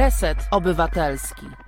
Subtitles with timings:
[0.00, 1.59] Reset Obywatelski.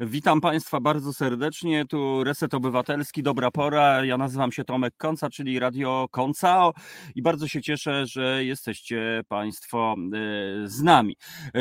[0.00, 1.84] Witam Państwa bardzo serdecznie.
[1.84, 4.04] Tu Reset Obywatelski, dobra pora.
[4.04, 6.72] Ja nazywam się Tomek Konca, czyli Radio Koncao
[7.14, 11.16] i bardzo się cieszę, że jesteście Państwo e, z nami.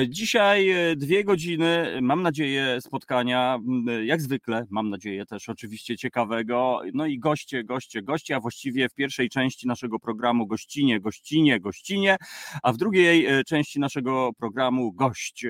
[0.10, 3.60] Dzisiaj e, dwie godziny, mam nadzieję, spotkania,
[4.04, 6.82] jak zwykle, mam nadzieję też oczywiście ciekawego.
[6.94, 12.18] No i goście, goście, goście, a właściwie w pierwszej części naszego programu gościnie, gościnie, gościnie,
[12.64, 15.46] a w drugiej e, części naszego programu gość.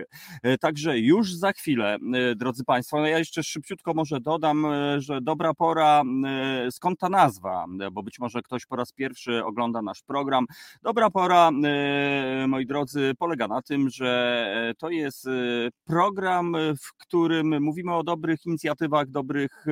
[0.59, 1.97] Także już za chwilę,
[2.35, 2.97] drodzy Państwo, Państwa.
[2.97, 8.03] No ja jeszcze szybciutko może dodam, e, że dobra pora, e, skąd ta nazwa, bo
[8.03, 10.45] być może ktoś po raz pierwszy ogląda nasz program.
[10.81, 15.27] Dobra pora, e, moi drodzy, polega na tym, że to jest
[15.85, 19.65] program, w którym mówimy o dobrych inicjatywach, dobrych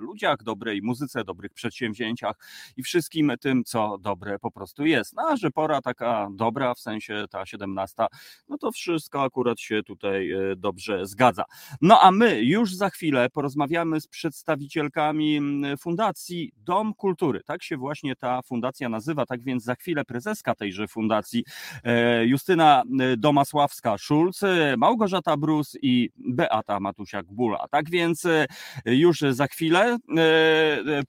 [0.00, 2.36] ludziach, dobrej muzyce, dobrych przedsięwzięciach
[2.76, 5.12] i wszystkim tym, co dobre po prostu jest.
[5.16, 8.06] No, a że pora taka dobra, w sensie ta 17,
[8.48, 11.44] no to wszystko akurat się tutaj dobrze zgadza.
[11.80, 17.40] No a my już za chwilę porozmawiamy z przedstawicielkami mm, Fundacji Dom Kultury.
[17.46, 21.44] Tak się właśnie ta fundacja nazywa, tak więc za chwilę prezeska tejże fundacji
[21.84, 24.42] e, Justyna e, Domasławska-Szulc,
[24.76, 27.64] Małgorzata Brus i Beata Matusiak-Bula.
[27.70, 28.46] Tak więc e,
[28.86, 29.96] już za chwilę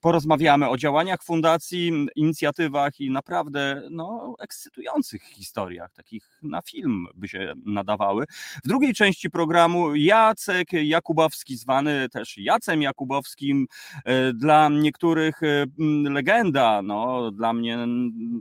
[0.02, 7.54] porozmawiamy o działaniach fundacji, inicjatywach i naprawdę no, ekscytujących historiach, takich na film by się
[7.66, 8.26] nadawały.
[8.64, 10.68] W drugiej części programu Jacek
[11.32, 13.68] Jakubowski zwany też Jacem Jakubowskim,
[14.06, 15.66] e, dla niektórych e,
[16.10, 17.78] legenda, no dla mnie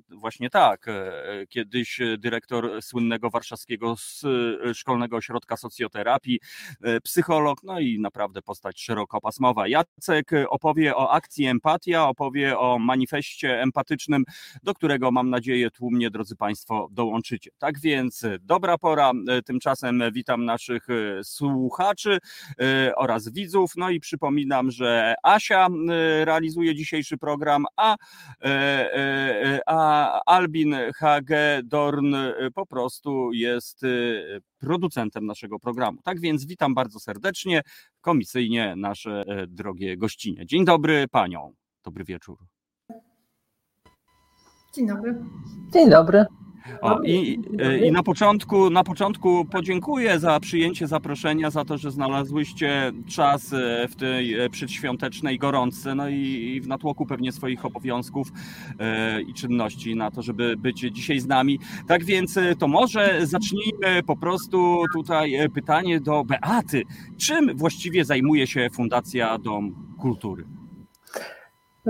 [0.08, 0.88] właśnie tak.
[0.88, 1.12] E,
[1.48, 3.94] kiedyś dyrektor słynnego warszawskiego
[4.74, 6.40] szkolnego ośrodka socjoterapii,
[7.04, 9.68] psycholog, no i naprawdę postać szerokopasmowa.
[9.68, 14.24] Jacek opowie o akcji Empatia, opowie o manifestie empatycznym,
[14.62, 17.50] do którego mam nadzieję tłumnie, drodzy Państwo, dołączycie.
[17.58, 19.12] Tak więc dobra pora,
[19.44, 20.86] tymczasem witam naszych
[21.22, 22.18] słuchaczy
[22.96, 23.72] oraz widzów.
[23.76, 27.96] No i przypominam, że Asia y, realizuje dzisiejszy program, a,
[28.42, 32.14] e, e, a Albin Hage Dorn
[32.54, 35.98] po prostu jest y, producentem naszego programu.
[36.02, 37.62] Tak więc witam bardzo serdecznie,
[38.00, 40.46] komisyjnie nasze e, drogie gościnie.
[40.46, 41.52] Dzień dobry panią.
[41.84, 42.38] Dobry wieczór.
[44.74, 45.14] Dzień dobry.
[45.72, 46.24] Dzień dobry.
[46.80, 51.90] O, i, e, I na początku, na początku podziękuję za przyjęcie zaproszenia, za to, że
[51.90, 57.64] znalazłyście czas e, w tej e, przedświątecznej gorączce, no i, i w natłoku pewnie swoich
[57.64, 58.28] obowiązków
[58.78, 61.58] e, i czynności na to, żeby być dzisiaj z nami.
[61.88, 66.82] Tak więc to może zacznijmy po prostu tutaj pytanie do Beaty.
[67.18, 70.44] Czym właściwie zajmuje się Fundacja Dom Kultury?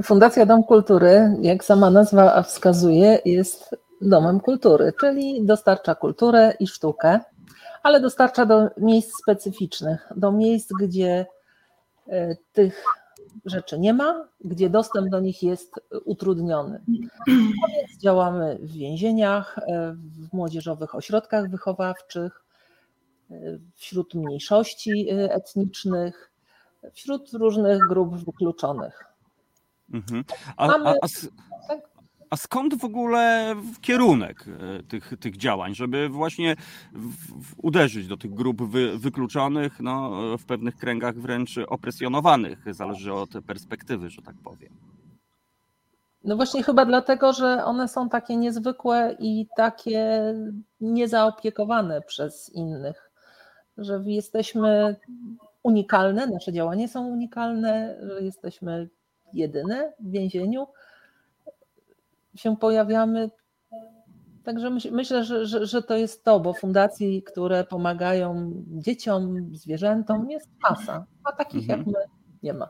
[0.02, 7.20] Fundacja Dom Kultury, jak sama nazwa wskazuje, jest domem kultury, czyli dostarcza kulturę i sztukę,
[7.82, 11.26] ale dostarcza do miejsc specyficznych, do miejsc, gdzie
[12.08, 12.84] e, tych
[13.44, 16.80] rzeczy nie ma, gdzie dostęp do nich jest utrudniony.
[17.28, 22.44] A więc działamy w więzieniach, e, w młodzieżowych ośrodkach wychowawczych,
[23.30, 23.34] e,
[23.74, 26.30] wśród mniejszości etnicznych,
[26.92, 29.04] wśród różnych grup wykluczonych.
[29.92, 30.24] Mhm.
[30.56, 30.90] A, Mamy...
[30.90, 31.89] a, a, tak?
[32.30, 36.56] A skąd w ogóle kierunek e, tych, tych działań, żeby właśnie
[36.92, 43.14] w, w uderzyć do tych grup wy, wykluczonych, no, w pewnych kręgach wręcz opresjonowanych, zależy
[43.14, 44.72] od perspektywy, że tak powiem?
[46.24, 50.34] No właśnie chyba dlatego, że one są takie niezwykłe i takie
[50.80, 53.10] niezaopiekowane przez innych,
[53.78, 54.96] że jesteśmy
[55.62, 58.88] unikalne, nasze działania są unikalne, że jesteśmy
[59.32, 60.66] jedyne w więzieniu
[62.36, 63.30] się pojawiamy.
[64.44, 70.48] Także myślę, że, że, że to jest to, bo fundacji, które pomagają dzieciom, zwierzętom, jest
[70.62, 71.78] masa, a takich mhm.
[71.78, 72.04] jak my
[72.42, 72.68] nie ma.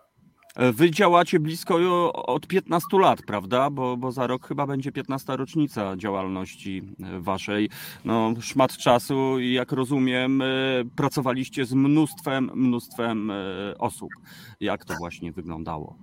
[0.72, 3.70] Wy działacie blisko od 15 lat, prawda?
[3.70, 6.82] Bo, bo za rok chyba będzie 15 rocznica działalności
[7.18, 7.70] waszej.
[8.04, 10.46] No, szmat czasu i jak rozumiem, e,
[10.96, 13.32] pracowaliście z mnóstwem, mnóstwem
[13.78, 14.10] osób.
[14.60, 15.96] Jak to właśnie wyglądało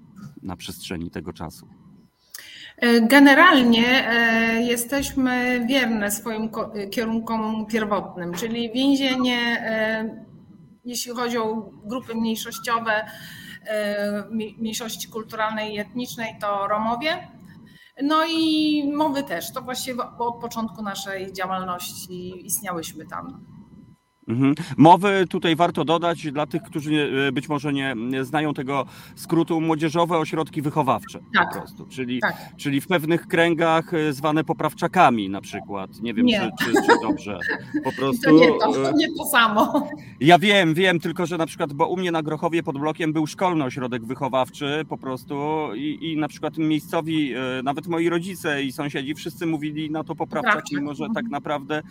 [0.43, 1.67] na przestrzeni tego czasu?
[2.77, 6.49] E, generalnie e, jesteśmy wierne swoim
[6.91, 10.25] kierunkom pierwotnym, czyli więzienie, e,
[10.85, 13.05] jeśli chodzi o grupy mniejszościowe,
[14.31, 17.27] mniejszości kulturalnej i etnicznej, to Romowie.
[18.03, 19.53] No i mowy też.
[19.53, 23.45] To właściwie od początku naszej działalności istniałyśmy tam.
[24.27, 24.55] Mhm.
[24.77, 28.85] Mowy tutaj warto dodać dla tych, którzy nie- być może nie nie znają tego
[29.15, 31.49] skrótu młodzieżowe ośrodki wychowawcze Tak.
[31.53, 32.35] po prostu, czyli, Tak.
[32.57, 36.01] czyli w pewnych kręgach e, zwane poprawczakami na przykład.
[36.01, 36.51] Nie wiem, Nie.
[36.59, 37.39] Czy, czy, czy dobrze.
[37.83, 38.21] Po prostu.
[38.23, 39.87] to nie to, e, to nie to samo.
[40.19, 43.27] Ja wiem, wiem, tylko że na przykład, bo u mnie na Grochowie pod blokiem był
[43.27, 45.35] szkolny ośrodek wychowawczy po prostu
[45.75, 50.15] i, i na przykład miejscowi, e, nawet moi rodzice i sąsiedzi, wszyscy mówili na to
[50.15, 51.31] poprawczak, mimo że tak Mhm.
[51.31, 51.81] naprawdę, e,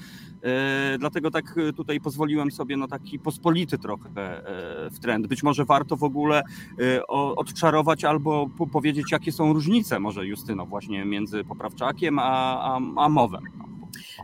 [0.98, 5.26] dlatego tak e, tutaj pozwoliłem sobie na taki pospolity trochę e, w trend.
[5.26, 6.42] Być może warto w ogóle
[6.80, 7.06] e,
[7.36, 13.08] odczarować albo po- powiedzieć, jakie są różnice może Justyno właśnie między poprawczakiem a, a, a
[13.08, 13.42] mowem.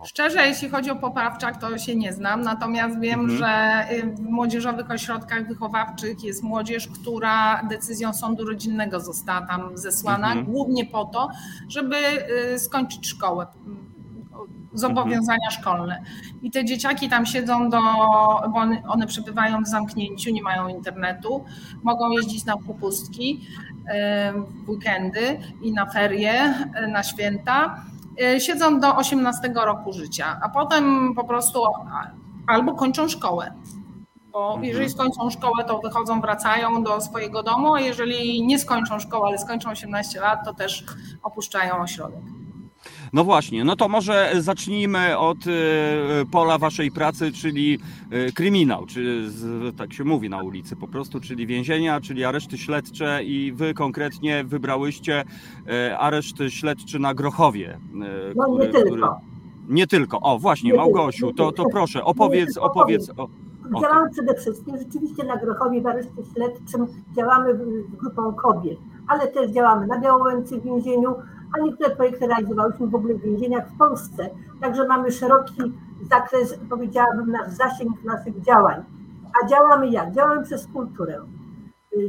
[0.05, 3.39] Szczerze, jeśli chodzi o poprawczak, to się nie znam, natomiast wiem, Mhm.
[3.39, 10.27] że y, w młodzieżowych ośrodkach wychowawczych jest młodzież, która decyzją sądu rodzinnego została tam zesłana,
[10.27, 10.47] Mhm.
[10.47, 11.29] głównie po to,
[11.69, 11.97] żeby
[12.55, 13.47] y, skończyć szkołę.
[14.75, 16.03] Zobowiązania szkolne.
[16.43, 17.79] I te dzieciaki tam siedzą do,
[18.49, 21.45] bo one, one przebywają w zamknięciu, nie mają internetu,
[21.83, 23.41] mogą jeździć na popustki
[23.79, 23.83] y,
[24.67, 26.55] w weekendy i na ferie,
[26.85, 27.83] y, na święta
[28.37, 31.63] y, siedzą do 18 roku życia, a potem po prostu
[32.47, 33.53] albo kończą szkołę.
[34.33, 34.65] Bo Mhm.
[34.65, 39.39] jeżeli skończą szkołę, to wychodzą, wracają do swojego domu, a jeżeli nie skończą szkoły, ale
[39.39, 40.85] skończą 18 lat, to też
[41.23, 42.21] opuszczają ośrodek.
[43.13, 45.51] No właśnie, no to może zacznijmy od e,
[46.31, 47.79] pola waszej pracy, czyli
[48.11, 49.31] e, kryminał, czy
[49.77, 54.45] tak się mówi na ulicy po prostu, czyli więzienia, czyli areszty śledcze i wy konkretnie
[54.45, 55.25] wybrałyście
[55.69, 57.79] e, areszt śledczy na Grochowie.
[58.37, 59.21] No nie tylko.
[59.69, 63.11] Nie tylko, o właśnie, Nie Małgosiu, to, to proszę, opowiedz, opowiedz.
[63.17, 63.29] O,
[63.81, 66.87] Działamy przede wszystkim rzeczywiście na Grochowie w areszcie śledczym,
[67.17, 68.79] działamy z grupą kobiet,
[69.09, 71.15] ale też działamy na Białołęce w więzieniu,
[71.53, 74.31] a niektóre projekty realizowałyśmy w ogóle w więzieniach w Polsce.
[74.61, 75.63] Także mamy szeroki
[76.11, 78.85] zakres, powiedziałabym, nasz zasięg naszych działań.
[79.43, 80.13] A działamy jak?
[80.13, 81.19] Działamy przez kulturę.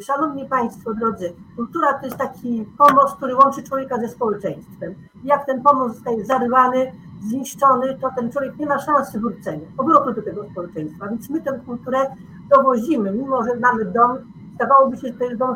[0.02, 4.96] Szanowni Państwo, drodzy, kultura to jest taki pomost, który łączy człowieka ze społeczeństwem.
[5.24, 6.92] Jak ten pomost zostaje zarwany,
[7.22, 11.08] zniszczony, to ten człowiek nie ma szansy wrócenia, powrotu do tego społeczeństwa.
[11.08, 12.16] Więc my tę kulturę
[12.50, 14.18] dowozimy, mimo że mamy dom,
[14.56, 15.56] zdawałoby się, że to jest dom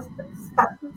[0.55, 0.87] taki,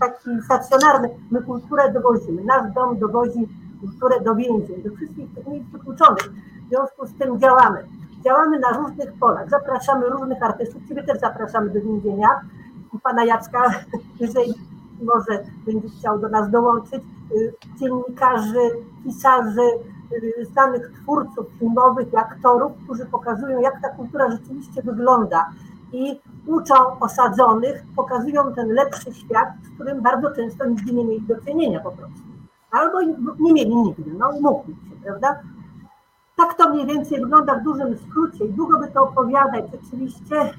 [0.00, 2.44] taki stacjonarny, my kulturę dowozimy.
[2.44, 3.48] Nasz dom dowozi
[3.80, 6.32] kulturę do więzień, do wszystkich tych miejsc wykluczonych.
[6.66, 7.84] W związku z tym działamy.
[8.24, 12.28] Działamy na różnych polach, zapraszamy różnych artystów, Ciebie też zapraszamy do więzienia
[12.94, 13.70] i Pana Jacka,
[14.20, 14.54] jeżeli
[15.02, 17.02] może będzie chciał do nas dołączyć,
[17.36, 18.70] y, dziennikarzy,
[19.04, 19.68] pisarzy,
[20.12, 25.46] y, znanych twórców filmowych i aktorów, którzy pokazują, jak ta kultura rzeczywiście wygląda
[25.92, 26.20] i
[26.50, 31.80] uczą osadzonych, pokazują ten lepszy świat, z którym bardzo często nigdy nie mieli do czynienia
[31.80, 32.20] po prostu.
[32.70, 33.00] Albo
[33.38, 35.40] nie mieli nigdy, no umówmy się, prawda?
[36.36, 39.64] Tak to mniej więcej wygląda w dużym skrócie i długo by to opowiadać.
[39.72, 40.54] Rzeczywiście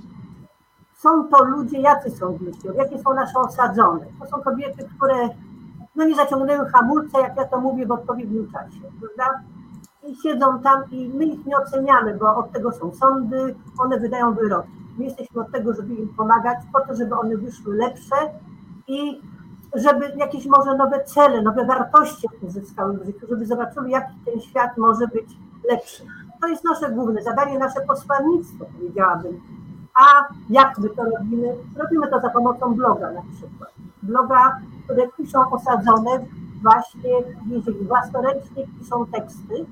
[0.94, 4.06] są to ludzie, jacy są myślą, jakie są nasze osadzone.
[4.20, 5.30] To są kobiety, które
[5.96, 9.42] no nie zaciągnęły hamulce, jak ja to mówię, w odpowiednim czasie, prawda?
[10.04, 14.34] I siedzą tam i my ich nie oceniamy, bo od tego są sądy, one wydają
[14.34, 14.81] wyroki.
[14.98, 18.16] My jesteśmy od tego, żeby im pomagać, po to, żeby one wyszły lepsze
[18.88, 19.22] i
[19.74, 24.78] żeby jakieś może nowe cele, nowe wartości uzyskały w życiu, żeby zobaczyły, jaki ten świat
[24.78, 25.38] może być
[25.70, 26.04] lepszy.
[26.42, 29.42] To jest nasze główne zadanie, nasze posłannictwo, powiedziałabym.
[29.96, 31.56] A jak my to robimy?
[31.76, 33.72] Robimy to za pomocą bloga na przykład.
[34.04, 36.26] Bloga, które piszą osadzone
[36.62, 37.88] właśnie w więzieniu.
[37.88, 39.66] Własnoręcznie piszą teksty.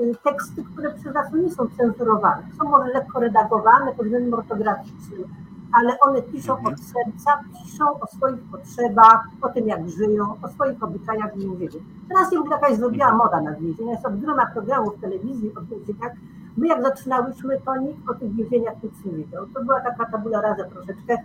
[0.00, 2.42] Y, Teksty, które przez nas nie są cenzurowane.
[2.58, 5.24] Są może lekko redagowane pod względem ortograficznym,
[5.72, 10.82] ale one piszą od serca, piszą o swoich potrzebach, o tym jak żyją, o swoich
[10.82, 11.84] obyczajach w więzieniu.
[12.08, 16.12] Teraz się jakaś zrobiła moda na więzienia, jest ogromna programów w telewizji o więzieniach.
[16.56, 19.46] My jak zaczynałyśmy, to nikt o tych więzieniach nic nie wiedział.
[19.46, 21.18] To była taka tabula rasa troszeczkę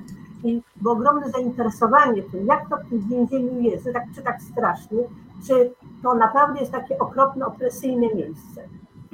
[0.43, 4.41] i było ogromne zainteresowanie tym, jak to w tym więzieniu jest, że tak, czy tak
[4.41, 4.99] strasznie,
[5.47, 5.73] czy
[6.03, 8.61] to naprawdę jest takie okropne, opresyjne miejsce.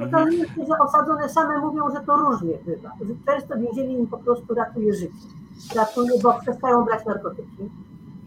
[0.07, 4.17] Okazuje się, że osadzone same mówią, że to różnie bywa, że często więzienie im po
[4.17, 5.27] prostu ratuje życie.
[5.75, 7.69] Ratuje, bo przestają brać narkotyki,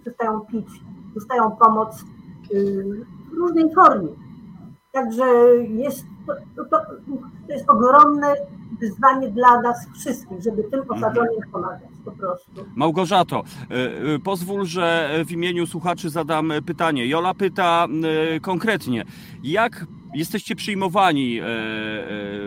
[0.00, 0.68] przestają pić,
[1.14, 2.04] dostają pomoc
[2.50, 4.09] yy, w różnej formie.
[4.92, 5.25] Także
[5.56, 6.87] jest to, to, to,
[7.47, 8.35] to jest ogromne
[8.81, 12.64] wyzwanie dla nas wszystkich, żeby tym osadzonym pomagać po prostu.
[12.75, 13.75] Małgorzato, e,
[14.14, 17.07] e, pozwól, że w imieniu słuchaczy zadam pytanie.
[17.07, 17.87] Jola pyta
[18.35, 19.05] e, konkretnie,
[19.43, 21.41] jak jesteście przyjmowani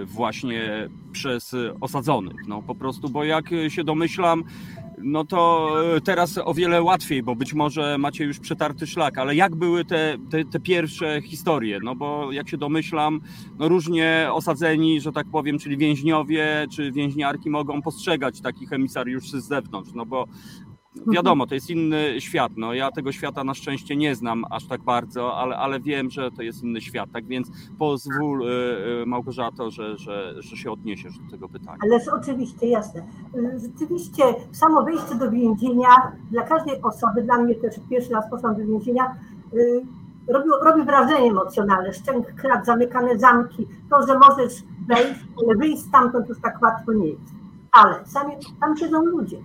[0.05, 2.47] właśnie przez osadzonych?
[2.47, 4.43] No po prostu, bo jak się domyślam,
[5.05, 9.35] no to e, teraz o wiele łatwiej, bo być może macie już przetarty szlak, ale
[9.35, 11.79] jak były te, te, te pierwsze historie?
[11.83, 13.21] No bo jak się domyślam,
[13.59, 19.47] no różnie osadzeni, że tak powiem, czyli więźniowie czy więźniarki mogą postrzegać takich emisariuszy z
[19.47, 20.25] zewnątrz, no bo
[21.07, 22.51] wiadomo, to jest inny świat.
[22.57, 26.31] No, ja tego świata na szczęście nie znam aż tak bardzo, ale, ale wiem, że
[26.31, 27.09] to jest inny świat.
[27.13, 27.47] Tak więc
[27.79, 28.51] pozwól, y,
[29.01, 31.77] y, Małgorzato, że, że, że się odniesiesz do tego pytania.
[31.83, 33.03] Ależ oczywiście, jasne.
[33.55, 35.89] Rzeczywiście samo wejście do więzienia
[36.31, 39.15] dla każdej osoby, dla mnie też pierwszy raz poszłam do więzienia,
[39.53, 39.81] y,
[40.27, 41.93] robi, robi wrażenie emocjonalne.
[41.93, 43.67] Szczęk, krat, zamykane zamki.
[43.89, 44.53] To, że możesz
[44.87, 47.35] wejść, ale wyjść stamtąd już tak łatwo nie jest.
[47.71, 49.37] Ale sami, tam siedzą ludzie.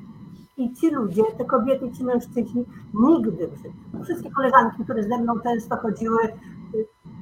[0.60, 2.64] I ci ludzie, te kobiety, ci mężczyźni,
[2.94, 3.50] nigdy.
[4.04, 6.18] Wszystkie koleżanki, które ze mną często chodziły,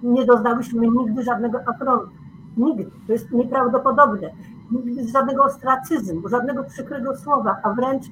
[0.03, 2.09] nie doznałyśmy nigdy żadnego afrontu.
[2.57, 2.91] Nigdy.
[3.07, 4.31] To jest nieprawdopodobne.
[4.71, 8.05] Nigdy żadnego ostracyzmu, żadnego przykrego słowa, a wręcz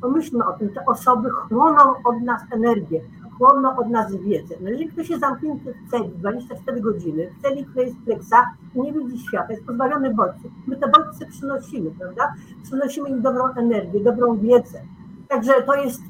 [0.00, 3.00] pomyślmy o tym, te osoby chłoną od nas energię,
[3.38, 4.54] chłoną od nas wiedzę.
[4.60, 8.36] No jeżeli ktoś jest zamknięty w celi 24 godziny, w celi, która jest pleksa,
[8.74, 12.34] nie widzi świata, jest pozbawiony bodźców, my te bodźce przynosimy, prawda?
[12.62, 14.80] Przynosimy im dobrą energię, dobrą wiedzę.
[15.28, 16.02] Także to jest,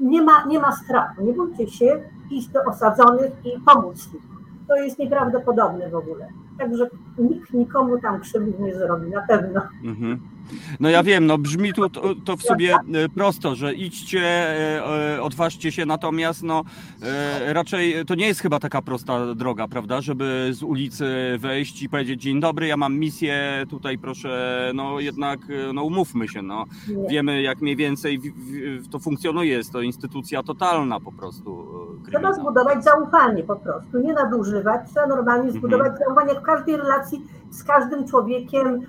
[0.00, 4.20] nie ma, nie ma strachu, nie bójcie się iść do osadzonych i pomóc im.
[4.68, 6.28] To jest nieprawdopodobne w ogóle.
[6.58, 6.86] Także
[7.18, 9.60] nikt nikomu tam krzywdy nie zrobi, na pewno.
[9.84, 10.33] Mhm.
[10.80, 11.88] No ja wiem, no brzmi to,
[12.24, 16.64] to, w sobie e, prosto, że idźcie, e, e, odważcie się, natomiast no
[17.46, 21.04] raczej to nie jest chyba taka prosta droga, prawda, żeby z ulicy
[21.38, 25.40] wejść i powiedzieć dzień dobry, ja mam misję, tutaj proszę, no jednak,
[25.74, 26.64] no umówmy się, no.
[27.08, 28.20] Wiemy jak mniej więcej
[28.90, 31.66] to funkcjonuje, jest to instytucja totalna po prostu.
[32.10, 37.22] Trzeba zbudować zaufanie po prostu, nie nadużywać, trzeba normalnie zbudować zaufanie jak w każdej relacji
[37.54, 38.80] z każdym człowiekiem,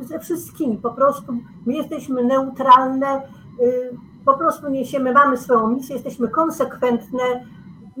[0.00, 0.78] y, ze wszystkimi.
[0.78, 1.32] Po prostu
[1.66, 3.22] my jesteśmy neutralne,
[3.60, 7.22] y, po prostu niesiemy, mamy swoją misję, jesteśmy konsekwentne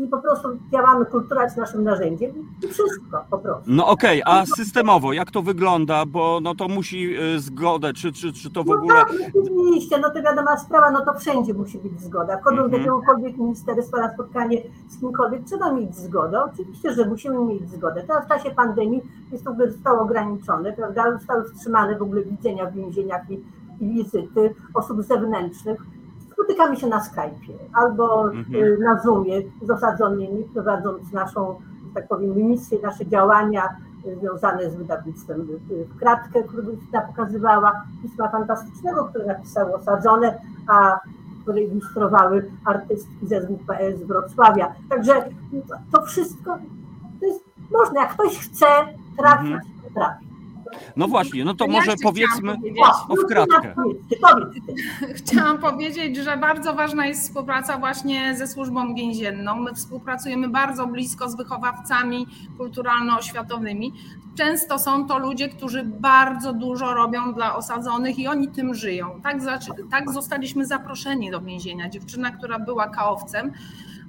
[0.04, 2.30] i po prostu działamy, kultura jest naszym narzędziem
[2.64, 3.64] i wszystko po prostu.
[3.66, 8.32] No okej, a systemowo jak to wygląda, bo no to musi e, zgodę, czy, czy,
[8.32, 8.94] czy to w No ogóle...
[8.94, 12.36] tak, oczywiście, no to wiadoma sprawa, no to wszędzie musi być zgoda.
[12.38, 12.82] Wchodząc do Mhm.
[12.82, 16.44] jakiegokolwiek ministerstwa na spotkanie z kimkolwiek, trzeba mieć zgodę.
[16.44, 18.02] Oczywiście, że musimy mieć zgodę.
[18.06, 19.02] Teraz w czasie pandemii
[19.32, 21.12] jest to zostało ograniczone, prawda?
[21.18, 23.34] Zostały wstrzymane w ogóle widzenia w więzieniach i,
[23.80, 25.80] i wizyty osób zewnętrznych.
[26.44, 28.54] Spotykamy się na Skype'ie albo Mhm.
[28.64, 31.60] y, na Zoomie z osadzonymi, prowadząc naszą,
[31.94, 33.68] tak powiem, misję, nasze działania
[34.06, 40.38] y, związane z wydawnictwem y, w kratkę, którą Justyna pokazywała, pisma fantastycznego, które napisały osadzone,
[40.68, 41.00] a
[41.42, 44.72] które ilustrowały artystki ze WPS z Wrocławia.
[44.90, 45.24] Także
[45.92, 46.58] to wszystko
[47.20, 48.66] to jest można, jak ktoś chce
[49.18, 49.60] trafić, Mhm.
[49.84, 50.29] to trafi.
[50.96, 52.56] No właśnie, no to Ja może powiedzmy...
[53.08, 53.74] O, w kratkę.
[55.14, 59.56] Chciałam powiedzieć, że bardzo ważna jest współpraca właśnie ze służbą więzienną.
[59.56, 62.26] My współpracujemy bardzo blisko z wychowawcami
[62.58, 63.92] kulturalno-oświatowymi.
[64.34, 69.20] Często są to ludzie, którzy bardzo dużo robią dla osadzonych i oni tym żyją.
[69.22, 69.36] Tak,
[69.90, 71.88] tak zostaliśmy zaproszeni do więzienia.
[71.88, 73.52] Dziewczyna, która była kaowcem,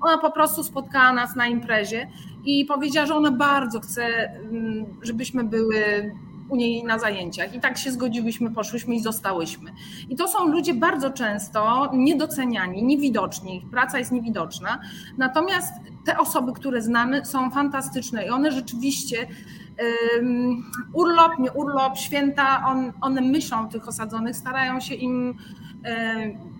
[0.01, 2.07] ona po prostu spotkała nas na imprezie
[2.45, 6.11] i powiedziała, że ona bardzo chce, mm, żebyśmy były
[6.51, 7.55] u niej na zajęciach.
[7.55, 9.71] I tak się zgodziłyśmy, poszłyśmy i zostałyśmy.
[10.09, 14.79] I to są ludzie bardzo często niedoceniani, niewidoczni, ich praca jest niewidoczna.
[15.17, 15.73] Natomiast
[16.05, 19.27] te osoby, które znamy, są fantastyczne i one rzeczywiście.
[20.93, 25.35] Urlop, nie urlop, święta, on, one myślą o tych osadzonych, starają się im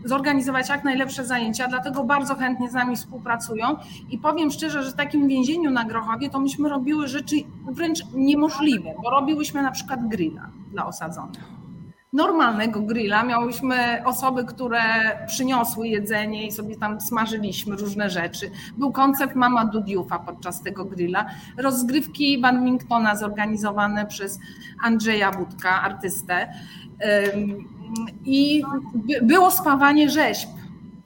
[0.06, 3.66] zorganizować jak najlepsze zajęcia, dlatego bardzo chętnie z nami współpracują.
[4.10, 7.36] I powiem szczerze, że w takim więzieniu na Grochowie to myśmy robiły rzeczy
[7.72, 11.62] wręcz niemożliwe, bo robiłyśmy na przykład grilla dla osadzonych
[12.14, 13.24] normalnego grilla.
[13.24, 14.82] Miałyśmy osoby, które
[15.28, 18.52] przyniosły jedzenie i sobie tam smażyliśmy różne rzeczy.
[18.78, 21.26] Był koncert Mama Dudiufa podczas tego grilla.
[21.58, 24.40] Rozgrywki badmintona zorganizowane przez
[24.84, 26.54] Andrzeja Budka, artystę.
[28.26, 28.62] I
[28.96, 30.50] by- było spawanie rzeźb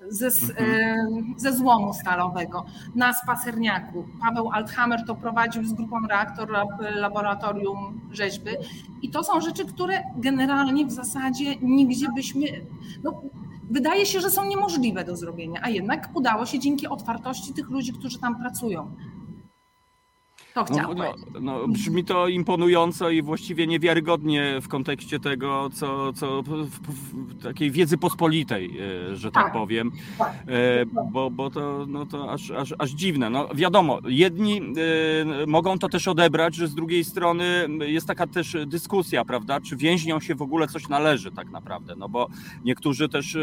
[0.09, 2.65] ze, ym, ze złomu stalowego
[2.95, 4.05] na spacerniaku.
[4.21, 8.51] Paweł Althammer to prowadził z grupą Reaktor Lab- Laboratorium Rzeźby.
[9.01, 12.41] I to są rzeczy, które generalnie w zasadzie nigdzie byśmy.
[13.03, 13.21] No,
[13.69, 17.93] wydaje się, że są niemożliwe do zrobienia, a jednak udało się dzięki otwartości tych ludzi,
[17.93, 18.91] którzy tam pracują.
[20.55, 21.25] To No, chciałam no, powiedzieć.
[21.41, 27.71] no, brzmi to imponująco i właściwie niewiarygodnie w kontekście tego, co, co w, w, takiej
[27.71, 28.79] wiedzy pospolitej,
[29.11, 29.53] e, że tak, Tak.
[29.53, 30.33] powiem, Tak.
[30.47, 33.29] E, bo, bo to, no, to aż, aż, aż dziwne.
[33.29, 38.57] No, wiadomo, jedni e, mogą to też odebrać, że z drugiej strony jest taka też
[38.67, 42.27] dyskusja, prawda, czy więźniom się w ogóle coś należy tak naprawdę, no bo
[42.65, 43.37] niektórzy też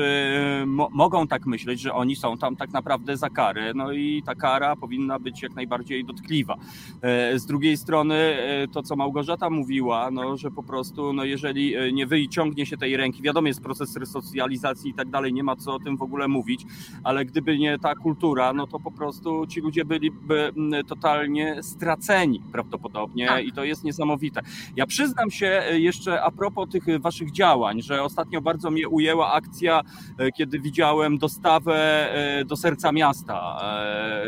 [0.66, 4.34] mo, mogą tak myśleć, że oni są tam tak naprawdę za karę, no i ta
[4.34, 6.56] kara powinna być jak najbardziej dotkliwa.
[7.02, 11.74] E, Z drugiej strony e, to, co Małgorzata mówiła, no, że po prostu, no, jeżeli
[11.76, 15.56] e, nie wyciągnie się tej ręki, wiadomo, jest proces resocjalizacji i tak dalej, nie ma
[15.56, 16.66] co o tym w ogóle mówić,
[17.04, 22.42] ale gdyby nie ta kultura, no to po prostu ci ludzie byliby mm, totalnie straceni
[22.52, 23.44] prawdopodobnie Tak.
[23.44, 24.40] i to jest niesamowite.
[24.76, 29.80] Ja przyznam się jeszcze a propos tych waszych działań, że ostatnio bardzo mnie ujęła akcja,
[30.36, 32.08] kiedy widziałem dostawę
[32.46, 33.60] do serca miasta,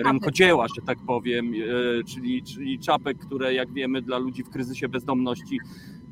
[0.04, 1.52] rękodzieła, że tak powiem,
[2.06, 5.60] czyli, czyli czapek, które jak wiemy dla ludzi w kryzysie bezdomności,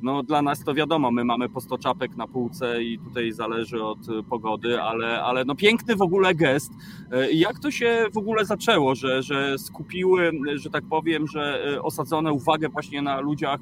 [0.03, 3.85] no dla nas to wiadomo, my mamy po 100 czapek na półce i tutaj zależy
[3.85, 6.73] od e, pogody, ale, ale no piękny w ogóle gest.
[7.13, 11.83] E, Jak to się w ogóle zaczęło, że, że skupiły, że tak powiem, że e,
[11.83, 13.61] osadzono uwagę właśnie na ludziach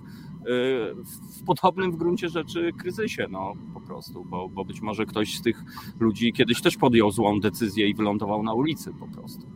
[1.41, 5.43] w podobnym w gruncie rzeczy kryzysie, no po prostu, bo, bo być może ktoś z
[5.43, 5.63] tych
[6.01, 9.47] ludzi kiedyś też podjął złą decyzję i wylądował na ulicy po prostu.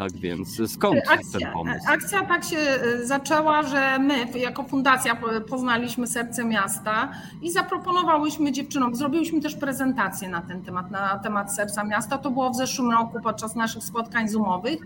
[0.00, 1.84] Tak więc skąd ten Akcja, pomysł?
[1.88, 7.08] akcja tak się y, zaczęła, że my jako fundacja po- poznaliśmy serce miasta
[7.42, 12.18] i zaproponowałyśmy dziewczynom, zrobiłyśmy też prezentację na ten temat, na temat serca miasta.
[12.18, 14.80] To było w zeszłym roku podczas naszych spotkań zoomowych.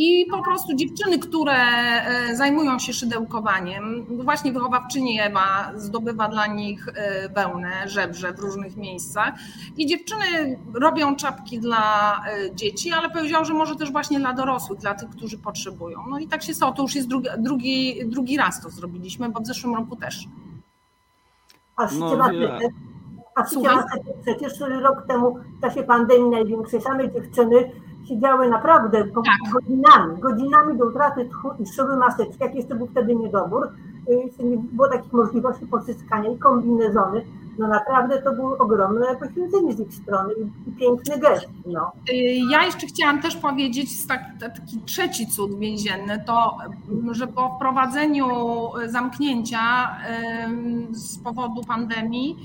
[0.00, 6.88] I po prostu dziewczyny, które e, zajmują się szydełkowaniem, właśnie wychowawczyni Ewa zdobywa dla nich
[6.88, 9.34] e, wełnę, żebrze w różnych miejscach.
[9.76, 14.80] I dziewczyny robią czapki dla e, dzieci, ale powiedział, że może też właśnie dla dorosłych,
[14.80, 15.98] dla tych, którzy potrzebują.
[16.10, 16.72] No i tak się stało.
[16.72, 20.28] To już jest drugi, drugi, drugi raz to zrobiliśmy, bo w zeszłym roku też.
[21.76, 22.68] A No, maseczek, wie.
[23.34, 23.42] a
[24.22, 27.70] przecież rok temu w czasie pandemii największej same dziewczyny
[28.08, 29.52] siedziały naprawdę Tak.
[29.52, 33.68] godzinami, godzinami do utraty tchu i szyły maseczki, jak jeszcze był wtedy niedobór,
[34.40, 37.24] y, nie było takich możliwości pozyskania i kombinezony.
[37.58, 40.32] No naprawdę to było ogromne poświęcenie z ich strony
[40.66, 41.46] i, piękny gest.
[41.66, 41.92] No.
[42.10, 42.14] Y,
[42.52, 46.56] Ja jeszcze chciałam też powiedzieć tak, taki trzeci cud więzienny, to
[47.12, 48.26] że po wprowadzeniu
[48.86, 49.58] zamknięcia
[50.90, 52.36] z powodu pandemii,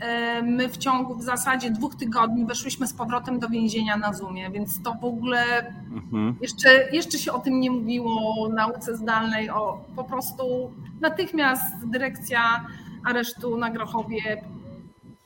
[0.00, 4.50] em, my w ciągu w zasadzie dwóch tygodni weszłyśmy z powrotem do więzienia na Zoomie,
[4.50, 5.42] więc to w ogóle
[5.92, 6.36] Mhm.
[6.40, 8.10] jeszcze, jeszcze się o tym nie mówiło
[8.44, 12.40] o nauce zdalnej, o po prostu natychmiast dyrekcja
[13.04, 14.42] aresztu na Grochowie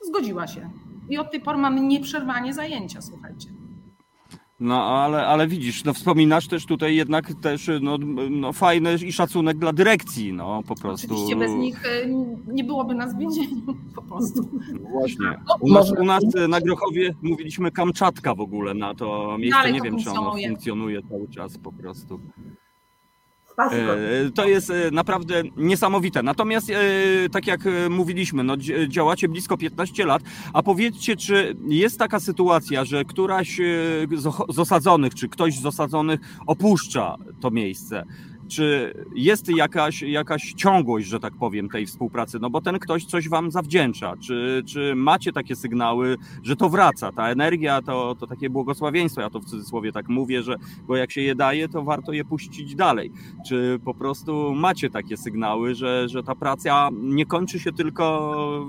[0.01, 0.69] zgodziła się.
[1.09, 3.49] I od tej pory mamy nieprzerwanie zajęcia, słuchajcie.
[4.59, 7.97] No ale, ale widzisz, no wspominasz też tutaj jednak też no,
[8.29, 11.13] no, fajny i szacunek dla dyrekcji, no po prostu.
[11.13, 12.07] Oczywiście bez nich e,
[12.47, 13.61] nie byłoby nas w więzieniu
[13.95, 14.49] po prostu.
[14.83, 15.39] No Właśnie.
[15.59, 19.59] U nas, u nas na Grochowie mówiliśmy Kamczatka w ogóle na to miejsce.
[19.59, 22.19] Dalej Nie wiem, czy ono funkcjonuje cały czas po prostu.
[24.27, 26.23] E, To jest e, naprawdę niesamowite.
[26.23, 26.75] Natomiast, e,
[27.31, 30.21] tak jak mówiliśmy, no, dzi- działacie blisko 15 lat,
[30.53, 33.59] a powiedzcie, czy jest taka sytuacja, że któraś
[34.49, 38.03] z osadzonych, czy ktoś z osadzonych opuszcza to miejsce?
[38.47, 42.39] Czy jest jakaś, jakaś ciągłość, że tak powiem, tej współpracy?
[42.41, 44.13] No bo ten ktoś coś wam zawdzięcza.
[44.17, 47.11] Czy, czy macie takie sygnały, że to wraca?
[47.11, 49.21] Ta energia to, to takie błogosławieństwo.
[49.21, 50.55] Ja to w cudzysłowie tak mówię, że
[50.87, 53.11] bo jak się je daje, to warto je puścić dalej.
[53.47, 58.67] Czy po prostu macie takie sygnały, że, że ta praca nie kończy się tylko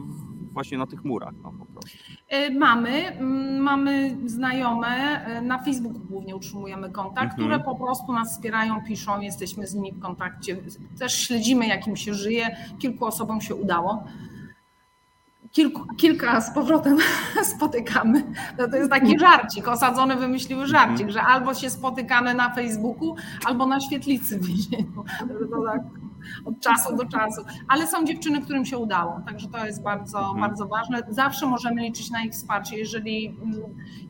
[0.58, 1.34] właśnie na tych murach?
[1.42, 1.98] No, po prostu.
[2.28, 4.86] E, Mamy, mm, mamy znajome,
[5.26, 7.38] e, na Facebooku głównie utrzymujemy kontakt, Mhm.
[7.48, 10.56] które po prostu nas wspierają, piszą, jesteśmy z nimi w kontakcie.
[10.98, 12.56] Też śledzimy, jak im się żyje.
[12.78, 14.04] Kilku osobom się udało.
[15.52, 16.96] Kilku, kilka z powrotem
[17.56, 18.24] spotykamy.
[18.58, 19.68] No to jest taki żarcik.
[19.68, 23.16] Osadzone wymyśliły żarcik, że albo się spotykamy na Facebooku,
[23.46, 25.04] albo na świetlicy w więzieniu.
[25.50, 25.80] To tak
[26.44, 27.42] od czasu do czasu.
[27.68, 30.40] Ale są dziewczyny, którym się udało, także to jest bardzo, Mhm.
[30.40, 31.02] bardzo ważne.
[31.08, 32.78] Zawsze możemy liczyć na ich wsparcie.
[32.78, 33.54] Jeżeli mm,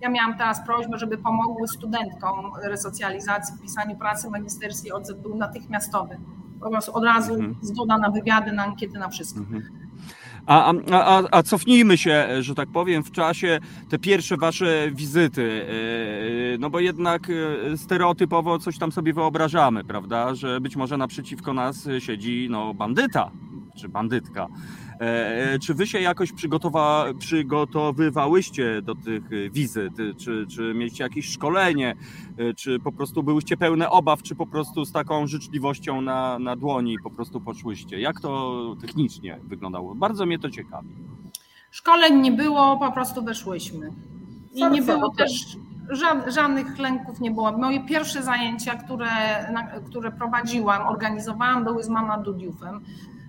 [0.01, 6.19] ja miałam teraz prośbę, żeby pomogły studentkom resocjalizacji w pisaniu pracy magisterskiej, odzew był natychmiastowy.
[6.61, 7.57] Po prostu od razu Mhm.
[7.63, 9.41] zgoda na wywiady, na ankiety, na wszystko.
[9.41, 9.63] Mhm.
[10.49, 15.67] A, a, a, cofnijmy się, że tak powiem, w czasie te pierwsze wasze wizyty,
[16.55, 21.55] e, no bo jednak e, stereotypowo coś tam sobie wyobrażamy, prawda, że być może naprzeciwko
[21.55, 23.31] nas siedzi no, bandyta,
[23.77, 24.47] czy bandytka.
[25.01, 29.93] E, czy wy się jakoś przygotowa, przygotowywałyście do tych e, wizyt?
[30.17, 31.97] Czy, czy mieliście jakieś szkolenie?
[32.39, 36.57] E, czy po prostu byłyście pełne obaw, czy po prostu z taką życzliwością na, na
[36.57, 38.01] dłoni po prostu poszłyście?
[38.01, 39.95] Jak to technicznie wyglądało?
[39.95, 40.89] Bardzo mnie to ciekawi.
[41.71, 43.93] Szkoleń nie było, po prostu weszłyśmy.
[44.55, 45.57] I nie było też
[46.27, 47.53] żadnych lęków nie było.
[47.53, 49.09] Moje pierwsze zajęcia, które,
[49.87, 52.81] które prowadziłam, organizowałam, były z Mama Dudiufem.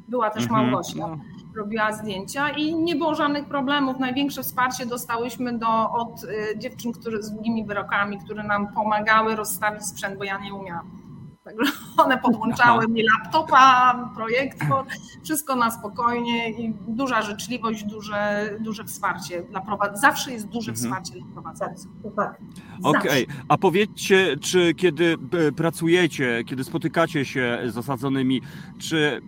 [0.07, 1.07] Była też mhm, Małgosia.
[1.07, 1.17] No.
[1.55, 3.99] Robiła zdjęcia i nie było żadnych problemów.
[3.99, 9.85] Największe wsparcie dostałyśmy do, od y, dziewczyn które, z długimi wyrokami, które nam pomagały rozstawić
[9.85, 10.99] sprzęt, bo ja nie umiałam.
[11.43, 11.71] Także
[12.03, 14.85] one podłączały mi laptopa, projektor,
[15.23, 20.01] wszystko na spokojnie i duża życzliwość, duże, duże wsparcie dla prowadzących.
[20.01, 20.75] Zawsze jest duże mhm.
[20.75, 21.91] wsparcie dla prowadzących.
[22.15, 22.41] Tak,
[22.83, 23.35] Okej, okay.
[23.47, 28.41] a powiedzcie, czy kiedy e, pracujecie, kiedy spotykacie się z osadzonymi,
[28.77, 29.21] czy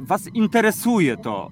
[0.00, 1.50] Was interesuje to,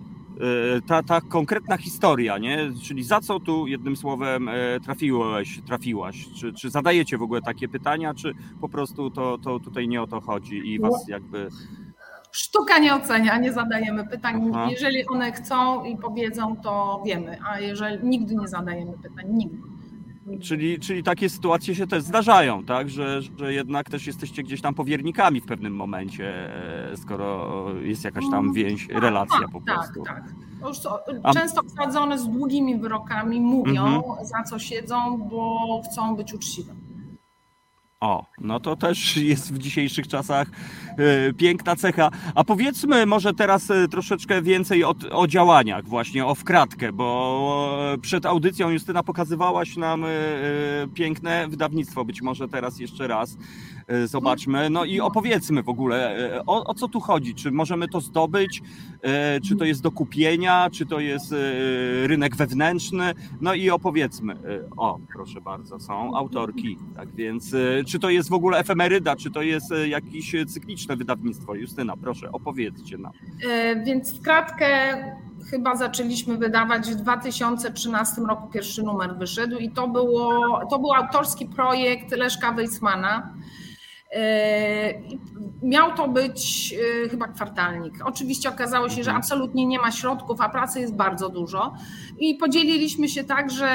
[0.87, 2.73] ta, ta konkretna historia, nie?
[2.83, 6.29] Czyli za co tu jednym słowem e, trafiłeś, trafiłaś?
[6.37, 10.07] Czy, czy zadajecie w ogóle takie pytania, czy po prostu to, to tutaj nie o
[10.07, 11.49] to chodzi i was jakby.
[12.33, 14.51] Sztuka nie ocenia, nie zadajemy pytań.
[14.55, 14.69] Aha.
[14.71, 19.76] Jeżeli one chcą i powiedzą, to wiemy, a jeżeli nigdy nie zadajemy pytań, nigdy.
[20.43, 22.91] Czyli, czyli takie sytuacje się też zdarzają, tak?
[22.91, 26.53] Że, że jednak też jesteście gdzieś tam powiernikami w pewnym momencie,
[26.93, 30.03] e, skoro jest jakaś tam mm, więź, tak, relacja tak, po prostu.
[30.03, 30.25] Tak,
[31.23, 31.35] tak.
[31.35, 34.27] Często osadzone z długimi wyrokami mówią, mhm.
[34.27, 36.75] za co siedzą, bo chcą być uczciwe.
[38.01, 40.49] O, no to też jest w dzisiejszych czasach
[41.37, 42.11] piękna cecha.
[42.35, 48.27] A powiedzmy może teraz y, troszeczkę więcej o, o, działaniach, właśnie o wkratkę, bo przed
[48.27, 50.05] audycją Justyna pokazywałaś nam
[50.95, 53.37] piękne wydawnictwo, być może teraz jeszcze raz.
[53.87, 54.71] E, zobaczmy.
[54.71, 57.35] No i opowiedzmy w ogóle, e, o, o, co tu chodzi.
[57.35, 58.63] Czy możemy to zdobyć?
[59.03, 60.71] E, czy to jest do kupienia?
[60.73, 61.35] Czy to jest
[62.07, 63.15] rynek wewnętrzny?
[63.41, 64.37] No i opowiedzmy.
[64.77, 66.79] O, proszę bardzo, są autorki.
[66.97, 67.55] Tak więc,
[67.87, 69.17] czy to jest w ogóle efemeryda?
[69.17, 70.35] Czy to jest jakieś
[70.87, 71.55] cykliczne wydawnictwo?
[71.55, 73.13] Justyna, proszę, opowiedzcie nam.
[73.85, 74.97] Więc w kratkę
[75.51, 81.47] chyba zaczęliśmy wydawać w 2013 roku pierwszy numer wyszedł i to, było, to był autorski
[81.47, 83.35] projekt Leszka Weissmana.
[84.13, 84.95] E,
[85.63, 87.95] miał to być e, chyba kwartalnik.
[88.05, 89.17] Oczywiście okazało się, że mhm.
[89.17, 91.75] absolutnie nie ma środków, a pracy jest bardzo dużo.
[92.19, 93.69] I podzieliliśmy się tak, że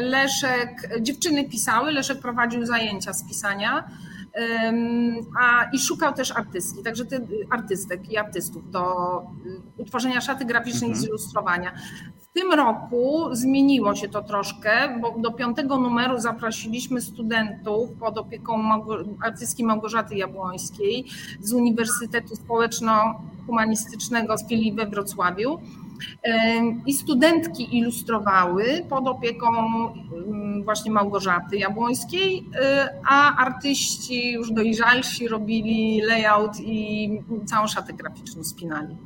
[0.00, 3.84] Leszek, dziewczyny pisały, Leszek prowadził zajęcia z pisania.
[5.40, 8.82] A, I szukał też artystki, także ty, artystek i artystów do
[9.46, 10.92] y, utworzenia szaty graficznej mhm.
[10.92, 11.72] i zilustrowania.
[12.20, 18.62] W tym roku zmieniło się to troszkę, bo do piątego numeru zaprosiliśmy studentów pod opieką
[19.24, 21.04] artystki Małgorzaty Jabłońskiej
[21.40, 25.58] z Uniwersytetu Społeczno-Humanistycznego z filii we Wrocławiu.
[26.86, 29.46] I studentki ilustrowały pod opieką
[30.64, 32.44] właśnie Małgorzaty Jabłońskiej, y,
[33.08, 37.10] a artyści już dojrzalsi robili layout i
[37.46, 38.96] całą szatę graficzną spinali.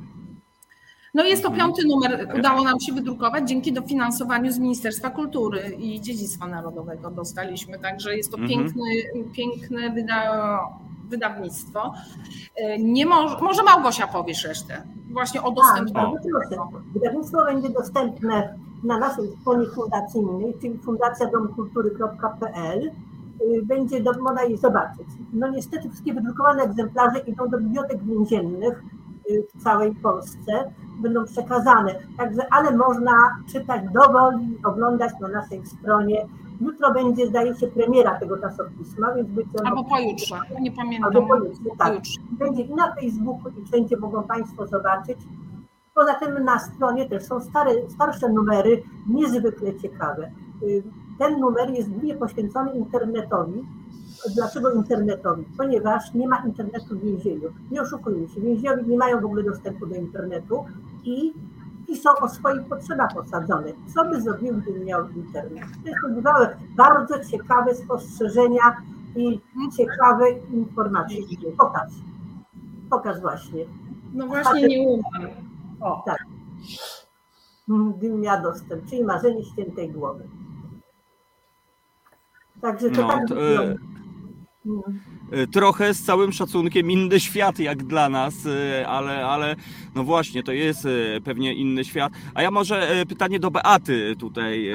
[1.13, 1.67] No jest to mhm.
[1.67, 7.79] piąty numer, udało nam się wydrukować dzięki dofinansowaniu z Ministerstwa Kultury i Dziedzictwa Narodowego dostaliśmy,
[7.79, 8.59] także jest to mhm.
[8.59, 8.83] piękny,
[9.35, 10.59] piękne wyda
[11.09, 11.93] wydawnictwo.
[12.55, 16.29] E, nie może, może Małgosia powiesz resztę, właśnie o dostępności.
[16.93, 22.91] Wydawnictwo będzie dostępne na naszej stronie fundacyjnej, czyli fundacjadomkultury.pl.
[23.41, 25.07] Y, będzie do, można je zobaczyć.
[25.33, 28.83] No niestety wszystkie wydrukowane egzemplarze idą do bibliotek więziennych
[29.29, 31.95] y, w całej Polsce, będą przekazane.
[32.17, 33.13] Także, ale można
[33.51, 36.27] czytać dowoli, oglądać na naszej stronie
[36.61, 41.15] Jutro będzie, zdaje się, premiera tego czasopisma, więc być Albo pojutrze, nie pamiętam.
[41.15, 41.87] Albo pojutrze, tak.
[41.87, 42.21] Pojutrze.
[42.31, 45.17] Będzie i na Facebooku, i wszędzie mogą Państwo zobaczyć.
[45.95, 50.31] Poza tym na stronie też są stare, starsze numery, niezwykle ciekawe.
[50.63, 50.83] Y,
[51.19, 53.63] ten numer jest głównie poświęcony internetowi.
[54.35, 55.45] Dlaczego internetowi?
[55.57, 57.49] Ponieważ nie ma internetu w więzieniu.
[57.71, 60.65] Nie oszukujmy się, więźniowie nie mają w ogóle dostępu do internetu
[61.03, 61.33] i
[61.93, 63.73] i są o swoich potrzebach osadzone.
[63.95, 65.63] Co by zrobił, gdyby miał internet?
[66.01, 68.77] To bywały bardzo ciekawe spostrzeżenia
[69.15, 69.41] i
[69.77, 71.17] ciekawe informacje.
[71.57, 71.91] Pokaż.
[72.89, 73.65] Pokaż właśnie.
[74.13, 75.31] No właśnie nie umiem.
[75.81, 76.17] O, tak.
[77.97, 80.27] Gdybym miała dostęp, czyli marzenie ściętej głowy.
[82.61, 83.75] Także to no, tak to, E,
[85.51, 89.55] trochę z całym szacunkiem inny świat jak dla nas, e, ale, ale
[89.95, 92.13] no właśnie, to jest e, pewnie inny świat.
[92.33, 94.73] A ja może pytanie do Beaty tutaj.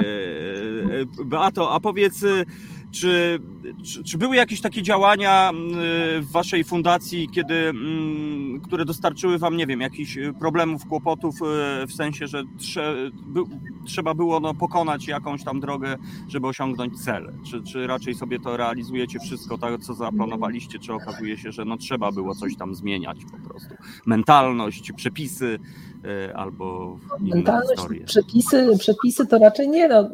[1.25, 2.25] Beato, a powiedz,
[2.91, 3.39] Czy,
[3.83, 5.71] czy, czy były jakieś takie działania mm,
[6.21, 11.93] w waszej fundacji, kiedy, mm, które dostarczyły wam, nie wiem, jakichś problemów, kłopotów, e, w
[11.93, 13.39] sensie, że trze, by,
[13.85, 15.95] trzeba było no, pokonać jakąś tam drogę,
[16.27, 17.33] żeby osiągnąć cel?
[17.51, 21.77] Czy, czy raczej sobie to realizujecie wszystko tak, co zaplanowaliście, czy okazuje się, że no,
[21.77, 23.75] trzeba było coś tam zmieniać po prostu?
[24.05, 25.59] Mentalność, przepisy
[26.35, 28.05] albo Mentalność, historie.
[28.05, 29.87] przepisy, przepisy to raczej nie.
[29.87, 30.09] No.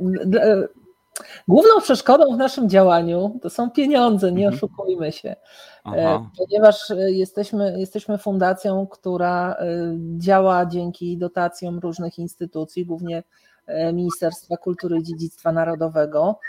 [1.47, 4.53] Główną przeszkodą w naszym działaniu to są pieniądze, nie Mhm.
[4.53, 5.35] oszukujmy się.
[5.83, 5.95] Aha.
[5.97, 9.65] E, Ponieważ e, jesteśmy, jesteśmy fundacją, która e,
[10.17, 13.23] działa dzięki dotacjom różnych instytucji, głównie
[13.93, 16.39] Ministerstwa Kultury i Dziedzictwa Narodowego.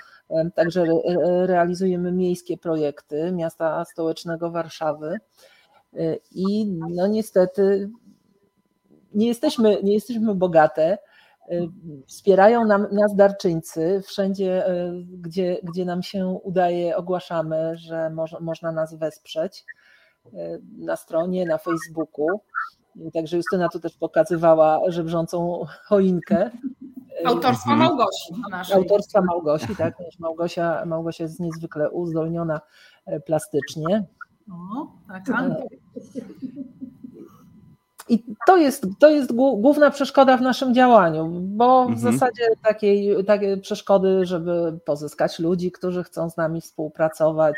[0.54, 5.18] Także re- re- realizujemy miejskie projekty miasta stołecznego Warszawy.
[6.32, 7.90] I no niestety
[9.14, 10.98] nie jesteśmy, nie jesteśmy bogate.
[12.06, 14.02] Wspierają nam, nas darczyńcy.
[14.06, 19.64] Wszędzie, e, gdzie, gdzie nam się udaje, ogłaszamy, że moż, można nas wesprzeć
[20.34, 22.26] e, na stronie, na Facebooku.
[23.14, 26.50] Także Justyna tu też pokazywała żebrzącą choinkę.
[27.24, 27.78] Autorstwa Mhm.
[27.78, 28.76] Małgosi naszej.
[28.76, 29.94] Autorstwa Małgosi, tak?
[30.18, 32.60] Małgosia, Małgosia jest niezwykle uzdolniona
[33.06, 34.04] e, plastycznie.
[34.52, 35.42] O, taka.
[38.08, 42.12] I to jest, to jest głó- główna przeszkoda w naszym działaniu, bo w Mhm.
[42.12, 47.54] zasadzie takiej, takie przeszkody, żeby pozyskać ludzi, którzy chcą z nami współpracować,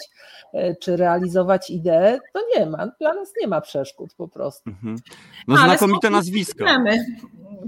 [0.52, 2.86] e, czy realizować idee, to nie ma.
[3.00, 4.70] Dla nas nie ma przeszkód po prostu.
[4.70, 4.96] Mhm.
[5.48, 6.64] No znakomite są nazwiska.
[6.64, 7.06] Problemy.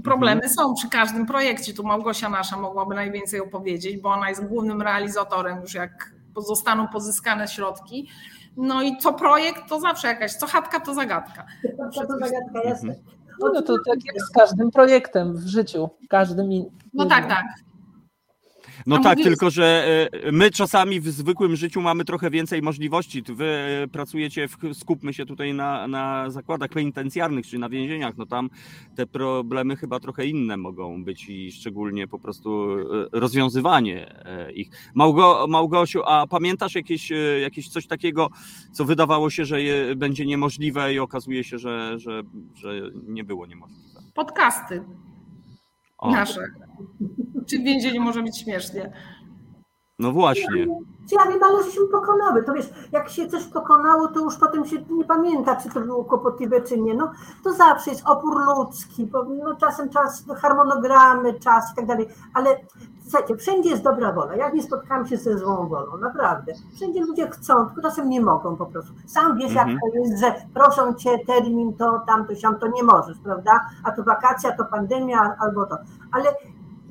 [0.03, 1.73] Problemy są przy każdym projekcie.
[1.73, 7.47] Tu Małgosia nasza mogłaby najwięcej opowiedzieć, bo ona jest głównym realizatorem już jak zostaną pozyskane
[7.47, 8.07] środki.
[8.57, 11.45] No i co projekt, to zawsze jakaś, co chatka, to zagadka.
[11.95, 12.95] To, to zagadka, jasne.
[13.39, 17.45] No, no to tak jak z każdym projektem w życiu, każdym in- No tak, tak.
[18.87, 22.61] No A tak, mówię- tylko że e, my czasami w zwykłym życiu mamy trochę więcej
[22.61, 23.23] możliwości.
[23.29, 28.17] Wy e, pracujecie, w, skupmy się tutaj na, na zakładach penitencjarnych czy na więzieniach.
[28.17, 28.49] No tam
[28.95, 34.13] te problemy chyba trochę inne mogą być i szczególnie po prostu e, rozwiązywanie
[34.55, 34.69] ich.
[34.95, 38.29] Małgo, Małgosiu, a pamiętasz jakieś, jakieś coś takiego,
[38.71, 42.23] co wydawało się, że je, będzie niemożliwe i okazuje się, że, że,
[42.55, 44.01] że nie było niemożliwe?
[44.13, 44.83] Podcasty
[46.01, 46.47] O, nasze.
[47.49, 48.93] Czy w więzieniu może być śmiesznie?
[50.01, 50.65] no właśnie.
[51.09, 52.43] Czy ja wiem, ale żeśmy pokonały.
[52.43, 56.05] To wiesz, jak się coś pokonało, to już potem się nie pamięta, czy to było
[56.05, 56.93] kłopotliwe, czy nie.
[56.93, 57.11] No,
[57.43, 62.57] to zawsze jest opór ludzki, bo, no, czasem czas, harmonogramy, czas i tak dalej, ale
[63.11, 64.35] słuchajcie, wszędzie jest dobra wola.
[64.35, 66.53] Ja nie spotkałam się ze złą wolą, naprawdę.
[66.75, 68.93] Wszędzie ludzie chcą, tylko czasem nie mogą po prostu.
[69.05, 69.69] Sam wiesz, Mhm.
[69.69, 73.51] jak to jest, że proszą cię termin, to tamto, siam, to nie możesz, prawda?
[73.83, 75.77] A to wakacja, to pandemia, albo to.
[76.11, 76.25] Ale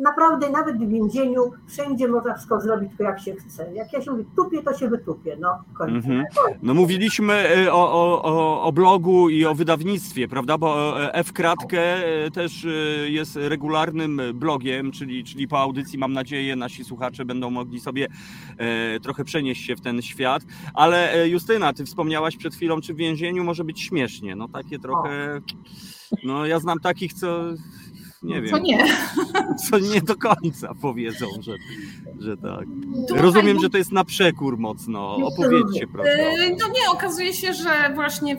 [0.00, 3.74] naprawdę nawet w więzieniu wszędzie można wszystko zrobić jak się chce.
[3.74, 5.36] Jak ja się mówię, tupię, to się wytupię.
[5.40, 6.04] No, koniec.
[6.04, 6.24] Mhm.
[6.62, 10.58] No mówiliśmy e, o, o, o, blogu i o wydawnictwie, prawda?
[10.58, 11.80] Bo e, F-Kratkę
[12.24, 12.66] e, też
[13.06, 18.06] jest regularnym blogiem, czyli, czyli po audycji mam nadzieję nasi słuchacze będą mogli sobie
[19.02, 20.42] trochę przenieść się w ten świat.
[20.74, 24.36] Ale Justyna, ty wspomniałaś przed chwilą, czy w więzieniu może być śmiesznie.
[24.36, 25.40] No takie trochę,
[26.24, 27.44] no ja znam takich, co
[28.22, 28.85] nie wiem, Co nie?
[29.70, 31.52] co nie do końca powiedzą, że,
[32.18, 32.64] że tak.
[33.09, 35.16] Tutaj- Rozumiem, że to jest na przekór mocno.
[35.16, 36.33] Opowiedzcie proszę.
[36.61, 38.37] No nie, okazuje się, że właśnie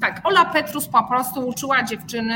[0.00, 2.34] tak, Ola Petrus po prostu uczyła dziewczyny,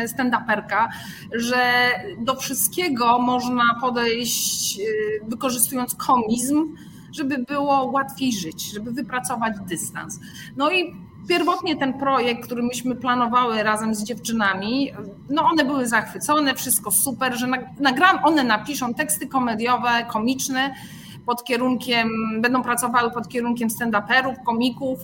[0.00, 0.88] yy, stand-uperka,
[1.32, 1.72] że
[2.18, 4.84] do wszystkiego można podejść yy,
[5.28, 6.76] wykorzystując komizm,
[7.12, 10.20] żeby było łatwiej żyć, żeby wypracować dystans.
[10.56, 10.94] No i
[11.28, 14.92] pierwotnie ten projekt, który myśmy planowały razem z dziewczynami,
[15.30, 20.74] no one były zachwycone, wszystko super, że nag- nagram, one napiszą teksty komediowe, komiczne,
[21.26, 22.08] pod kierunkiem,
[22.40, 25.00] będą pracowały pod kierunkiem stand-uperów, komików,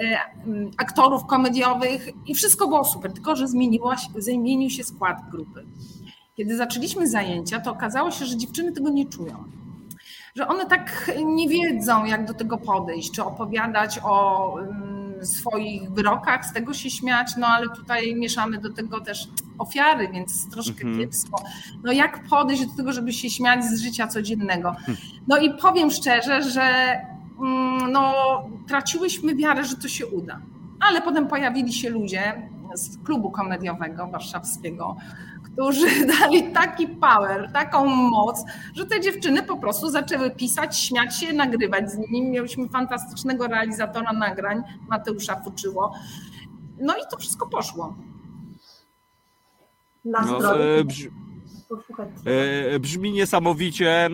[0.00, 0.18] e,
[0.78, 5.66] aktorów komediowych i wszystko było super, tylko że zmieniła zmienił się skład grupy.
[6.36, 9.44] Kiedy zaczęliśmy zajęcia, to okazało się, że dziewczyny tego nie czują.
[10.34, 16.46] Że one tak nie wiedzą, jak do tego podejść, czy opowiadać o mm, swoich wyrokach,
[16.46, 20.98] z tego się śmiać, no ale tutaj mieszamy do tego też ofiary, więc troszkę Mhm.
[20.98, 21.42] kiepsko.
[21.84, 24.76] No jak podejść do tego, żeby się śmiać z życia codziennego?
[25.28, 26.62] No i powiem szczerze, że
[27.40, 28.14] mm, no,
[28.68, 30.40] traciłyśmy wiarę, że to się uda.
[30.80, 34.96] Ale potem pojawili się ludzie z klubu komediowego warszawskiego,
[35.56, 41.32] którzy dali taki power, taką moc, że te dziewczyny po prostu zaczęły pisać, śmiać się,
[41.32, 42.22] nagrywać z nimi.
[42.30, 45.92] Mieliśmy fantastycznego realizatora nagrań, Mateusza Fuczyło.
[46.80, 47.94] No i to wszystko poszło.
[50.04, 50.78] Na No, zdrowie.
[50.78, 50.84] e,
[52.80, 54.06] Brzmi niesamowicie.
[54.06, 54.10] E,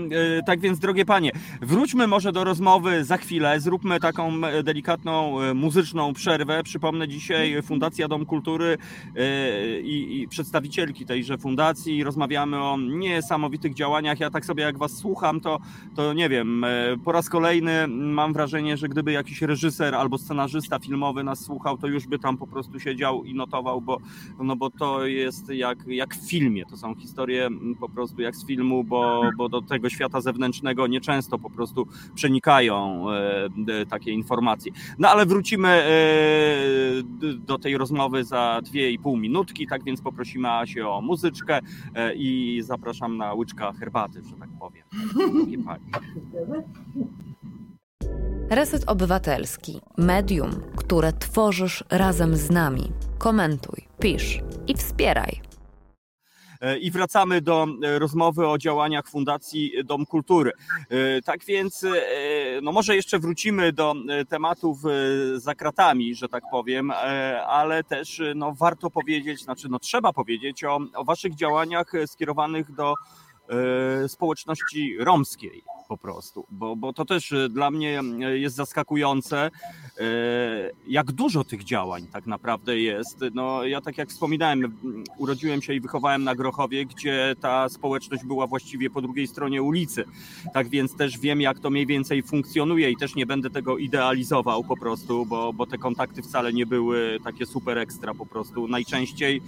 [0.47, 1.31] Tak więc, drogie panie,
[1.63, 3.61] wróćmy może do rozmowy za chwilę.
[3.61, 6.63] Zróbmy taką e, delikatną e, muzyczną przerwę.
[6.63, 8.79] Przypomnę dzisiaj Fundacja Dom Kultury
[9.17, 12.05] e, i, przedstawicielki tejże fundacji.
[12.05, 14.21] Rozmawiamy o niesamowitych działaniach.
[14.21, 15.59] Ja tak sobie jak was słucham, to,
[15.97, 20.79] to nie wiem, e, po raz kolejny mam wrażenie, że gdyby jakiś reżyser albo scenarzysta
[20.79, 23.99] filmowy nas słuchał, to już by tam po prostu siedział i notował, bo,
[24.39, 26.67] no bo to jest jak, jak w filmie.
[26.67, 30.87] To są historie mm, po prostu jak z filmu, bo, bo do tego świata zewnętrznego
[30.87, 34.73] nieczęsto po prostu przenikają e, takie informacje.
[34.99, 35.87] No ale wrócimy e,
[37.37, 41.61] do tej rozmowy za dwie i pół minutki, tak więc poprosimy Asię o muzyczkę
[41.95, 44.85] e, i zapraszam na łyczka herbaty, że tak powiem.
[48.51, 49.81] Reset Obywatelski.
[49.99, 52.93] Medium, które tworzysz razem z nami.
[53.19, 55.52] Komentuj, pisz i wspieraj.
[56.63, 60.53] E, I wracamy do e, rozmowy o działaniach Fundacji Dom Kultury.
[60.91, 61.87] E, Tak więc,
[62.63, 63.95] no może jeszcze wrócimy do
[64.29, 64.79] tematów
[65.35, 66.91] za kratami, że tak powiem,
[67.47, 72.95] ale też no, warto powiedzieć, znaczy no, trzeba powiedzieć o, o Waszych działaniach skierowanych do
[74.09, 79.51] społeczności romskiej po prostu, bo, bo to też e, dla mnie e, jest zaskakujące, e,
[80.87, 83.21] jak dużo tych działań tak naprawdę jest.
[83.35, 84.77] No, ja tak jak wspominałem,
[85.19, 90.05] urodziłem się i wychowałem na Grochowie, gdzie ta społeczność była właściwie po drugiej stronie ulicy.
[90.55, 94.65] Tak więc też wiem, jak to mniej więcej funkcjonuje i też nie będę tego idealizował
[94.65, 98.69] po prostu, bo, bo te kontakty wcale nie były takie super ekstra po prostu.
[98.69, 99.43] Najczęściej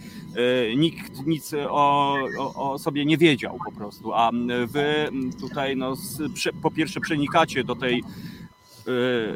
[0.76, 4.30] nikt nic o, o, o sobie nie wiedział po prostu, a
[4.66, 5.08] wy
[5.40, 8.04] tutaj no, z, po pierwsze przenikacie do tej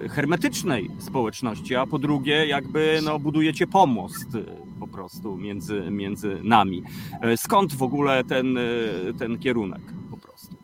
[0.05, 4.41] e, hermetycznej społeczności, a po drugie jakby no, budujecie pomost e,
[4.81, 6.83] po prostu między, między nami.
[7.21, 8.59] E, Skąd w ogóle ten,
[9.19, 10.57] ten kierunek po prostu?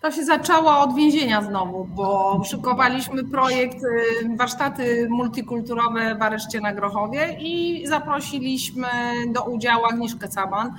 [0.00, 3.78] To się zaczęło od więzienia znowu, bo szykowaliśmy projekt
[4.36, 8.88] warsztaty multikulturowe w areszcie na Grochowie i zaprosiliśmy
[9.34, 10.74] do udziału Agnieszkę Caban,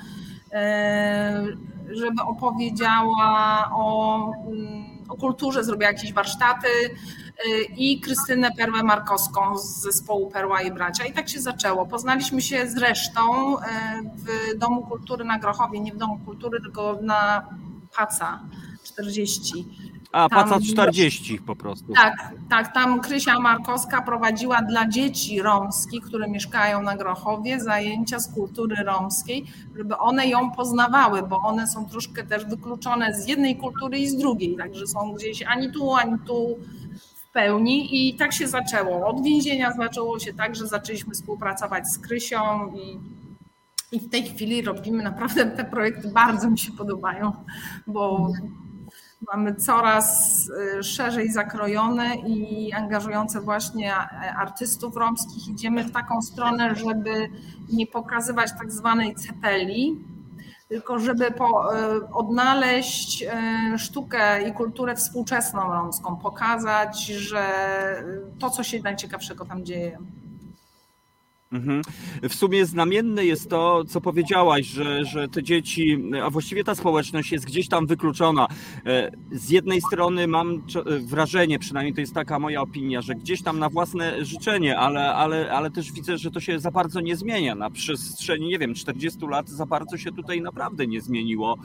[1.90, 9.82] żeby opowiedziała o, mm, o kulturze, zrobiła jakieś warsztaty y, i Krystynę Perłę Markowską z
[9.82, 11.06] zespołu Perła i Bracia.
[11.06, 11.86] I tak się zaczęło.
[11.86, 13.62] Poznaliśmy się z resztą y,
[14.16, 17.50] w Domu Kultury na Grochowie, nie w Domu Kultury, tylko na
[17.98, 18.40] Paca
[18.84, 19.66] 40.
[20.12, 21.94] A, Tam- Paca 40 po prostu.
[21.94, 28.34] Tak, tak, tam Krysia Markowska prowadziła dla dzieci romskich, które mieszkają na Grochowie, zajęcia z
[28.34, 29.46] kultury romskiej,
[29.78, 34.18] żeby one ją poznawały, bo one są troszkę też wykluczone z jednej kultury i z
[34.18, 36.58] drugiej, także są gdzieś ani tu, ani tu
[37.16, 39.08] w pełni i tak się zaczęło.
[39.08, 43.00] Od więzienia zaczęło się tak, że zaczęliśmy współpracować z Krysią i
[43.92, 47.32] i w tej chwili robimy naprawdę te projekty, bardzo mi się podobają,
[47.88, 48.32] bo
[49.34, 50.50] mamy coraz
[50.80, 55.48] y, szerzej zakrojone i angażujące właśnie e, artystów romskich.
[55.48, 57.30] Idziemy w taką stronę, żeby
[57.74, 60.06] nie pokazywać tak zwanej cepeli,
[60.70, 67.44] tylko żeby po, y, odnaleźć y, sztukę i kulturę współczesną romską, pokazać, że
[68.40, 70.00] to, co się najciekawszego tam dzieje.
[71.52, 71.82] Mhm.
[72.30, 77.32] W sumie znamienne jest to, co powiedziałaś, że, że te dzieci, a właściwie ta społeczność
[77.32, 78.48] jest gdzieś tam wykluczona.
[78.86, 83.42] E, Z jednej strony mam czo- wrażenie, przynajmniej to jest taka moja opinia, że gdzieś
[83.42, 87.16] tam na własne życzenie, ale, ale, ale też widzę, że to się za bardzo nie
[87.16, 87.56] zmienia.
[87.56, 91.58] Na przestrzeni, nie wiem, 40 lat za bardzo się tutaj naprawdę nie zmieniło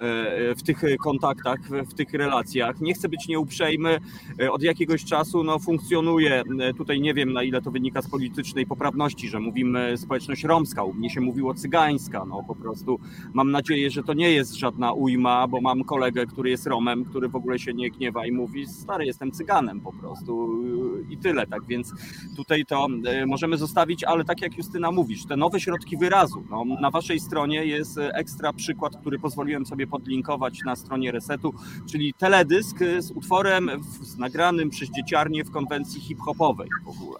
[0.00, 1.58] e, w tych kontaktach,
[1.90, 2.80] w tych relacjach.
[2.80, 4.00] Nie chcę być nieuprzejmy,
[4.40, 8.10] e, od jakiegoś czasu no, funkcjonuje, e, tutaj nie wiem na ile to wynika z
[8.10, 12.98] politycznej poprawności, że mówimy społeczność romska, u mnie się mówiło cygańska, no po prostu
[13.32, 17.28] mam nadzieję, że to nie jest żadna ujma, bo mam kolegę, który jest Romem, który
[17.28, 20.62] w ogóle się nie gniewa i mówi, stary, jestem cyganem po prostu
[21.10, 21.92] i tyle, tak więc
[22.36, 26.64] tutaj to e, możemy zostawić, ale tak jak Justyna mówisz, te nowe środki wyrazu, no,
[26.80, 31.54] na waszej stronie jest e, ekstra przykład, który pozwoliłem sobie podlinkować na stronie Resetu,
[31.90, 33.70] czyli teledysk z utworem
[34.02, 37.18] z nagranym przez dzieciarnię w konwencji hip-hopowej w ogóle.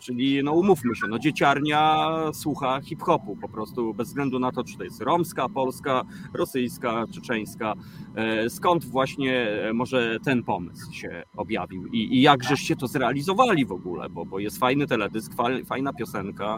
[0.00, 1.18] Czyli no umówmy się, no
[1.54, 6.02] dzieciarnia słucha hip-hopu po prostu bez względu na to, czy to jest romska, polska,
[6.34, 7.74] rosyjska, czeczeńska.
[8.14, 14.08] E, Skąd właśnie e, może ten pomysł się objawił i, i to zrealizowali w ogóle,
[14.08, 16.56] bo, bo jest fajny teledysk, fa- fajna piosenka,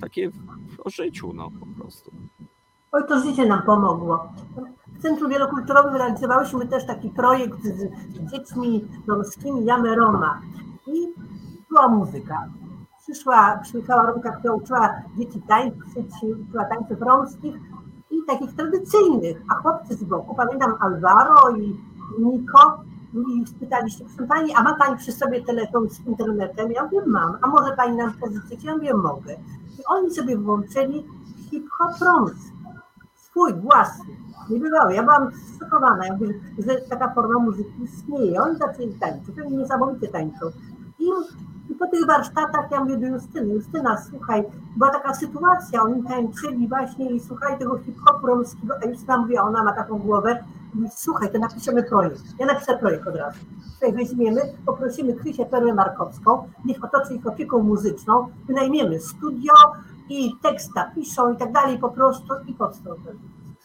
[0.00, 0.30] takie
[0.84, 2.10] o życiu no po prostu.
[2.92, 4.32] Oj, to życie nam pomogło.
[4.86, 7.90] W Centrum Wielokulturowym realizowałyśmy też taki projekt z
[8.30, 10.40] dziećmi romskimi Jamy Roma
[10.86, 11.06] i
[11.68, 12.48] była muzyka.
[13.02, 16.10] Przyszła, przyjechała Romka, która uczyła dzieci tańczyć,
[16.48, 17.54] uczyła tańców romskich
[18.10, 21.80] i takich tradycyjnych, a chłopcy z boku, pamiętam Alvaro i
[22.18, 22.84] Niko,
[23.14, 26.72] i spytaliście, proszę Pani, a ma Pani przy sobie telefon z internetem?
[26.72, 27.38] Ja mówię, mam.
[27.42, 28.64] A może Pani nam pożyczyć?
[28.64, 29.32] Ja mówię, mogę.
[29.78, 31.06] I oni sobie włączyli
[31.50, 32.52] hip-hop romski,
[33.14, 34.16] swój, własny.
[34.50, 34.90] Nie bywało.
[34.90, 38.42] Ja byłam zszokowana, ja mówię, że taka forma muzyki istnieje.
[38.42, 40.46] Oni zaczęli tańczyć, oni niesamowicie tańczą.
[41.02, 44.44] I, po tych warsztatach ja mówię do Justyny, Justyna, słuchaj,
[44.76, 49.42] była taka sytuacja, oni tańczyli właśnie i słuchaj tego hip-hopu romskiego, a Justyna mówi, a
[49.42, 50.44] ona ma taką głowę,
[50.74, 52.22] mówi, słuchaj, to napiszemy projekt.
[52.38, 53.38] Ja napiszę projekt od razu.
[53.74, 59.52] Tutaj weźmiemy, poprosimy Krysię Perłę Markowską, niech otoczy ich opieką muzyczną, wynajmiemy studio
[60.08, 63.18] i tekst napiszą i tak dalej po prostu i powstał ten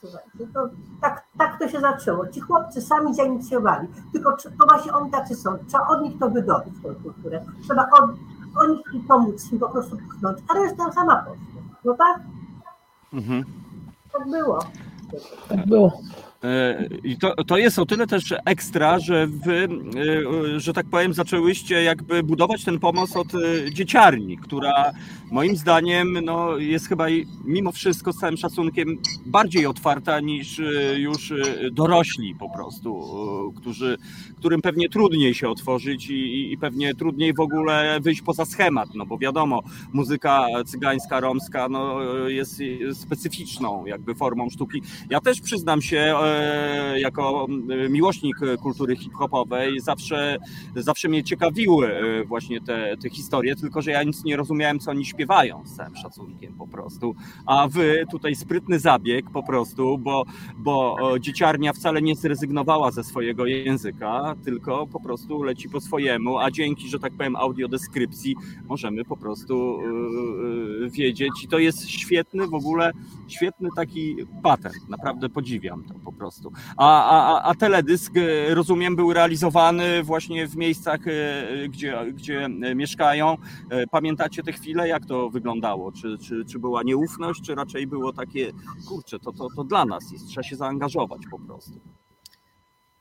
[0.08, 0.70] Słuchajcie, to
[1.02, 2.28] tak, tak to się zaczęło.
[2.28, 3.88] Ci chłopcy sami zainicjowali.
[4.14, 5.58] Tylko to właśnie oni tacy są.
[5.68, 7.46] Trzeba od nich to wydobyć, tę kulturę.
[7.64, 8.12] Trzeba od,
[8.56, 11.62] od nich i pomóc im po prostu pchnąć, a reszta sama poszła.
[11.86, 12.22] No tak?
[13.14, 13.44] Mhm.
[14.14, 14.60] Tak było.
[15.50, 16.02] Tak było.
[16.44, 19.68] E, I to, to jest o tyle też ekstra, że wy,
[20.56, 24.92] e, że tak powiem, zaczęłyście jakby budować ten pomost od e, dzieciarni, która
[25.32, 27.06] moim zdaniem no, jest chyba
[27.46, 30.62] mimo wszystko z całym szacunkiem bardziej otwarta niż
[30.98, 31.34] już
[31.72, 33.04] dorośli po prostu,
[33.58, 33.98] którzy,
[34.38, 39.06] którym pewnie trudniej się otworzyć i, i pewnie trudniej w ogóle wyjść poza schemat, no
[39.06, 39.64] bo wiadomo,
[39.94, 42.62] muzyka cygańska, romska no, jest
[42.94, 44.82] specyficzną jakby formą sztuki.
[45.10, 46.16] Ja też przyznam się,
[46.96, 47.48] jako
[47.90, 50.38] miłośnik kultury hip-hopowej zawsze,
[50.76, 54.92] zawsze mnie ciekawiły e, właśnie te, te historie, tylko że ja nic nie rozumiałem, co
[54.92, 55.06] oni
[55.64, 57.16] z całym szacunkiem po prostu.
[57.46, 60.24] A wy tutaj sprytny zabieg po prostu, bo,
[60.58, 66.52] bo dzieciarnia wcale nie zrezygnowała ze swojego języka, tylko po prostu leci po swojemu, a
[66.52, 68.36] dzięki, że tak powiem, audiodeskrypcji
[68.68, 69.80] możemy po prostu
[70.82, 72.92] yy, wiedzieć i to jest świetny w ogóle,
[73.28, 76.52] świetny taki patent, naprawdę podziwiam to po prostu.
[76.78, 83.38] A, a, a teledysk, e, rozumiem, był realizowany właśnie w miejscach, e, gdzie, gdzie mieszkają.
[83.92, 85.92] Pamiętacie te chwile, jak to wyglądało?
[85.92, 88.52] Czy, czy, czy była nieufność, czy raczej było takie,
[88.88, 91.80] kurczę, to, to, to dla nas jest, trzeba się zaangażować po prostu.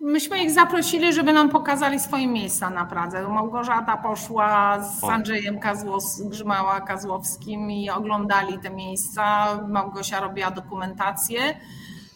[0.01, 3.29] Myśmy ich zaprosili, żeby nam pokazali swoje miejsca na Pradze.
[3.29, 9.47] Małgorzata poszła z Andrzejem Kazłos, Grzymała Kazłowskim i oglądali te miejsca.
[9.69, 11.41] Małgosia robiła dokumentację.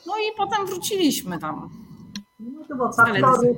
[0.06, 1.70] No i potem wróciliśmy tam.
[2.40, 3.56] No to było faktory,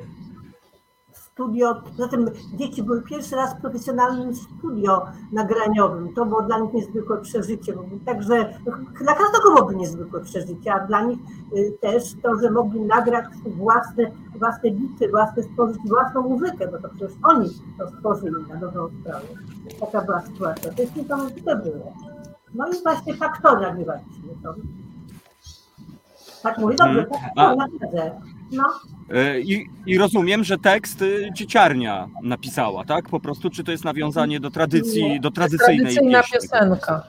[1.33, 6.15] studio, zatem dzieci były pierwszy raz w profesjonalnym studio nagraniowym.
[6.15, 7.75] To było dla nich niezwykłe przeżycie.
[8.07, 8.55] Także
[9.01, 11.19] dla każdego byłoby niezwykłe przeżycie, a dla nich
[11.57, 16.89] y, też to, że mogli nagrać własne, własne bity, własne stworzyć własną muzykę, bo to
[16.89, 19.27] przecież oni to stworzyli na dobrą sprawę.
[19.81, 20.73] Taka była sytuacja.
[20.73, 21.93] To jest niesamowite było.
[22.55, 24.55] No i właśnie faktory nagrywaliśmy to.
[26.43, 27.07] Tak mówię, dobrze,
[27.37, 27.59] hmm.
[27.93, 28.13] tak,
[28.53, 28.65] no.
[29.11, 33.09] E, I, I, rozumiem, że tekst y, dzieciarnia napisała, tak?
[33.09, 36.49] Po prostu, czy to jest nawiązanie do tradycji, do tradycyjnej Tradycyjna pieśni?
[36.49, 37.03] piosenka.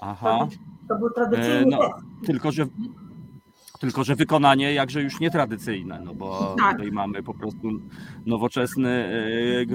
[0.00, 0.48] Aha.
[0.88, 1.90] To był tradycyjny no,
[2.26, 2.66] Tylko, że
[3.80, 6.72] tylko, że wykonanie jakże już nietradycyjne, no bo tak.
[6.72, 7.68] tutaj mamy po prostu
[8.26, 9.66] nowoczesny e,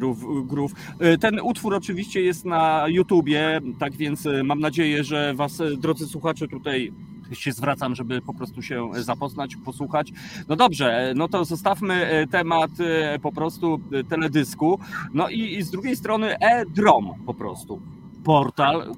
[0.45, 0.71] groove.
[0.99, 6.47] E, ten utwór oczywiście jest na YouTubie, tak więc mam nadzieję, że Was, drodzy słuchacze,
[6.47, 6.93] tutaj
[7.33, 10.11] się zwracam, żeby po prostu się zapoznać, posłuchać.
[10.47, 14.79] No dobrze, no to zostawmy e, temat e, po prostu e, teledysku.
[15.13, 17.81] No i, i z drugiej strony e-drom po prostu.
[18.23, 18.95] Portal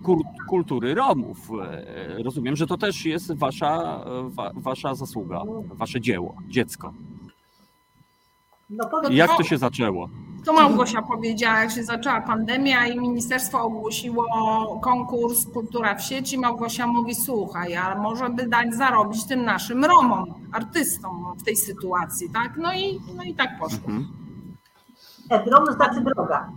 [0.49, 1.49] kultury Romów.
[2.23, 6.93] Rozumiem, że to też jest wasza, wa, wasza zasługa, wasze dzieło, dziecko.
[8.71, 10.09] No, Jak to się zaczęło?
[10.45, 14.25] To Małgosia powiedziała, jak się zaczęła pandemia i ministerstwo ogłosiło
[14.83, 16.37] konkurs Kultura w sieci.
[16.37, 22.29] Małgosia mówi, słuchaj, a może by dać zarobić tym naszym Romom, artystom w tej sytuacji,
[22.29, 22.57] tak?
[22.57, 23.87] No i, no i tak poszło.
[23.87, 24.07] Mhm.
[25.45, 26.49] Drom znaczy droga.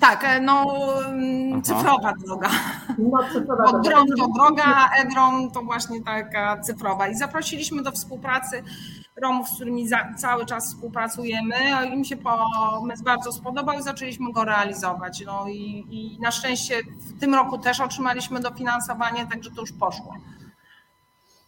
[0.00, 0.64] Tak, e, no
[1.06, 2.50] mm, cyfrowa droga.
[2.98, 7.08] No, cyfrowa Bo dron to droga, e-dron to właśnie taka cyfrowa.
[7.08, 8.62] I zaprosiliśmy do współpracy
[9.22, 11.54] Romów, z którymi za, cały czas współpracujemy.
[11.94, 15.22] Im się pomysł bardzo spodobał i zaczęliśmy go realizować.
[15.26, 20.14] No i, i na szczęście w tym roku też otrzymaliśmy dofinansowanie, także to już poszło.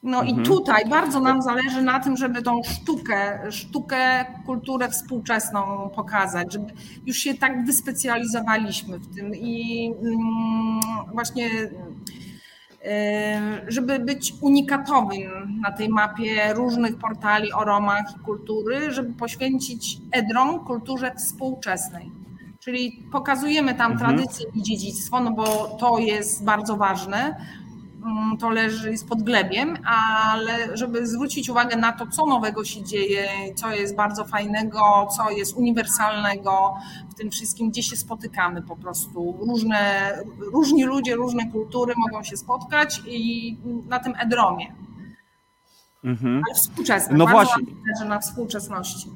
[0.03, 0.41] No mhm.
[0.41, 6.73] i tutaj bardzo nam zależy na tym, żeby tą sztukę, sztukę, kulturę współczesną pokazać, żeby
[7.07, 10.81] już się tak wyspecjalizowaliśmy w tym i mm,
[11.13, 11.49] właśnie
[13.69, 20.65] żeby być unikatowym na tej mapie różnych portali o Romach i kultury, żeby poświęcić Edrom
[20.65, 22.11] kulturze współczesnej.
[22.59, 24.17] Czyli pokazujemy tam mhm.
[24.17, 27.37] tradycję i dziedzictwo, no bo to jest bardzo ważne,
[28.41, 33.71] to leży z podglebiem, ale żeby zwrócić uwagę na to, co nowego się dzieje, co
[33.71, 36.75] jest bardzo fajnego, co jest uniwersalnego
[37.11, 39.37] w tym wszystkim, gdzie się spotykamy po prostu.
[39.41, 40.13] Różne,
[40.53, 43.57] różni ludzie, różne kultury mogą się spotkać i
[43.89, 44.73] na tym edromie.
[46.05, 46.43] Mhm.
[46.47, 47.65] Ale współczesne, no właśnie.
[48.07, 49.11] na współczesności.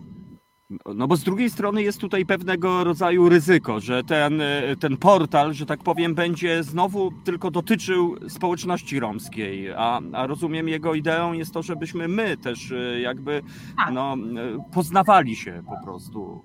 [0.95, 4.43] No bo z drugiej strony jest tutaj pewnego rodzaju ryzyko, że ten,
[4.81, 10.95] ten portal, że tak powiem, będzie znowu tylko dotyczył społeczności romskiej, a, a rozumiem jego
[10.95, 13.43] ideą jest to, żebyśmy my też e, jakby
[13.77, 13.95] tak.
[13.95, 16.43] no, e, poznawali się po prostu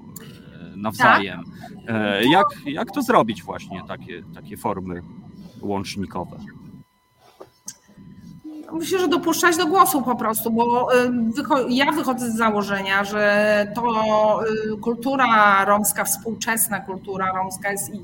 [0.73, 1.43] e, nawzajem.
[1.87, 2.25] Tak.
[2.31, 5.01] Jak, jak to zrobić właśnie, takie, takie formy
[5.61, 6.37] łącznikowe?
[8.71, 10.87] Myślę, że dopuszczać do głosu po prostu, bo
[11.69, 14.39] ja wychodzę z założenia, że to
[14.73, 18.01] y, kultura romska, współczesna kultura romska jest i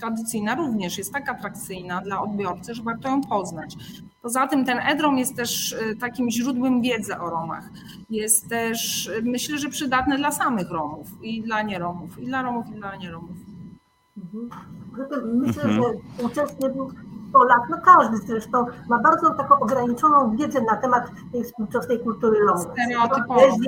[0.00, 3.76] tradycyjna również jest tak atrakcyjna dla odbiorcy, że warto ją poznać.
[4.22, 7.70] Poza tym ten Edrom jest też y, takim źródłem wiedzy o Romach.
[8.10, 12.74] Jest też, myślę, że przydatny dla samych Romów i dla nieromów, i dla Romów, i
[12.74, 13.36] dla nieromów.
[14.16, 14.50] Mhm.
[15.34, 15.82] Myślę, mhm.
[15.82, 16.70] że współczesny
[17.32, 22.84] Polak, no każdy zresztą, ma bardzo taką ograniczoną wiedzę na temat tej współczesnej kultury romskiej.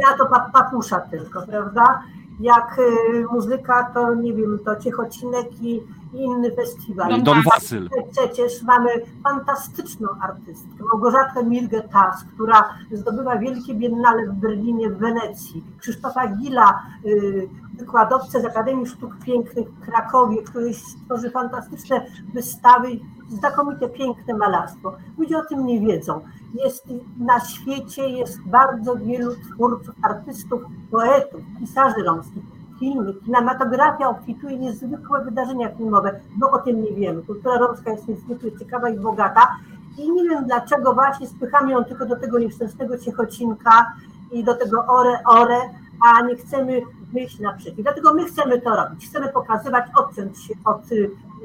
[0.02, 2.02] Ja to papusza tylko, prawda?
[2.40, 5.82] Jak y, muzyka, to nie wiem, to Ciechocinek i
[6.12, 7.22] inny festiwal.
[7.22, 7.88] Don Wasyl.
[8.10, 8.88] Przecież mamy
[9.24, 15.64] fantastyczną artystkę, Małgorzatę Milgetaz, która zdobywa wielkie biennale w Berlinie, w Wenecji.
[15.78, 20.70] Krzysztofa Gila, y, wykładowcę z Akademii Sztuk Pięknych w Krakowie, który
[21.06, 22.88] tworzy fantastyczne wystawy,
[23.28, 24.96] znakomite, piękne malarstwo.
[25.18, 26.20] Ludzie o tym nie wiedzą.
[26.54, 26.86] Jest
[27.18, 35.76] na świecie jest bardzo wielu twórców, artystów, poetów, pisarzy romskich filmy, kinematografia obfituje niezwykłe wydarzenia
[35.76, 37.22] filmowe, bo o tym nie wiemy.
[37.22, 39.56] Kultura romska jest niezwykle ciekawa i bogata
[39.98, 43.92] i nie wiem dlaczego właśnie spychamy ją tylko do tego nieszczęsnego Ciechocinka
[44.32, 45.58] i do tego ore, ore,
[46.06, 46.80] a nie chcemy
[47.12, 47.82] wyjść naprzeciw.
[47.82, 49.08] Dlatego my chcemy to robić.
[49.08, 50.82] Chcemy pokazywać, odciąć się od,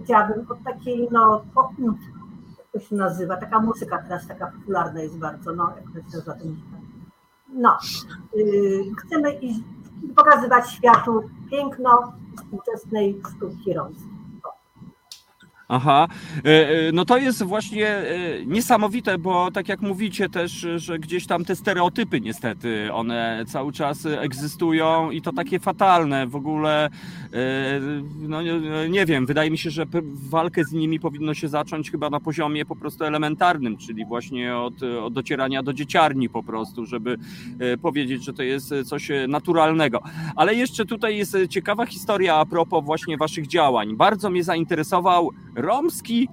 [0.04, 1.42] chciałabym, od takiej, no,
[2.58, 6.18] jak to się nazywa, taka muzyka teraz taka popularna jest bardzo, no, jak to się
[6.18, 6.34] nazywa
[7.54, 7.78] No,
[8.36, 9.60] yy, chcemy iść
[10.16, 14.17] pokazywać światu piękno współczesnej sztuki romskiej.
[15.70, 16.08] Aha,
[16.46, 21.28] e, e, no to jest właśnie e, niesamowite, bo tak jak mówicie też, że gdzieś
[21.28, 26.90] tam te stereotypy niestety, one cały czas egzystują i to takie fatalne w ogóle,
[28.20, 28.42] no
[28.90, 29.86] nie wiem, wydaje mi się, że
[30.30, 34.84] walkę z nimi powinno się zacząć chyba na poziomie po prostu elementarnym, czyli właśnie od,
[34.84, 37.18] od docierania do dzieciarni po prostu, żeby
[37.82, 40.02] powiedzieć, że to jest coś naturalnego.
[40.36, 43.96] Ale jeszcze tutaj jest ciekawa historia a propos właśnie waszych działań.
[43.96, 46.30] Bardzo mnie zainteresował romski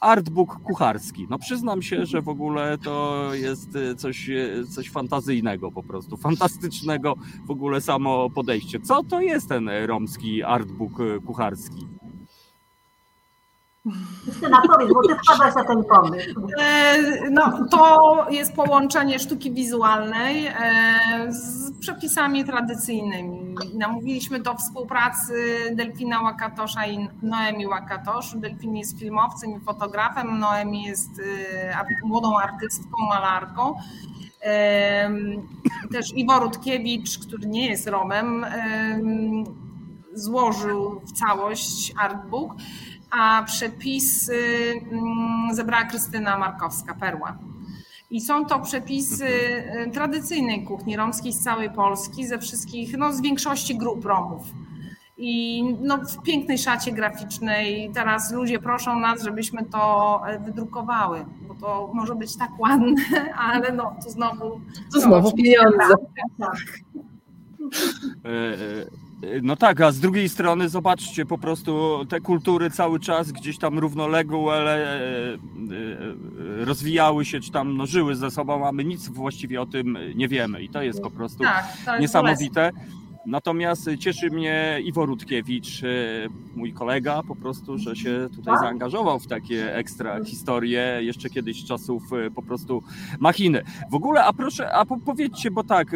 [0.00, 1.26] artbook kucharski.
[1.30, 6.16] No przyznam się, że w ogóle to jest e, coś, e, coś fantazyjnego po prostu,
[6.16, 7.14] fantastycznego
[7.46, 8.80] w ogóle samo podejście.
[8.80, 11.86] Co to jest ten romski artbook e, kucharski?
[14.26, 16.48] Justyna, powiedz, bo ty wpadłaś na ten pomysł.
[16.60, 20.52] E, no, to jest połączenie sztuki wizualnej e,
[21.32, 23.43] z przepisami tradycyjnymi.
[23.74, 25.34] Namówiliśmy do współpracy
[25.74, 28.36] Delfina Łakatosza i Noemi Łakatosz.
[28.36, 31.10] Delfin jest filmowcem i fotografem, Noemi jest
[31.72, 33.74] e, młodą artystką, malarką.
[35.92, 38.46] Też Iwo Rutkiewicz, który nie jest Romem,
[40.14, 42.54] złożył w całość artbook
[43.18, 44.42] a przepisy
[44.92, 47.38] mm, zebrała Krystyna Markowska, Perła.
[48.10, 53.20] I są to przepisy y, tradycyjnej kuchni romskiej z całej Polski, ze wszystkich, no z
[53.20, 54.42] większości grup Romów.
[55.16, 57.90] I no, w pięknej szacie graficznej.
[57.94, 62.94] Teraz ludzie proszą nas, żebyśmy to e, wydrukowały, bo to może być tak ładne,
[63.48, 64.60] ale no to znowu.
[64.92, 65.94] To znowu pieniądze.
[66.38, 66.56] Tak.
[69.42, 73.78] No tak, a z drugiej strony zobaczcie, po prostu te kultury cały czas gdzieś tam
[73.78, 79.60] równoległe e, e, rozwijały się, czy tam no, żyły ze sobą, a my nic właściwie
[79.60, 82.70] o tym nie wiemy i to jest po prostu tak, jest niesamowite.
[83.26, 85.86] Natomiast cieszy mnie Iwo Rutkiewicz, e,
[86.56, 91.68] mój kolega, po prostu, że się tutaj zaangażował w takie ekstra historie jeszcze kiedyś z
[91.68, 92.02] czasów
[92.34, 92.82] po prostu
[93.20, 93.62] machiny.
[93.90, 95.92] W ogóle, a proszę, a powiedzcie, bo tak,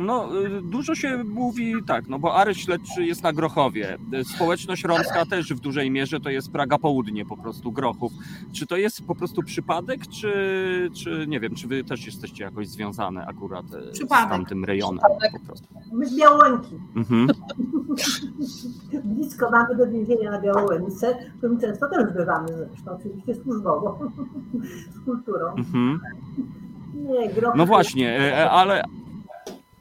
[0.00, 3.98] no, y, dużo się mówi tak, no bo areszt śledczy jest na Grochowie.
[4.34, 8.12] Społeczność romska też w dużej mierze to jest Praga Południe po prostu, Grochów.
[8.52, 10.32] Czy to jest po prostu przypadek, czy,
[10.94, 14.26] czy nie wiem, czy wy też jesteście jakoś związane akurat e, Przypadek.
[14.26, 15.00] z tamtym rejonem
[15.32, 15.66] po prostu?
[15.92, 16.74] My z Białołęki.
[16.96, 17.26] Mhm.
[19.04, 23.98] Blisko mamy do więzienia na Białołęce, w którym często też bywamy zresztą, oczywiście służbowo,
[24.94, 25.54] z kulturą.
[25.56, 26.00] Mhm.
[26.94, 27.54] Nie, groch.
[27.56, 28.82] No właśnie, e, e, ale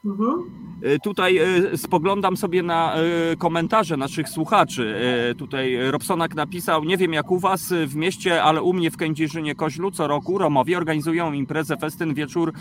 [0.05, 0.64] Mhm.
[0.85, 4.95] E, Tutaj e, spoglądam sobie na e, komentarze naszych słuchaczy.
[5.37, 9.55] Tutaj Robsonak napisał, nie wiem jak u was w mieście, ale u mnie w Kędzierzynie
[9.55, 12.53] Koźlu co roku Romowie organizują imprezę, festyn, wieczór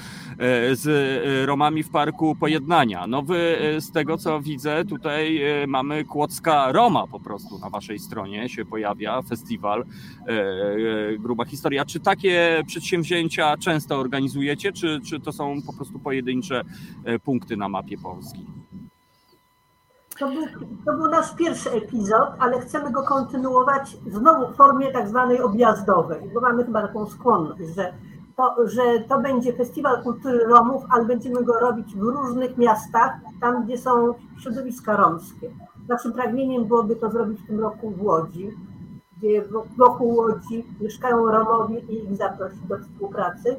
[0.73, 0.85] z
[1.47, 3.07] Romami w Parku Pojednania.
[3.07, 8.49] No wy z tego co widzę, tutaj mamy Kłodzka Roma po prostu na waszej stronie
[8.49, 9.85] się pojawia, festiwal
[11.19, 11.85] Gruba Historia.
[11.85, 16.63] Czy takie przedsięwzięcia często organizujecie, czy, czy to są po prostu pojedyncze
[17.25, 18.14] punkty na mapie Polski?
[20.19, 20.45] To był,
[20.87, 26.31] to był nasz pierwszy epizod, ale chcemy go kontynuować znowu w formie tak zwanej objazdowej,
[26.35, 27.93] bo mamy chyba taką skłonność, że
[28.37, 33.65] to, że to będzie Festiwal Kultury Romów, ale będziemy go robić w różnych miastach, tam
[33.65, 35.51] gdzie są środowiska romskie.
[35.89, 38.51] Naszym pragnieniem byłoby to zrobić w tym roku w Łodzi,
[39.19, 43.57] gdzie wo- wokół Łodzi mieszkają Romowie i ich zaprosić do współpracy,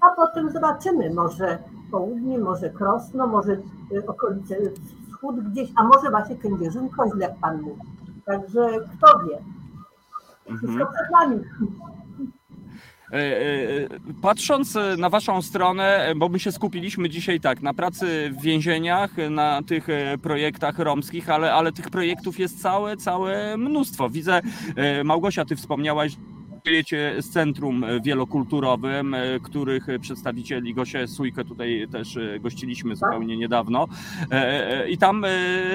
[0.00, 1.58] a potem zobaczymy, może
[1.90, 3.52] południe, może Krosno, może
[3.92, 4.56] y, okolice
[5.08, 7.80] wschód gdzieś, a może właśnie Kędzierzyn Koźle, jak Pan mówi.
[8.26, 8.68] Także
[8.98, 9.38] kto wie,
[10.50, 10.58] Mhm.
[10.58, 11.44] wszystko przed nami.
[13.12, 13.88] E, e,
[14.22, 19.10] Patrząc e, na Waszą stronę, bo my się skupiliśmy dzisiaj tak na pracy w więzieniach,
[19.30, 19.86] na tych
[20.22, 24.10] projektach romskich, ale, ale tych projektów jest całe, całe mnóstwo.
[24.10, 24.40] Widzę,
[25.04, 26.16] Małgosia, Ty wspomniałaś,
[26.68, 33.86] pracujecie z Centrum Wielokulturowym, e, których przedstawicieli Gosię Sujkę tutaj też e, gościliśmy zupełnie niedawno.
[34.30, 35.28] E, e, I tam e,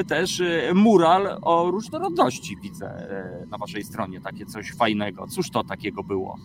[0.04, 5.28] też e, mural o różnorodności widzę e, na Waszej stronie, takie coś fajnego.
[5.28, 6.38] Cóż to takiego było?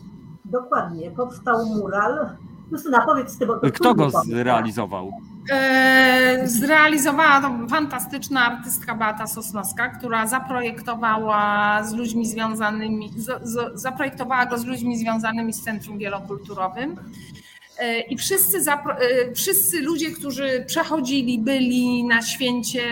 [0.44, 2.30] Dokładnie, powstał mural.
[2.72, 5.12] Justyna, powiedz to Kto go zrealizował?
[5.50, 14.46] E, Zrealizowała to fantastyczna artystka Beata Sosnowska, która zaprojektowała z ludźmi związanymi, z, z, zaprojektowała
[14.46, 16.96] go z ludźmi związanymi z Centrum Wielokulturowym.
[17.78, 22.82] E, I wszyscy, e, wszyscy ludzie, którzy przechodzili, byli na święcie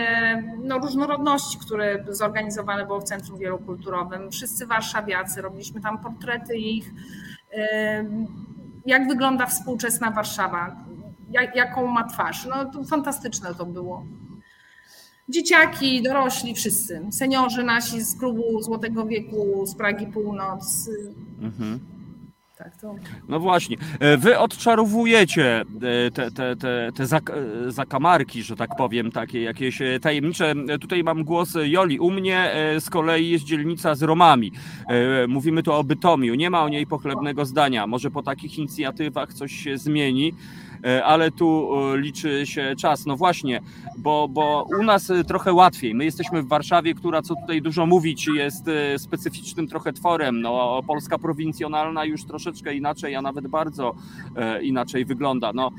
[0.63, 6.91] no, różnorodności, które zorganizowane było w Centrum Wielokulturowym, wszyscy warszawiacy, robiliśmy tam portrety ich,
[8.85, 10.75] jak wygląda współczesna Warszawa,
[11.31, 12.45] jak, jaką ma twarz.
[12.45, 14.05] No to fantastyczne to było.
[15.29, 17.07] Dzieciaki, dorośli, wszyscy.
[17.11, 20.89] Seniorzy nasi z klubu Złotego Wieku, z Pragi Północ.
[21.41, 21.79] Mhm.
[22.57, 22.95] Tak, to...
[23.29, 28.75] No właśnie, e, wy odczarowujecie e, te, te, te, te zak e, zakamarki, że tak
[28.77, 30.53] powiem, takie jakieś tajemnicze.
[30.81, 31.99] Tutaj mam głos Joli.
[31.99, 34.51] U mnie z kolei jest dzielnica z Romami.
[35.27, 36.35] Mówimy tu o Bytomiu.
[36.35, 37.87] Nie ma o niej pochlebnego zdania.
[37.87, 40.33] Może po takich inicjatywach coś się zmieni.
[40.85, 43.05] E, Ale tu liczy się czas.
[43.05, 43.61] No właśnie,
[43.97, 45.95] bo, bo u nas e, trochę łatwiej.
[45.95, 50.41] My jesteśmy w Warszawie, która, co tutaj dużo mówić, jest e, specyficznym trochę tworem.
[50.41, 53.95] No, Polska prowincjonalna już troszeczkę inaczej, a nawet bardzo
[54.61, 55.53] inaczej wygląda.
[55.53, 55.71] No,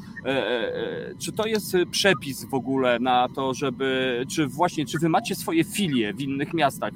[1.18, 5.64] czy to jest przepis w ogóle na to, żeby, czy właśnie, czy wy macie swoje
[5.64, 6.92] filie w innych miastach,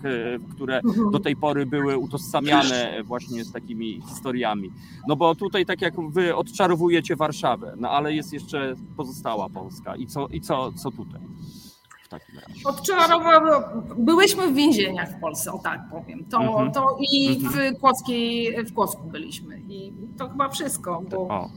[0.54, 0.80] które
[1.12, 4.70] do tej pory były utożsamiane właśnie z takimi historiami?
[5.08, 9.96] No bo tutaj tak jak wy odczarowujecie Warszawę, no ale jest jeszcze pozostała Polska.
[9.96, 11.20] I co, i co, co tutaj?
[12.04, 12.60] W takim razie.
[12.68, 13.62] Odczarowało,
[13.98, 16.24] byłyśmy w więzieniach w Polsce, o tak powiem.
[16.24, 16.72] To, Mhm.
[16.72, 17.74] to i Mhm.
[17.74, 19.60] w Kłodzkiej, w Kłodzku byliśmy.
[19.68, 21.48] I to chyba wszystko, bo O,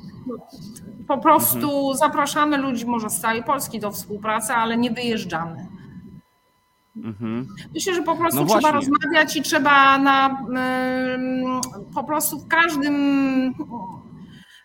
[1.07, 1.97] po prostu Mhm.
[1.97, 5.67] zapraszamy ludzi może z całej Polski do współpracy, ale nie wyjeżdżamy.
[7.03, 7.47] mhm.
[7.73, 10.45] Myślę, że po prostu No trzeba rozmawiać i trzeba na,
[11.95, 12.95] po prostu w każdym,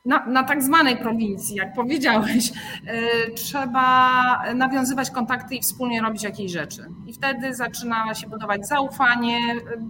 [0.05, 6.53] na, na tak zwanej prowincji, jak powiedziałeś, y, trzeba nawiązywać kontakty i wspólnie robić jakieś
[6.53, 6.87] rzeczy.
[7.07, 9.39] I wtedy zaczyna się budować zaufanie,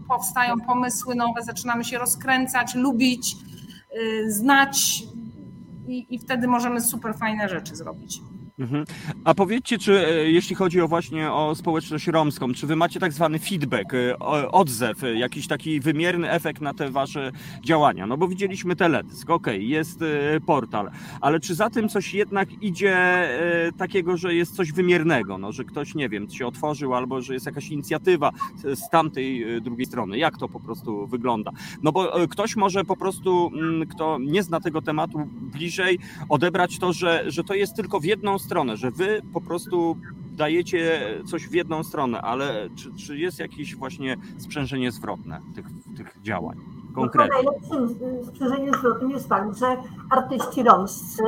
[0.09, 3.37] powstają pomysły nowe, zaczynamy się rozkręcać, lubić,
[3.97, 5.03] y, znać
[5.87, 8.21] i, i wtedy możemy super fajne rzeczy zrobić.
[8.61, 8.85] Mhm.
[9.25, 13.13] A powiedzcie, czy e, jeśli chodzi o właśnie o społeczność romską, czy wy macie tak
[13.13, 14.19] zwany feedback, e,
[14.53, 17.33] odzew, e, jakiś taki wymierny efekt na te wasze
[17.65, 18.07] działania?
[18.07, 20.91] No bo widzieliśmy teledysk, okej, jest e, portal,
[21.21, 23.29] ale czy za tym coś jednak idzie
[23.79, 27.47] takiego, że jest coś wymiernego, no, że ktoś, nie wiem, się otworzył albo że jest
[27.47, 30.19] jakaś inicjatywa z- tamtej drugiej strony?
[30.19, 31.51] Jak to po prostu wygląda?
[31.83, 35.99] No bo ktoś może po prostu, mm, kto nie zna tego tematu bliżej,
[36.29, 39.97] odebrać to, że, że to jest tylko w jedną stronę stronę, że wy po prostu
[40.33, 46.23] dajecie coś w jedną stronę, ale czy, czy jest jakieś właśnie sprzężenie zwrotne tych, tych
[46.23, 46.57] działań?
[46.95, 47.37] Konkretnie.
[47.45, 49.67] No, najlepszym sprzężeniem zwrotnym jest fakt, że
[50.11, 51.23] artyści romscy,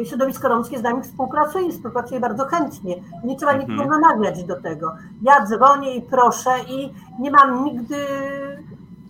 [0.00, 3.02] y, środowisko romskie z nami współpracuje i współpracuje bardzo chętnie.
[3.24, 3.70] Nie trzeba Mhm.
[3.70, 4.94] nikogo namawiać do tego.
[5.22, 7.96] Ja dzwonię i proszę i nie mam nigdy,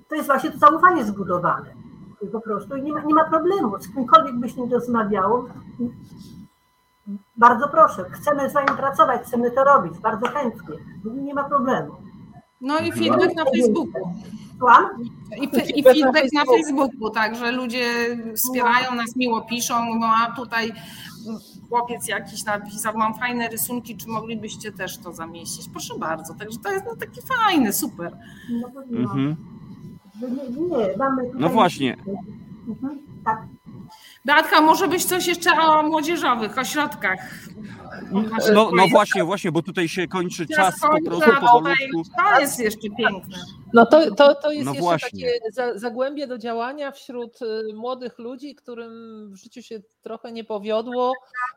[0.08, 1.66] to jest właśnie to zaufanie zbudowane.
[2.32, 3.78] Po prostu i nie ma, nie ma problemu.
[3.80, 5.44] Z kimkolwiek byś nie rozmawiał,
[7.36, 10.76] bardzo proszę, chcemy z wami pracować, chcemy to robić, bardzo chętnie.
[11.04, 11.92] Nie ma problemu.
[12.60, 13.04] No i Mhm.
[13.04, 14.14] feedback na Facebooku.
[14.58, 14.84] Słucham?
[15.40, 17.10] I, fe- i Feedback na Facebooku.
[17.10, 17.84] Tak, że ludzie
[18.36, 20.72] wspierają nas, miło piszą, no a tutaj
[21.68, 25.68] chłopiec jakiś napisał, mam fajne rysunki, czy moglibyście też to zamieścić?
[25.68, 28.16] Proszę bardzo, także to jest no, taki fajny, super.
[28.50, 29.36] No, nie, Mhm.
[30.22, 31.40] no, nie, nie, mamy tutaj...
[31.40, 31.96] No właśnie.
[32.68, 33.42] Mhm, tak.
[34.24, 37.18] Beatka, może być coś jeszcze o młodzieżowych ośrodkach?
[38.54, 42.02] No, no właśnie, właśnie, bo tutaj się kończy czas po prostu powolutku.
[42.34, 43.36] to jest jeszcze piękne.
[43.72, 45.26] No to, to, to jest No jeszcze właśnie.
[45.26, 48.92] takie za- zagłębie do działania wśród y, młodych ludzi, którym
[49.32, 51.12] w życiu się trochę nie powiodło,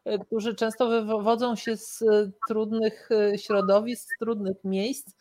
[0.08, 5.16] y, którzy często wywodzą się z y, trudnych środowisk, z trudnych miejsc.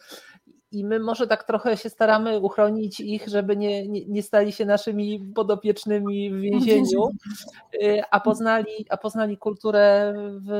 [0.76, 4.64] I my może tak trochę się staramy uchronić ich, żeby nie, nie, nie stali się
[4.64, 7.08] naszymi podopiecznymi w więzieniu,
[7.74, 10.50] y, a poznali, a poznali kulturę w,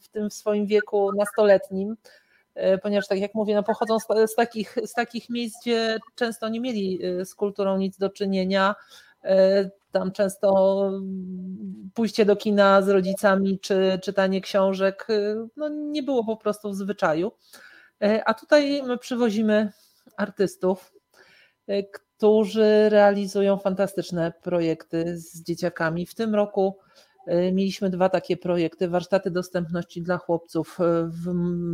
[0.00, 1.96] w tym swoim wieku nastoletnim
[2.54, 6.48] e, ponieważ tak jak mówię, no pochodzą z, z, takich, z takich miejsc, gdzie często
[6.48, 8.74] nie mieli e, z kulturą nic do czynienia.
[9.92, 10.80] Tam często
[11.94, 15.06] pójście do kina z rodzicami czy czytanie książek
[15.56, 17.32] no nie było po prostu w zwyczaju.
[18.02, 19.72] E, A tutaj my przywozimy
[20.16, 20.92] artystów,
[21.66, 26.06] e, którzy realizują fantastyczne projekty z dzieciakami.
[26.06, 26.76] W tym roku
[27.26, 31.32] E, Mieliśmy dwa takie projekty: warsztaty dostępności dla chłopców w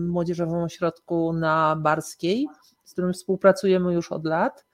[0.08, 2.46] Młodzieżowym Ośrodku na Barskiej,
[2.84, 4.66] z którym współpracujemy już od lat.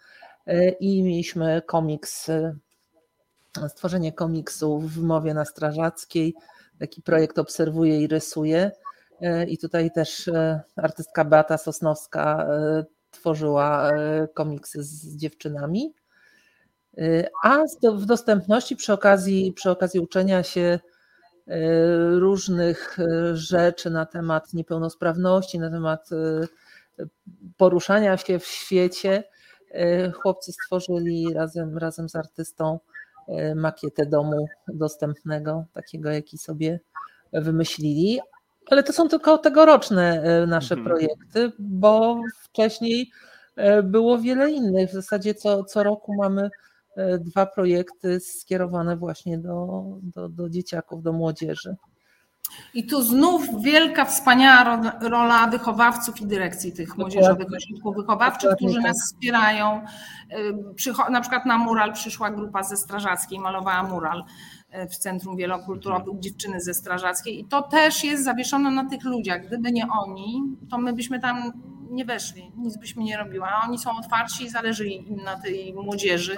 [0.81, 2.31] I mieliśmy komiks,
[3.69, 6.35] stworzenie komiksu w mowie na Strażackiej.
[6.79, 8.71] Taki projekt obserwuję i rysuję.
[9.23, 13.91] E, I tutaj też e, artystka Beata Sosnowska e, tworzyła
[14.35, 15.95] komiksy z dziewczynami.
[17.45, 17.59] A
[17.95, 20.79] w dostępności przy okazji, przy okazji uczenia się
[22.11, 22.99] różnych
[23.35, 26.11] rzeczy na temat niepełnosprawności, na temat
[27.57, 29.25] poruszania się w świecie,
[30.23, 32.79] chłopcy stworzyli razem, razem z artystą
[33.55, 36.81] makietę domu dostępnego, takiego jaki sobie
[37.33, 38.21] wymyślili.
[38.73, 40.85] Ale to są tylko tegoroczne y, nasze Mhm.
[40.97, 43.11] projekty, bo wcześniej
[43.59, 44.91] y, było wiele innych.
[44.91, 46.51] W zasadzie co, co roku mamy
[46.97, 51.77] e, dwa projekty skierowane właśnie do, do, do dzieciaków, do młodzieży.
[52.75, 58.75] I tu znów wielka, wspaniała ro- rola wychowawców i dyrekcji tych młodzieżowych ośrodków wychowawczych, którzy
[58.75, 58.85] tak.
[58.85, 59.81] nas wspierają.
[61.11, 64.25] Na przykład na mural przyszła grupa ze Strażackiej, malowała mural
[64.91, 69.47] w Centrum Wielokulturowym dziewczyny ze Strażackiej i to też jest zawieszone na tych ludziach.
[69.47, 71.53] Gdyby nie oni, to my byśmy tam
[71.91, 73.49] nie weszli, nic byśmy nie robiła.
[73.49, 76.37] A oni są otwarci i zależy im na tej młodzieży.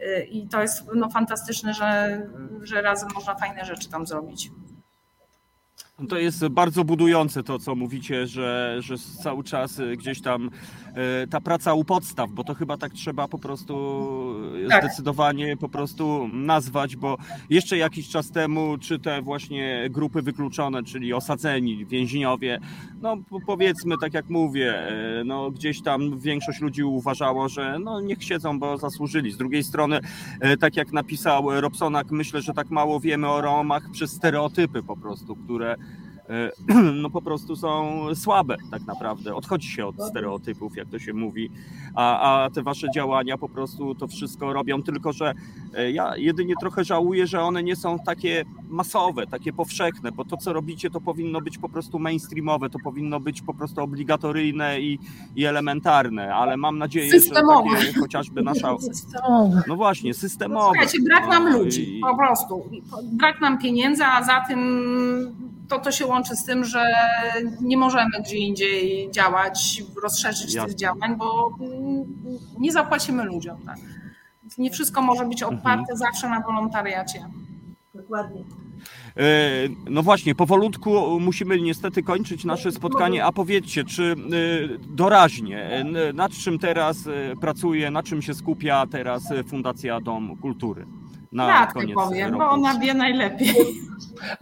[0.00, 2.20] Y, I to jest no, fantastyczne, że,
[2.62, 4.50] że razem można fajne rzeczy tam zrobić.
[5.98, 10.50] No To jest bardzo budujące to, co mówicie, że, że cały czas gdzieś tam
[11.30, 13.74] ta praca u podstaw, bo to chyba tak trzeba po prostu
[14.64, 14.84] y, Tak.
[14.84, 17.16] zdecydowanie po prostu nazwać, bo
[17.50, 22.60] jeszcze jakiś czas temu, czy te właśnie grupy wykluczone, czyli osadzeni, więźniowie,
[23.02, 24.74] no po- powiedzmy, tak jak mówię,
[25.20, 29.32] y, no gdzieś tam większość ludzi uważało, że no niech siedzą, bo zasłużyli.
[29.32, 30.00] Z drugiej strony,
[30.52, 34.96] y, tak jak napisał Robsonak, myślę, że tak mało wiemy o Romach przez stereotypy po
[34.96, 35.76] prostu, które
[37.02, 39.34] no po prostu są słabe tak naprawdę.
[39.34, 41.50] Odchodzi się od stereotypów, jak to się mówi,
[41.94, 45.34] a, a te wasze działania po prostu to wszystko robią, tylko że
[45.74, 50.36] e, ja jedynie trochę żałuję, że one nie są takie masowe, takie powszechne, bo to
[50.36, 54.98] co robicie to powinno być po prostu mainstreamowe, to powinno być po prostu obligatoryjne i,
[55.36, 57.70] i elementarne, ale mam nadzieję, Systemowe.
[57.70, 58.76] że takie chociażby nasza...
[59.68, 60.78] No właśnie, systemowe.
[60.78, 62.70] Słuchajcie, brak nam No ludzi, po prostu.
[63.12, 66.84] Brak nam pieniędzy, a za tym to, to się łączy z tym, że
[67.60, 70.68] nie możemy gdzie indziej działać, rozszerzyć Jasne.
[70.68, 71.50] tych działań, bo
[72.58, 73.56] nie zapłacimy ludziom.
[73.66, 73.76] Tak?
[74.58, 75.60] Nie wszystko może być Mhm.
[75.60, 77.26] oparte zawsze na wolontariacie.
[77.94, 78.40] Dokładnie.
[79.16, 79.24] E,
[79.90, 84.14] No właśnie, powolutku musimy niestety kończyć nasze spotkanie, a powiedzcie, czy e,
[84.88, 86.98] doraźnie, e, nad czym teraz
[87.40, 90.86] pracuje, na czym się skupia teraz Fundacja Dom Kultury?
[91.34, 92.38] Na Beatkę koniec powiem, roku?
[92.44, 93.54] bo ona wie najlepiej.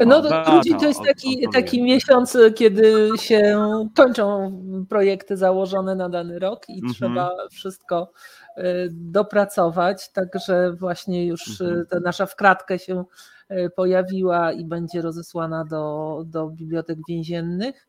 [0.07, 3.57] No grudzień to jest taki, taki miesiąc, kiedy się
[3.97, 4.53] kończą
[4.88, 6.95] projekty założone na dany rok i Mhm.
[6.95, 8.12] trzeba wszystko
[8.59, 10.12] y, dopracować.
[10.12, 11.86] Także właśnie już y, Mhm.
[11.86, 13.05] ta nasza wkradkę się
[13.51, 17.86] y, pojawiła i będzie rozesłana do, do bibliotek więziennych.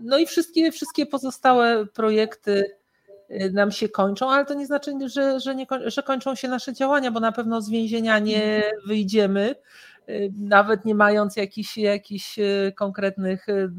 [0.00, 2.75] No i wszystkie, wszystkie pozostałe projekty
[3.52, 7.10] nam się kończą, ale to nie znaczy, że, że, nie, że kończą się nasze działania,
[7.10, 9.54] bo na pewno z więzienia nie wyjdziemy,
[10.08, 13.70] y, nawet nie mając jakichś, jakichś y, konkretnych y,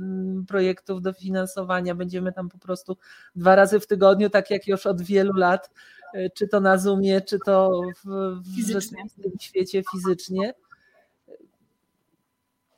[0.48, 1.96] projektów do finansowania.
[1.96, 2.98] Będziemy tam po prostu
[3.36, 5.72] dwa razy w tygodniu, tak jak już od wielu lat,
[6.16, 10.54] y, czy to na Zoomie, czy to w, w rzeczywistym świecie fizycznie.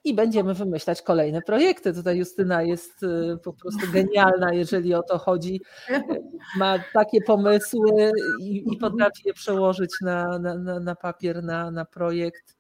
[0.04, 1.94] I będziemy wymyślać kolejne projekty.
[1.94, 5.62] Tutaj Justyna jest y, po prostu genialna, jeżeli o to chodzi.
[6.58, 12.58] Ma takie pomysły i, i potrafi je przełożyć na, na, na, papier, na, na projekt.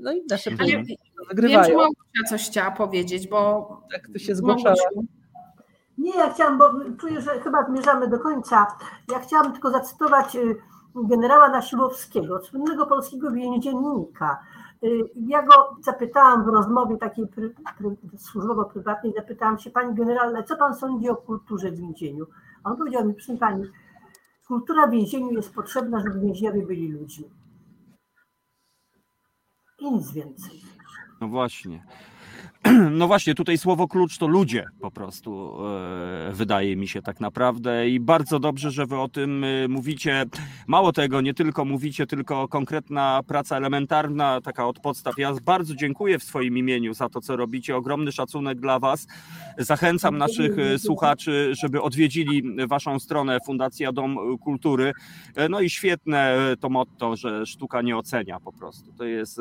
[0.00, 1.76] No i nasze projekty Wiem, że wygrywają.
[1.76, 4.74] Małgosia coś chciała powiedzieć, bo Tak, tu się zgłaszała.
[5.98, 8.66] Nie, ja chciałam, bo czuję, że chyba zmierzamy do końca.
[9.12, 10.56] Ja chciałam tylko zacytować y,
[10.94, 14.40] generała Nasiłowskiego, słynnego polskiego więziennika.
[14.84, 20.56] Y, Ja go zapytałam w rozmowie takiej pry, pry, służbowo-prywatnej, zapytałam się, pani generale, co
[20.56, 22.26] pan sądzi o kulturze w więzieniu?
[22.64, 23.64] A on powiedział mi, proszę pani,
[24.48, 27.30] kultura w więzieniu jest potrzebna, żeby więźniowie byli ludźmi.
[29.78, 30.62] I nic więcej.
[31.20, 31.84] No właśnie.
[32.90, 35.58] No właśnie, tutaj słowo klucz to ludzie po prostu,
[36.28, 37.88] e, wydaje mi się tak naprawdę.
[37.88, 40.24] I bardzo dobrze, że wy o tym e, mówicie.
[40.66, 45.18] Mało tego, nie tylko mówicie, tylko konkretna praca elementarna, taka od podstaw.
[45.18, 47.76] Ja bardzo dziękuję w swoim imieniu za to, co robicie.
[47.76, 49.06] Ogromny szacunek dla was.
[49.58, 54.92] Zachęcam naszych e, słuchaczy, żeby odwiedzili waszą stronę Fundacja Dom Kultury.
[55.50, 58.92] No i świetne to motto, że sztuka nie ocenia po prostu.
[58.98, 59.40] To jest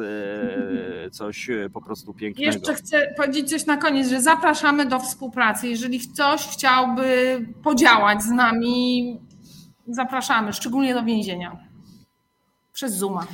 [1.12, 2.52] coś po prostu pięknego.
[2.52, 5.68] jeszcze chcę powiedzieć coś na koniec, że zapraszamy do współpracy.
[5.68, 9.20] Jeżeli ktoś chciałby podziałać z nami,
[9.88, 11.58] zapraszamy, szczególnie do więzienia.
[12.74, 13.28] Przez Zooma.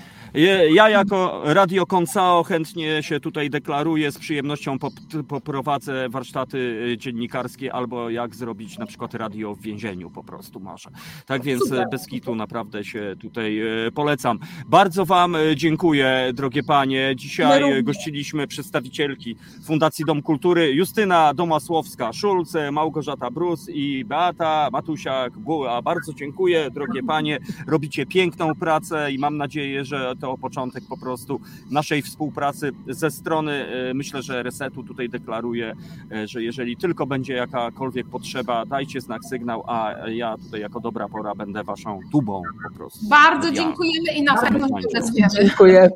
[0.74, 7.74] Ja jako Radio Koncao chętnie się tutaj deklaruję, z przyjemnością pop- poprowadzę warsztaty y, dziennikarskie
[7.74, 10.90] albo jak zrobić na przykład radio w więzieniu po prostu może.
[11.26, 11.80] Tak więc Super.
[11.80, 14.40] e, bez kitu naprawdę się tutaj e, polecam.
[14.68, 17.14] Bardzo Wam dziękuję, drogie panie.
[17.16, 25.84] Dzisiaj gościliśmy przedstawicielki Fundacji Dom Kultury Justyna Domasłowska-Szulc, Małgorzata Brus i Beata Matusiak-Buła.
[25.84, 27.40] Bardzo dziękuję, drogie panie.
[27.68, 31.40] Robicie piękną pracę i mam nadzieję, że to początek po prostu
[31.72, 35.74] naszej współpracy ze strony, e, myślę, że Resetu tutaj deklaruję,
[36.12, 41.10] e, że jeżeli tylko będzie jakakolwiek potrzeba, dajcie znak, sygnał, a ja tutaj jako dobra
[41.10, 43.08] pora będę waszą tubą po prostu.
[43.10, 43.54] Bardzo Ja.
[43.54, 45.28] dziękujemy i na pewno się.
[45.42, 45.90] Dziękujemy,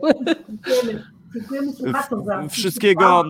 [1.33, 3.23] dziękujemy słuchaczom za Wszystkiego.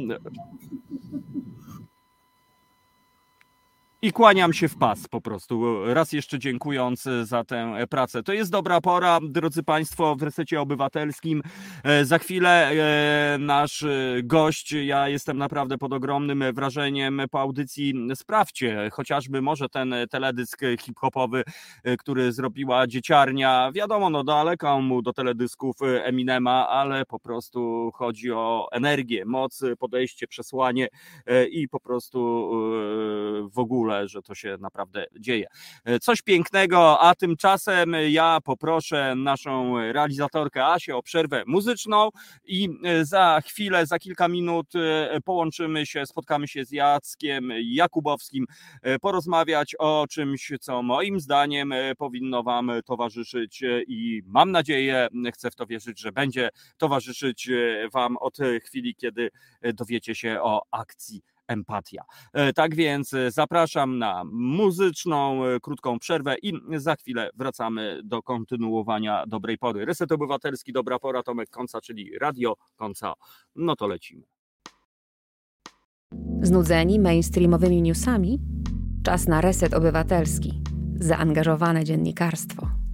[4.07, 5.85] I kłaniam się w pas po prostu.
[5.93, 8.23] Raz jeszcze dziękując za tę pracę.
[8.23, 11.41] To jest dobra pora, drodzy Państwo, w resecie obywatelskim.
[11.83, 13.89] E, Za chwilę e, nasz e,
[14.23, 17.93] gość, ja jestem naprawdę pod ogromnym wrażeniem po audycji.
[18.15, 21.43] Sprawdźcie chociażby może ten teledysk hip-hopowy,
[21.83, 23.71] e, który zrobiła dzieciarnia.
[23.73, 30.27] Wiadomo, no daleko mu do teledysków Eminema, ale po prostu chodzi o energię, moc, podejście,
[30.27, 30.87] przesłanie
[31.25, 32.19] e, i po prostu
[32.53, 35.47] e, w ogóle, że to się naprawdę dzieje.
[35.85, 42.09] E, Coś pięknego, a tymczasem ja poproszę naszą realizatorkę Asię o przerwę muzyczną
[42.45, 48.45] i e, za chwilę, za kilka minut e, połączymy się, spotkamy się z Jackiem Jakubowskim,
[48.81, 55.07] e, porozmawiać o czymś, co moim zdaniem e, powinno Wam towarzyszyć e, i mam nadzieję,
[55.33, 59.29] chcę w to wierzyć, że będzie towarzyszyć e, Wam od chwili, kiedy
[59.61, 62.03] e, dowiecie się o akcji Empatia.
[62.33, 68.23] E, Tak więc e, zapraszam na muzyczną, e, krótką przerwę i za chwilę wracamy do
[68.23, 69.85] kontynuowania dobrej pory.
[69.85, 73.13] Reset Obywatelski, dobra pora, Tomek Konca, czyli Radio Konca.
[73.55, 74.23] No to lecimy.
[76.41, 78.39] Znudzeni mainstreamowymi newsami?
[79.03, 80.61] Czas na reset obywatelski.
[80.95, 82.86] Zaangażowane dziennikarstwo.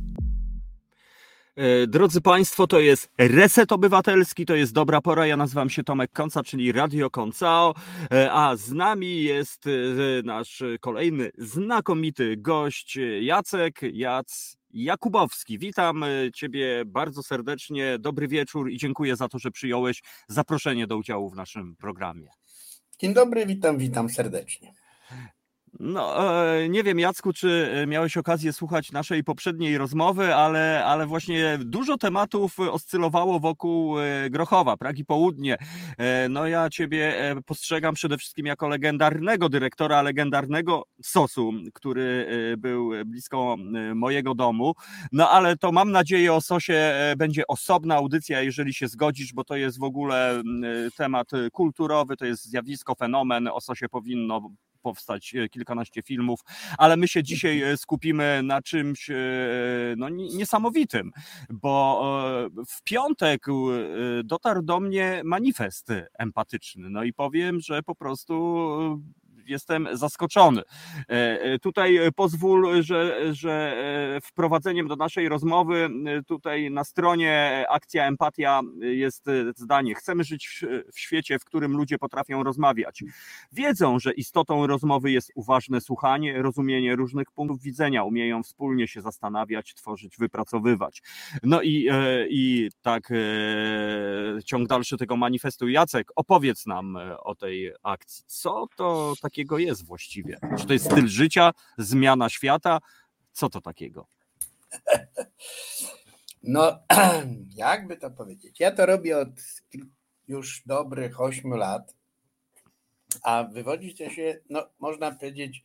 [1.56, 5.28] E, Drodzy Państwo, to jest Reset Obywatelski, to jest dobra pora.
[5.28, 7.74] Ja nazywam się Tomek Konca, czyli Radio Koncao,
[8.12, 9.70] e, a z nami jest e,
[10.24, 15.60] nasz kolejny znakomity gość Jacek Jac Jakubowski.
[15.60, 21.30] Witam Ciebie bardzo serdecznie, dobry wieczór i dziękuję za to, że przyjąłeś zaproszenie do udziału
[21.30, 22.28] w naszym programie.
[23.00, 24.74] Dzień dobry, witam, witam serdecznie.
[25.80, 31.06] No, e, nie wiem, Jacku, czy e, miałeś okazję słuchać naszej poprzedniej rozmowy, ale, ale
[31.06, 35.58] właśnie dużo tematów oscylowało wokół e, Grochowa, Pragi Południe.
[36.30, 37.16] No, ja Ciebie
[37.46, 43.56] postrzegam przede wszystkim jako legendarnego dyrektora, legendarnego SOS-u, który był blisko
[43.96, 44.74] mojego domu.
[45.12, 49.56] No, ale to mam nadzieję o SOSie będzie osobna audycja, jeżeli się zgodzisz, bo to
[49.56, 50.42] jest w ogóle
[50.98, 53.48] temat kulturowy, to jest zjawisko, fenomen.
[53.48, 54.50] O SOSie powinno
[54.84, 56.40] powstać e, kilkanaście filmów,
[56.78, 59.16] ale my się dzisiaj e, skupimy na czymś e,
[59.98, 61.12] no, niesamowitym,
[61.50, 62.04] bo
[62.68, 63.46] w piątek
[64.24, 66.90] dotarł do mnie manifest empatyczny.
[66.90, 68.34] No i powiem, że po prostu
[69.46, 70.62] jestem zaskoczony.
[71.10, 73.76] E, e, tutaj pozwól, że, że
[74.16, 75.90] e, wprowadzeniem do naszej rozmowy
[76.28, 79.26] tutaj na stronie Akcja Empatia jest
[79.56, 79.96] zdanie.
[79.96, 83.04] Chcemy żyć w świecie, w którym ludzie potrafią rozmawiać.
[83.52, 89.74] Wiedzą, że istotą rozmowy jest uważne słuchanie, rozumienie różnych punktów widzenia, umieją wspólnie się zastanawiać,
[89.74, 91.02] tworzyć, wypracowywać.
[91.44, 91.90] No i,
[92.30, 93.10] i tak
[94.46, 95.68] ciąg dalszy tego manifestu.
[95.68, 98.24] Jacek, opowiedz nam o tej akcji.
[98.28, 100.38] Co to tak takiego jest właściwie?
[100.60, 102.80] Czy to jest styl życia, zmiana świata?
[103.32, 104.08] Co to takiego?
[106.46, 106.80] No,
[107.56, 108.60] jakby to powiedzieć?
[108.60, 109.30] Ja to robię od
[110.28, 111.96] już dobrych ośmiu lat,
[113.22, 115.64] a wywodzi to się, no, można powiedzieć,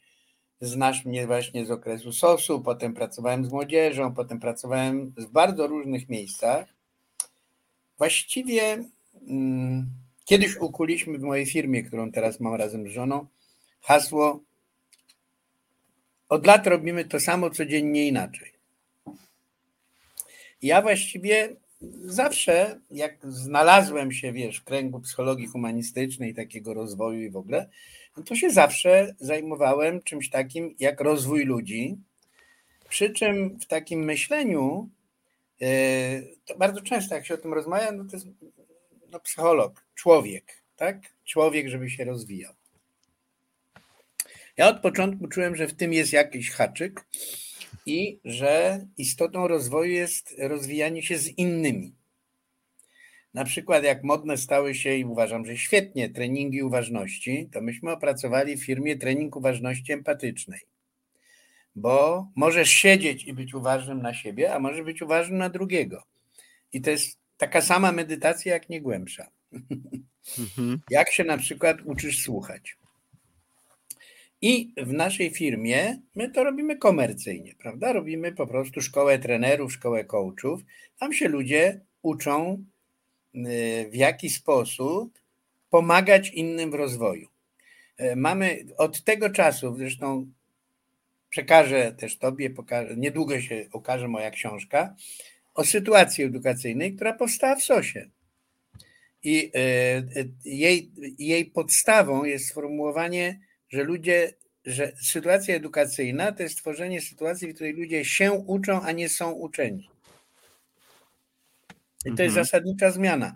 [0.60, 6.08] znasz mnie właśnie z okresu SOS-u, potem pracowałem z młodzieżą, potem pracowałem w bardzo różnych
[6.08, 6.66] miejscach.
[7.98, 8.84] Właściwie
[9.26, 9.86] hmm,
[10.24, 13.26] kiedyś ukuliśmy w mojej firmie, którą teraz mam razem z żoną,
[13.80, 14.42] hasło
[16.28, 18.52] od lat robimy to samo, codziennie inaczej.
[20.62, 21.56] Ja właściwie
[22.00, 27.68] zawsze, jak znalazłem się, wiesz, w kręgu psychologii humanistycznej, takiego rozwoju i w ogóle,
[28.16, 31.96] no to się zawsze zajmowałem czymś takim jak rozwój ludzi.
[32.88, 34.88] Przy czym w takim myśleniu,
[35.60, 35.66] e,
[36.44, 38.26] to bardzo często jak się o tym rozmawia, no to jest
[39.10, 40.98] no, psycholog, człowiek, tak?
[41.24, 42.57] Człowiek, żeby się rozwijał.
[44.58, 47.06] Ja od początku czułem, że w tym jest jakiś haczyk
[47.86, 51.94] i że istotą rozwoju jest rozwijanie się z innymi.
[53.34, 58.56] Na przykład, jak modne stały się i uważam, że świetnie treningi uważności, to myśmy opracowali
[58.56, 60.60] w firmie trening uważności empatycznej.
[61.74, 66.02] Bo możesz siedzieć i być uważnym na siebie, a możesz być uważnym na drugiego.
[66.72, 69.30] I to jest taka sama medytacja, jak nie głębsza.
[70.38, 70.80] Mhm.
[70.90, 72.77] Jak się na przykład uczysz słuchać.
[74.42, 77.92] I w naszej firmie my to robimy komercyjnie, prawda?
[77.92, 80.60] Robimy po prostu szkołę trenerów, szkołę coachów.
[80.98, 82.64] Tam się ludzie uczą,
[83.34, 85.18] y, w jaki sposób
[85.70, 87.28] pomagać innym w rozwoju.
[88.00, 90.32] Y, mamy od tego czasu, zresztą
[91.30, 94.94] przekażę też Tobie, pokażę, niedługo się okaże moja książka
[95.54, 98.10] o sytuacji edukacyjnej, która powstała w SOSie.
[99.22, 99.52] I
[100.16, 107.48] y, jej, jej podstawą jest sformułowanie że ludzie, że sytuacja edukacyjna to jest tworzenie sytuacji,
[107.48, 109.90] w której ludzie się uczą, a nie są uczeni.
[112.04, 112.44] I to jest mhm.
[112.44, 113.34] zasadnicza zmiana.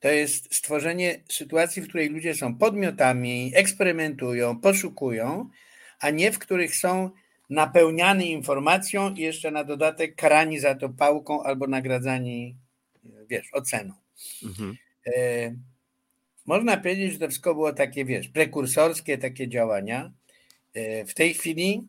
[0.00, 5.50] To jest stworzenie sytuacji, w której ludzie są podmiotami, eksperymentują, poszukują,
[6.00, 7.10] a nie w których są
[7.50, 12.56] napełniani informacją i jeszcze na dodatek karani za to pałką albo nagradzani,
[13.28, 13.94] wiesz, oceną.
[14.42, 14.76] Mhm.
[15.06, 15.54] E,
[16.46, 20.12] można powiedzieć, że to wszystko było takie, wiesz, prekursorskie takie działania.
[20.74, 21.88] E, w tej chwili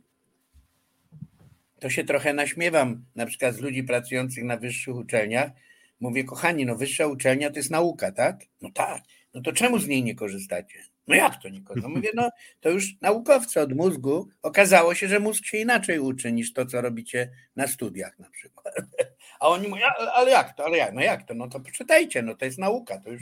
[1.80, 5.52] to się trochę naśmiewam, na przykład z ludzi pracujących na wyższych uczelniach.
[6.00, 8.40] Mówię, kochani, no wyższa uczelnia to jest nauka, tak?
[8.62, 9.04] No tak.
[9.34, 10.80] No to czemu z niej nie korzystacie?
[11.08, 11.94] No jak to nie korzystacie?
[11.94, 12.30] No mówię, no
[12.62, 16.82] to już naukowcy od mózgu okazało się, że mózg się inaczej uczy niż to, co
[16.82, 18.76] robicie na studiach na przykład.
[19.40, 20.94] A oni mówią, ale jak to, ale jak?
[20.94, 21.34] No jak to?
[21.34, 23.22] No to poczytajcie, no to jest nauka, to już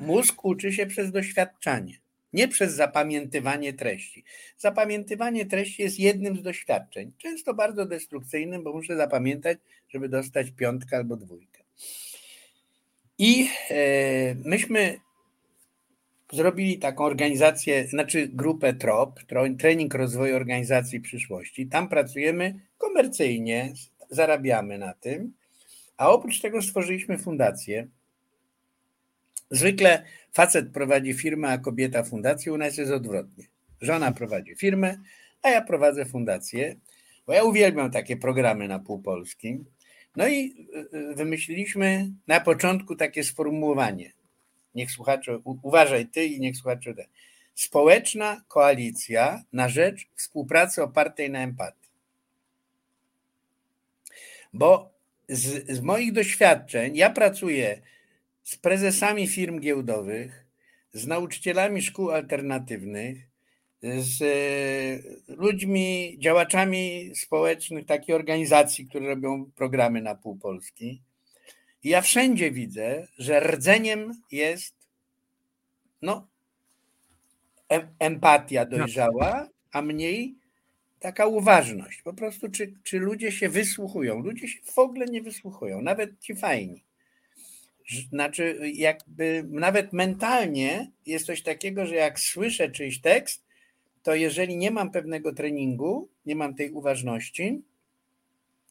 [0.00, 1.98] Mózg uczy się przez doświadczanie,
[2.32, 4.24] nie przez zapamiętywanie treści.
[4.58, 10.96] Zapamiętywanie treści jest jednym z doświadczeń, często bardzo destrukcyjnym, bo muszę zapamiętać, żeby dostać piątkę
[10.96, 11.62] albo dwójkę.
[13.18, 15.00] I e, myśmy
[16.32, 19.20] zrobili taką organizację, znaczy grupę TROP,
[19.58, 21.66] Trening Rozwoju Organizacji Przyszłości.
[21.66, 23.72] Tam pracujemy komercyjnie,
[24.10, 25.32] zarabiamy na tym,
[25.96, 27.88] a oprócz tego stworzyliśmy fundację,
[29.50, 32.52] Zwykle facet prowadzi firmę, a kobieta fundację.
[32.52, 33.44] U nas jest odwrotnie.
[33.80, 34.96] Żona prowadzi firmę,
[35.42, 36.76] a ja prowadzę fundację,
[37.26, 39.64] bo ja uwielbiam takie programy na półpolskim.
[40.16, 44.12] No i y, y, wymyśliliśmy na początku takie sformułowanie.
[44.74, 47.06] Niech słuchacze, uważaj ty i niech słuchacze te.
[47.54, 51.88] społeczna koalicja na rzecz współpracy opartej na empatii.
[54.52, 54.90] Bo
[55.28, 57.80] z, z moich doświadczeń, ja pracuję
[58.48, 60.46] z prezesami firm giełdowych,
[60.92, 63.18] z nauczycielami szkół alternatywnych,
[63.82, 71.02] z e, ludźmi, działaczami społecznych, takich organizacji, które robią programy na pół Polski.
[71.82, 74.74] I ja wszędzie widzę, że rdzeniem jest
[76.02, 76.28] no,
[77.98, 80.34] empatia dojrzała, a mniej
[80.98, 82.02] taka uważność.
[82.02, 84.18] Po prostu, czy, czy ludzie się wysłuchują?
[84.18, 86.87] Ludzie się w ogóle nie wysłuchują, nawet ci fajni.
[88.10, 93.44] Znaczy, jakby nawet mentalnie jest coś takiego, że jak słyszę czyjś tekst,
[94.02, 97.62] to jeżeli nie mam pewnego treningu, nie mam tej uważności,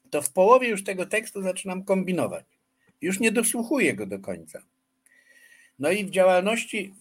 [0.10, 2.46] to w połowie już tego tekstu zaczynam kombinować.
[3.02, 4.62] Już nie dosłuchuję go do końca.
[5.80, 6.94] No i w działalności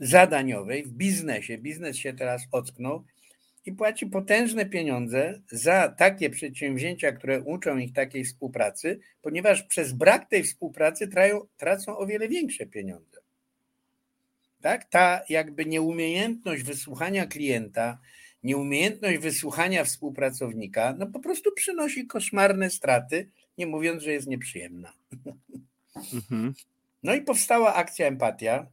[0.00, 3.04] zadaniowej, w biznesie, biznes się teraz ocknął
[3.66, 10.28] i płaci potężne pieniądze za takie przedsięwzięcia, które uczą ich takiej współpracy, ponieważ przez brak
[10.28, 13.20] tej współpracy trają, tracą o wiele większe pieniądze.
[14.60, 14.84] Tak?
[14.84, 17.98] Ta jakby nieumiejętność wysłuchania klienta,
[18.42, 24.92] nieumiejętność wysłuchania współpracownika, no po prostu przynosi koszmarne straty, nie mówiąc, że jest nieprzyjemna.
[26.14, 26.54] Mhm.
[27.02, 28.66] No i powstała akcja Empatia,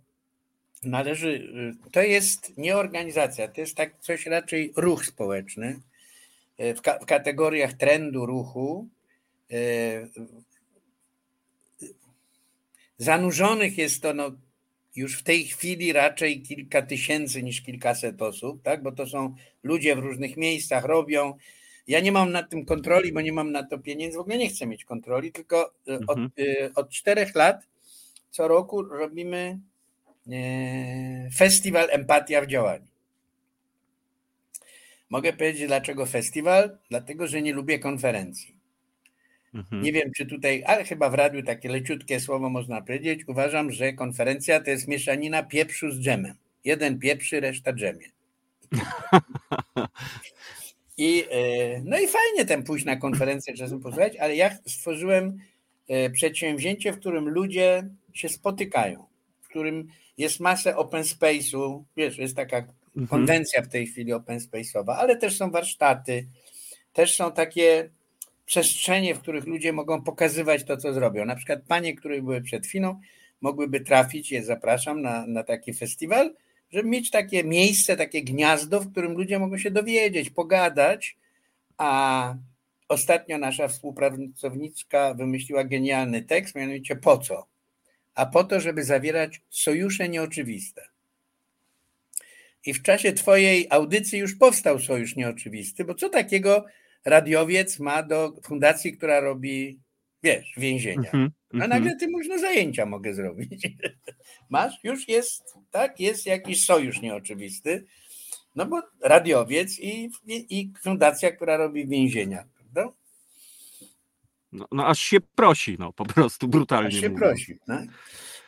[0.86, 1.54] należy,
[1.92, 5.80] to jest nie organizacja, to jest tak coś raczej ruch społeczny
[6.58, 8.88] e, w, ka w kategoriach trendu ruchu.
[9.52, 9.58] E,
[12.98, 14.32] zanurzonych jest to no,
[14.96, 18.84] już w tej chwili raczej kilka tysięcy niż kilkaset osób, tak?
[18.84, 21.38] bo to są ludzie w różnych miejscach, robią.
[21.88, 24.50] Ja nie mam nad tym kontroli, bo nie mam na to pieniędzy, w ogóle nie
[24.50, 25.74] chcę mieć kontroli, tylko
[26.08, 26.32] od, mhm.
[26.76, 27.68] od czterech lat
[28.34, 29.60] co roku robimy
[31.36, 32.88] festiwal Empatia w działaniu.
[35.10, 36.78] Mogę powiedzieć, dlaczego festiwal?
[36.90, 38.56] Dlatego, że nie lubię konferencji.
[39.54, 39.82] Mhm.
[39.82, 43.28] Nie wiem, czy tutaj, ale chyba w radiu takie leciutkie słowo można powiedzieć.
[43.28, 46.36] Uważam, że konferencja to jest mieszanina pieprzu z dżemem.
[46.66, 48.08] Jeden pieprzy, reszta dżemie.
[50.98, 55.40] I, e, no i fajnie ten pójść na konferencję czasem posłuchać, ale ja stworzyłem
[55.88, 59.06] e, przedsięwzięcie, w którym ludzie się spotykają,
[59.42, 59.88] w którym
[60.18, 63.08] jest masę open space'u, wiesz, jest taka mhm.
[63.08, 66.28] konwencja w tej chwili open space'owa, ale też są warsztaty,
[66.94, 67.90] też są takie
[68.46, 71.26] przestrzenie, w których ludzie mogą pokazywać to, co zrobią.
[71.26, 73.00] Na przykład panie, które były przed chwilą,
[73.42, 76.36] mogłyby trafić, je zapraszam na, na taki festiwal,
[76.72, 81.18] żeby mieć takie miejsce, takie gniazdo, w którym ludzie mogą się dowiedzieć, pogadać,
[81.78, 82.36] a
[82.90, 87.53] ostatnio nasza współpracowniczka wymyśliła genialny tekst, mianowicie po co?
[88.16, 90.88] A po to, żeby zawierać sojusze nieoczywiste.
[92.66, 96.66] I w czasie Twojej audycji już powstał sojusz nieoczywisty, bo co takiego
[97.06, 99.80] radiowiec ma do fundacji, która robi,
[100.24, 101.12] wiesz, więzienia?
[101.14, 103.68] Mm -hmm, a nagle ty mówisz, no zajęcia mogę zrobić.
[104.50, 104.84] Masz?
[104.84, 106.00] Już jest, tak?
[106.00, 107.86] Jest jakiś sojusz nieoczywisty.
[108.56, 112.46] No bo radiowiec i, i, i fundacja, która robi więzienia?
[114.54, 116.88] No, no aż się prosi, no po prostu brutalnie.
[116.88, 117.20] Aż się mówiąc.
[117.20, 117.60] prosi.
[117.68, 117.84] Tak?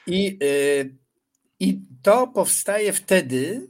[0.08, 0.96] I, yy,
[1.60, 3.70] I to powstaje wtedy,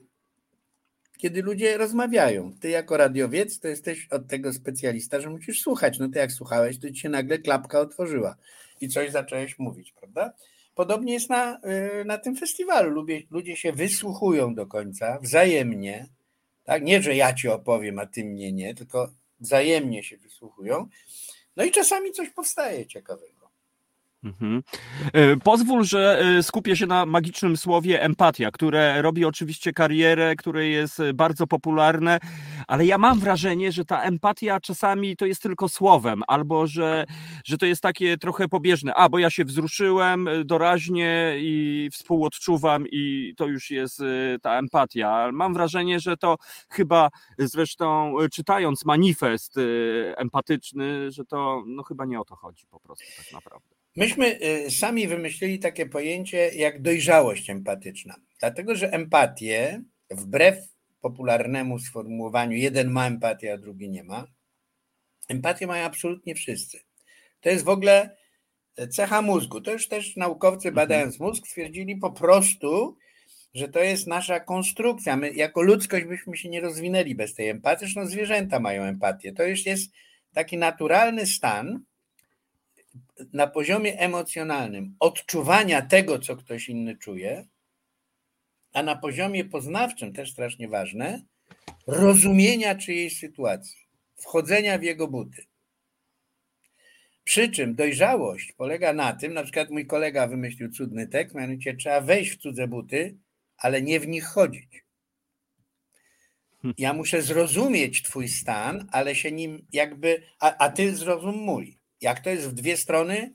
[1.18, 2.54] kiedy ludzie rozmawiają.
[2.60, 6.00] Ty jako radiowiec to jesteś od tego specjalista, że musisz słuchać.
[6.00, 8.36] No ty jak słuchałeś, to ci się nagle klapka otworzyła
[8.82, 10.34] i coś zacząłeś mówić, prawda?
[10.76, 11.60] Podobnie jest na,
[12.02, 12.92] y, na tym festiwalu.
[12.92, 16.08] Ludzie, ludzie się wysłuchują do końca, wzajemnie.
[16.64, 16.84] Tak?
[16.84, 20.88] Nie, że ja ci opowiem, a ty mnie nie, tylko wzajemnie się wysłuchują
[21.56, 23.35] no i czasami coś powstaje ciekawego.
[24.26, 24.64] Mhm.
[25.14, 30.68] E, pozwól, że e, skupię się na magicznym słowie empatia, które robi oczywiście karierę, które
[30.68, 32.20] jest bardzo popularne,
[32.68, 37.06] ale ja mam wrażenie, że ta empatia czasami to jest tylko słowem, albo że,
[37.46, 38.94] że to jest takie trochę pobieżne.
[38.96, 45.30] A, bo ja się wzruszyłem doraźnie i współodczuwam, i to już jest e, ta empatia.
[45.34, 46.38] Mam wrażenie, że to
[46.70, 47.10] chyba
[47.40, 49.56] zresztą czytając manifest
[50.16, 53.75] empatyczny, że to no chyba nie o to chodzi po prostu tak naprawdę.
[53.96, 59.82] Myśmy y, sami wymyślili takie pojęcie jak dojrzałość empatyczna, dlatego że empatię,
[60.12, 60.58] wbrew
[61.02, 64.28] popularnemu sformułowaniu, jeden ma empatię, a drugi nie ma,
[65.30, 66.80] empatię mają absolutnie wszyscy.
[67.42, 68.18] To jest w ogóle
[68.90, 69.62] cecha mózgu.
[69.62, 70.76] To już też naukowcy mhm.
[70.76, 72.98] badając mózg stwierdzili po prostu,
[73.54, 75.18] że to jest nasza konstrukcja.
[75.18, 77.80] My jako ludzkość byśmy się nie rozwinęli bez tej empatii.
[77.80, 79.34] Zresztą zwierzęta mają empatię.
[79.34, 79.92] To już jest
[80.34, 81.84] taki naturalny stan,
[83.34, 87.48] na poziomie emocjonalnym odczuwania tego, co ktoś inny czuje,
[88.74, 91.22] a na poziomie poznawczym, też strasznie ważne,
[91.88, 95.46] rozumienia czyjejś sytuacji, wchodzenia w jego buty.
[97.24, 102.02] Przy czym dojrzałość polega na tym, na przykład mój kolega wymyślił cudny tekst, mianowicie trzeba
[102.02, 103.18] wejść w cudze buty,
[103.58, 104.86] ale nie w nich chodzić.
[106.78, 111.80] Ja muszę zrozumieć Twój stan, ale się nim jakby, a, a Ty zrozum mój.
[112.02, 113.34] Jak to jest w dwie strony,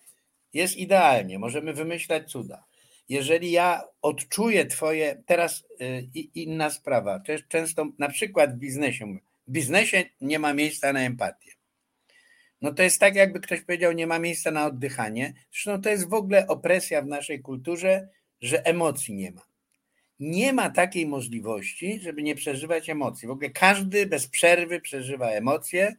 [0.53, 2.65] jest idealnie, możemy wymyślać cuda.
[3.09, 6.03] Jeżeli ja odczuję Twoje, teraz y,
[6.35, 9.19] inna sprawa, jest często na przykład w biznesie,
[9.49, 11.53] w biznesie nie ma miejsca na empatię.
[12.61, 15.35] No to jest tak, jakby ktoś powiedział, nie ma miejsca na oddychanie.
[15.53, 18.09] Zresztą to jest w ogóle opresja w naszej kulturze,
[18.41, 19.43] że emocji nie ma.
[20.20, 23.28] Nie ma takiej możliwości, żeby nie przeżywać emocji.
[23.28, 25.97] W ogóle każdy bez przerwy przeżywa emocje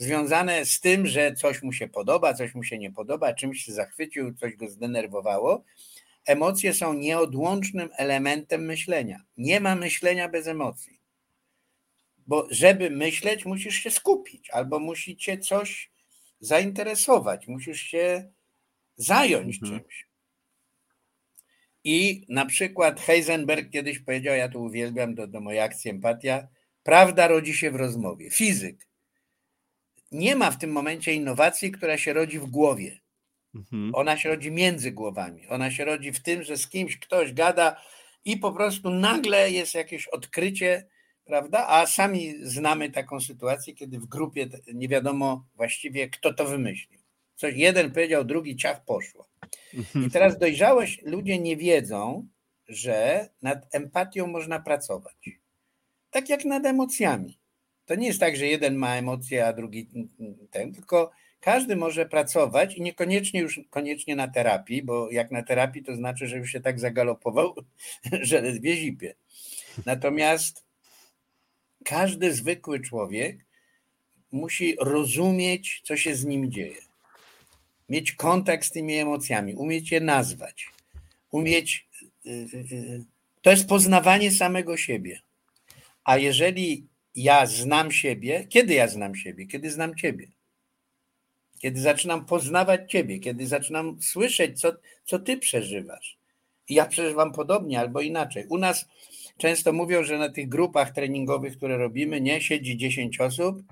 [0.00, 3.72] związane z tym, że coś mu się podoba, coś mu się nie podoba, czymś się
[3.72, 5.64] zachwycił, coś go zdenerwowało.
[6.26, 9.22] Emocje są nieodłącznym elementem myślenia.
[9.36, 11.00] Nie ma myślenia bez emocji.
[12.26, 15.90] Bo żeby myśleć, musisz się skupić, albo musicie coś
[16.40, 18.30] zainteresować, musisz się
[18.96, 19.80] zająć mhm.
[19.80, 20.06] czymś.
[21.84, 26.48] I na przykład Heisenberg kiedyś powiedział, ja to uwielbiam do, do mojej akcji empatia,
[26.82, 28.30] prawda rodzi się w rozmowie.
[28.30, 28.89] Fizyk.
[30.10, 33.00] Nie ma w tym momencie innowacji, która się rodzi w głowie.
[33.54, 33.94] Mhm.
[33.94, 35.48] Ona się rodzi między głowami.
[35.48, 37.76] Ona się rodzi w tym, że z kimś ktoś gada
[38.24, 40.86] i po prostu nagle jest jakieś odkrycie,
[41.24, 41.66] prawda?
[41.68, 47.00] A sami znamy taką sytuację, kiedy w grupie nie wiadomo właściwie, kto to wymyślił.
[47.36, 49.28] Coś jeden powiedział, drugi ciach poszło.
[49.72, 50.10] I mhm.
[50.10, 52.28] teraz dojrzałość, ludzie nie wiedzą,
[52.68, 55.30] że nad empatią można pracować.
[56.10, 57.39] Tak jak nad emocjami.
[57.90, 59.88] To nie jest tak, że jeden ma emocje, a drugi
[60.50, 61.10] ten, tylko
[61.40, 66.26] każdy może pracować i niekoniecznie już koniecznie na terapii, bo jak na terapii to znaczy,
[66.26, 67.54] że już się tak zagalopował,
[68.28, 69.14] że ledwie zipie.
[69.86, 70.64] Natomiast
[71.84, 73.44] każdy zwykły człowiek
[74.32, 76.80] musi rozumieć, co się z nim dzieje.
[77.88, 80.68] Mieć kontakt z tymi emocjami, umieć je nazwać,
[81.30, 81.88] umieć.
[82.26, 83.04] Y, y, y,
[83.42, 85.20] to jest poznawanie samego siebie.
[86.04, 86.89] A jeżeli
[87.22, 89.46] ja znam siebie, kiedy ja znam siebie?
[89.46, 90.26] Kiedy znam Ciebie.
[91.58, 94.72] Kiedy zaczynam poznawać Ciebie, kiedy zaczynam słyszeć, co,
[95.04, 96.18] co Ty przeżywasz.
[96.68, 98.46] I ja przeżywam podobnie albo inaczej.
[98.48, 98.88] U nas
[99.38, 103.62] często mówią, że na tych grupach treningowych, które robimy, nie siedzi 10 osób,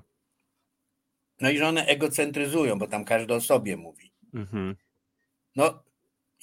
[1.41, 4.11] no i że one egocentryzują, bo tam każdy o sobie mówi.
[4.33, 4.75] Mhm.
[5.55, 5.83] No,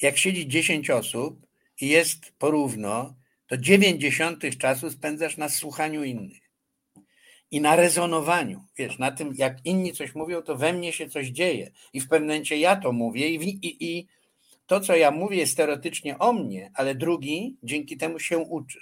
[0.03, 1.47] jak siedzi 10 osób
[1.81, 3.15] i jest porówno,
[3.47, 6.46] to 90 czasu spędzasz na słuchaniu innych
[7.57, 8.65] i na rezonowaniu.
[8.79, 11.71] Wiesz, na tym, jak inni coś mówią, to we mnie się coś dzieje.
[11.93, 14.07] I w pewnym momencie ja to mówię, i, i, i
[14.67, 18.81] to, co ja mówię, jest teoretycznie o mnie, ale drugi dzięki temu się uczy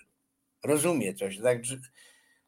[0.65, 1.63] rozumie coś, tak,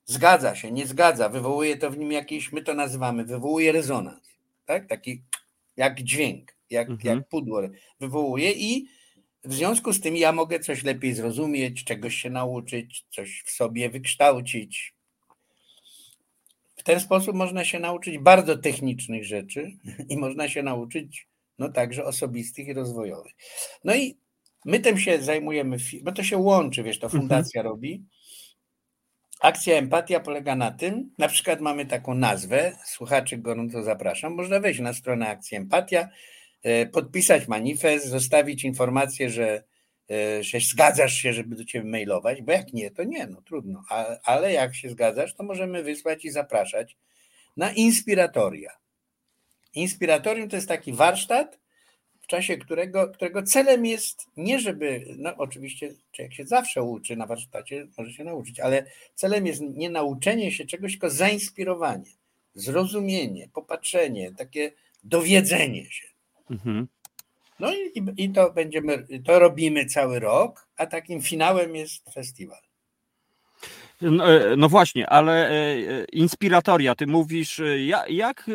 [0.05, 4.29] zgadza się, nie zgadza, wywołuje to w nim jakiś, my to nazywamy, wywołuje rezonans,
[4.65, 4.87] tak?
[4.87, 5.23] Taki
[5.77, 7.19] jak dźwięk, jak, mhm.
[7.19, 7.61] jak pudło
[8.01, 8.87] wywołuje i
[9.45, 13.91] w związku z tym ja mogę coś lepiej zrozumieć, czegoś się nauczyć, coś w sobie
[13.91, 14.96] wykształcić.
[16.87, 19.73] W ten sposób można się nauczyć bardzo technicznych rzeczy
[20.11, 23.33] i można się nauczyć no także osobistych i rozwojowych.
[23.85, 24.19] No i
[24.65, 27.23] My tym się zajmujemy, bo to się łączy, wiesz, to mhm.
[27.23, 27.73] fundacja mhm.
[27.73, 28.05] robi.
[29.41, 34.81] Akcja empatia polega na tym, na przykład mamy taką nazwę, słuchaczy gorąco zapraszam, można wejść
[34.81, 36.09] na stronę Akcja Empatia,
[36.63, 39.65] e, podpisać manifest, zostawić informację, że,
[40.41, 43.85] że zgadzasz się, żeby do Ciebie mailować, bo jak nie, to nie, no trudno,
[44.25, 46.97] ale jak się zgadzasz, to możemy wysłać i zapraszać
[47.57, 48.71] na inspiratoria.
[49.75, 51.59] Inspiratorium to jest taki warsztat,
[52.21, 57.27] w czasie którego, którego celem jest nie żeby, no oczywiście człowiek się zawsze uczy na
[57.27, 62.11] warsztacie, może się nauczyć, ale celem jest nie nauczenie się czegoś, tylko zainspirowanie,
[62.55, 64.73] zrozumienie, popatrzenie, takie
[65.05, 66.07] dowiedzenie się.
[66.51, 66.89] Mhm.
[67.61, 72.66] No i, i to będziemy, to robimy cały rok, a takim finałem jest festiwal.
[74.01, 77.61] No, e, no, właśnie, ale e, e, inspiratoria, ty mówisz,
[78.09, 78.51] jak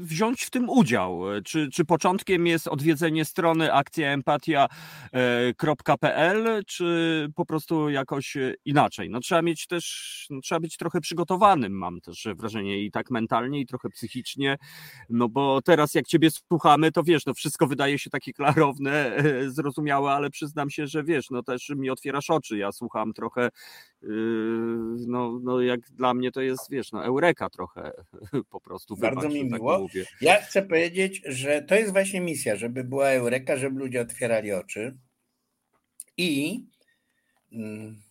[0.00, 1.20] wziąć w tym udział?
[1.44, 9.10] Czy, czy początkiem jest odwiedzenie strony akcjaempatia.pl, czy po prostu jakoś inaczej?
[9.10, 13.60] No trzeba mieć też, no, trzeba być trochę przygotowanym, mam też wrażenie, i tak mentalnie,
[13.60, 14.58] i trochę psychicznie,
[15.10, 19.16] no bo teraz jak ciebie słuchamy, to wiesz, no wszystko wydaje się takie klarowne,
[19.46, 23.48] zrozumiałe, ale przyznam się, że wiesz, no też mi otwierasz oczy, ja słucham trochę
[25.06, 27.92] no, no jak dla mnie to jest, wiesz, no eureka trochę
[28.50, 28.96] po prostu.
[28.96, 29.88] Bardzo wybacz, mi tak miło.
[29.94, 34.52] Tak ja chcę powiedzieć, że to jest właśnie misja, żeby była eureka, żeby ludzie otwierali
[34.52, 34.96] oczy
[36.16, 36.64] i
[37.52, 38.02] mm,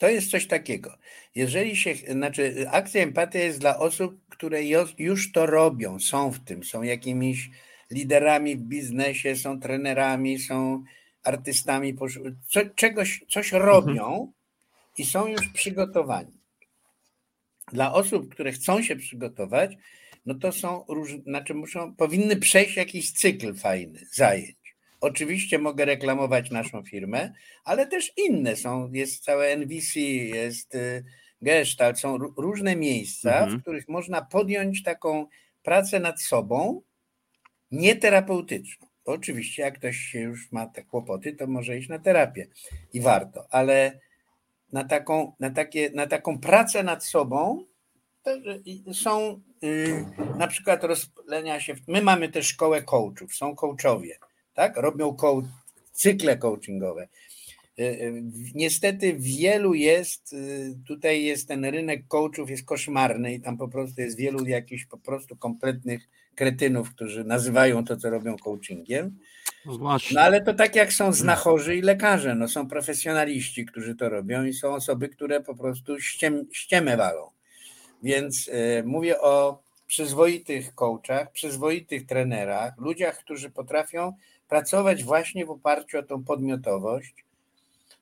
[0.00, 0.98] To jest coś takiego.
[1.34, 4.60] Jeżeli się, znaczy akcja empatia jest dla osób, które
[4.98, 7.50] już to robią, są w tym, są jakimiś
[7.90, 10.84] liderami w biznesie, są trenerami, są
[11.22, 11.96] artystami,
[12.74, 14.39] czegoś, coś robią mhm.
[15.00, 16.40] I są już przygotowani.
[17.72, 19.76] Dla osób, które chcą się przygotować,
[20.26, 24.74] no to są różne, znaczy muszą, powinny przejść jakiś cykl fajny, zajęć.
[25.00, 27.32] Oczywiście mogę reklamować naszą firmę,
[27.64, 28.92] ale też inne są.
[28.92, 31.04] Jest całe NVC, jest y,
[31.42, 33.58] Gestalt, są różne miejsca, mhm.
[33.58, 35.26] w których można podjąć taką
[35.62, 36.82] pracę nad sobą,
[37.70, 38.86] nieterapeutyczną.
[39.04, 42.46] To oczywiście, jak ktoś się już ma te kłopoty, to może iść na terapię
[42.92, 44.00] i warto, ale
[44.72, 47.64] na taką, na takie, na taką pracę nad sobą
[48.92, 50.04] są y,
[50.38, 51.74] na przykład rozplenia się.
[51.88, 54.18] My mamy też szkołę coachów, są coachowie
[54.60, 54.76] tak?
[54.76, 55.16] Robią
[55.92, 57.08] cykle coachingowe.
[57.78, 58.22] Y, y,
[58.54, 60.34] niestety wielu jest,
[60.86, 64.98] tutaj jest ten rynek coachów jest koszmarny i tam po prostu jest wielu jakichś po
[64.98, 69.18] prostu kompletnych kretynów, którzy nazywają to, co robią coachingiem.
[69.66, 74.08] No, no ale to tak jak są znachorzy i lekarze, no są profesjonaliści, którzy to
[74.08, 77.30] robią i są osoby, które po prostu ściem, ściemę walą.
[78.02, 84.12] Więc y, mówię o przyzwoitych coachach, przyzwoitych trenerach, ludziach, którzy potrafią
[84.48, 87.14] pracować właśnie w oparciu o tą podmiotowość.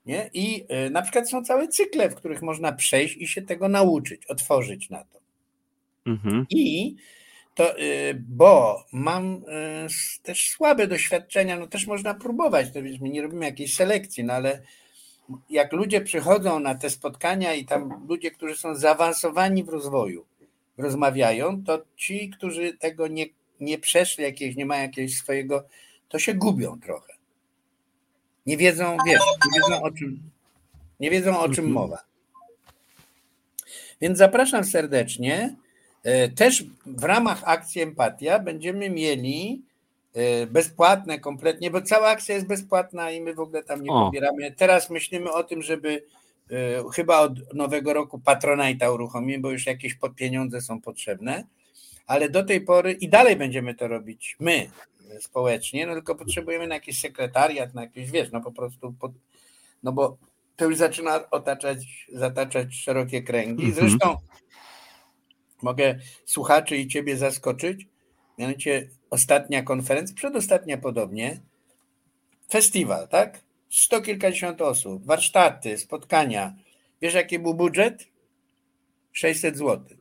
[0.06, 0.30] Nie?
[0.34, 4.26] I y, na przykład są całe cykle, w których można przejść i się tego nauczyć,
[4.26, 5.18] otworzyć na to.
[6.06, 6.46] Mhm.
[6.50, 6.96] I
[7.58, 13.08] to, y, bo mam y, też słabe doświadczenia, no też można próbować, to więc my
[13.08, 14.62] nie robimy jakiejś selekcji, no ale
[15.50, 20.24] jak ludzie przychodzą na te spotkania i tam ludzie, którzy są zaawansowani w rozwoju,
[20.76, 23.26] rozmawiają, to ci, którzy tego nie,
[23.60, 25.64] nie przeszli, jakieś, nie mają jakiegoś swojego
[26.08, 27.12] to się gubią trochę.
[28.46, 30.30] Nie wiedzą, wiesz, nie wiedzą o czym,
[31.00, 31.72] nie wiedzą o czym mhm.
[31.72, 31.98] mowa.
[34.00, 35.56] Więc zapraszam serdecznie.
[36.02, 39.62] E, też w ramach akcji Empatia będziemy mieli
[40.14, 44.06] e, bezpłatne kompletnie, bo cała akcja jest bezpłatna i my w ogóle tam nie o.
[44.06, 44.52] pobieramy.
[44.52, 46.04] Teraz myślimy o tym, żeby
[46.50, 46.54] e,
[46.94, 51.44] chyba od nowego roku Patronite'a uruchomimy, bo już jakieś pieniądze są potrzebne,
[52.06, 54.70] ale do tej pory i dalej będziemy to robić my,
[55.20, 59.12] społecznie, no tylko potrzebujemy na jakiś sekretariat, na jakieś, wiesz, no po prostu, pod,
[59.82, 60.16] no bo
[60.56, 63.64] to już zaczyna otaczać, zataczać szerokie kręgi.
[63.64, 63.74] Mhm.
[63.74, 64.16] Zresztą
[65.62, 67.86] mogę słuchaczy i ciebie zaskoczyć,
[68.38, 71.40] mianowicie ostatnia konferencja, przedostatnia podobnie,
[72.50, 73.40] festiwal, tak?
[73.70, 76.54] Sto kilkadziesiąt osób, warsztaty, spotkania.
[77.02, 78.08] Wiesz, jaki był budżet?
[79.12, 79.96] 600 zł.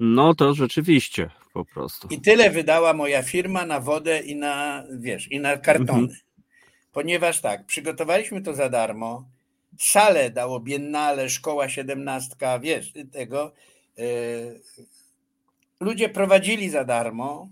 [0.00, 2.08] No to rzeczywiście po prostu.
[2.10, 6.00] I tyle wydała moja firma na wodę i na, wiesz, i na kartony.
[6.00, 6.18] Mhm.
[6.92, 9.28] Ponieważ tak, przygotowaliśmy to za darmo,
[9.78, 13.52] salę dało Biennale, Szkoła Siedemnastka, wiesz, tego.
[14.00, 14.60] Yy,
[15.80, 17.48] ludzie prowadzili za darmo,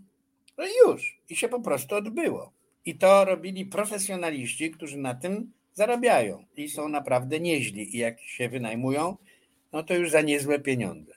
[0.59, 1.19] no i już.
[1.29, 2.53] I się po prostu odbyło.
[2.85, 7.97] I to robili profesjonaliści, którzy na tym zarabiają i są naprawdę nieźli.
[7.97, 9.17] I jak się wynajmują,
[9.73, 11.13] no to już za niezłe pieniądze.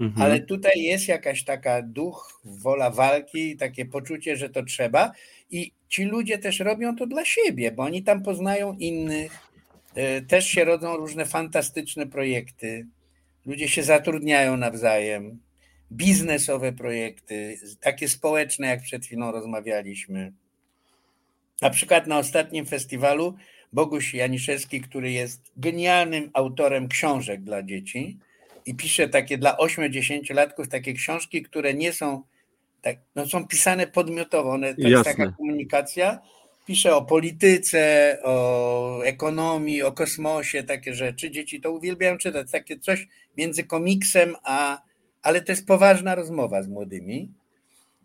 [0.00, 0.22] Mhm.
[0.22, 5.12] Ale tutaj jest jakaś taka duch, wola walki, takie poczucie, że to trzeba.
[5.50, 9.48] I ci ludzie też robią to dla siebie, bo oni tam poznają innych.
[9.94, 12.86] E, też się rodzą różne fantastyczne projekty.
[13.46, 15.38] Ludzie się zatrudniają nawzajem.
[15.92, 20.32] Biznesowe projekty, takie społeczne, jak przed chwilą rozmawialiśmy.
[21.60, 23.36] Na przykład na ostatnim festiwalu
[23.72, 28.18] Boguś Janiszewski, który jest genialnym autorem książek dla dzieci,
[28.66, 32.22] i pisze takie dla 8-10-latków takie książki, które nie są,
[32.82, 36.18] tak, no są pisane podmiotowo, one, to jest taka komunikacja.
[36.66, 41.30] Pisze o polityce, o ekonomii, o kosmosie, takie rzeczy.
[41.30, 44.82] Dzieci to uwielbiają czytać, takie coś między komiksem, a,
[45.22, 47.28] ale to jest poważna rozmowa z młodymi,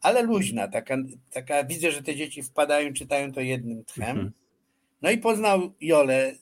[0.01, 0.97] ale luźna, taka,
[1.31, 4.09] taka widzę, że te dzieci wpadają, czytają to jednym tchem.
[4.09, 4.31] Mhm.
[5.01, 6.35] No i poznał Jolę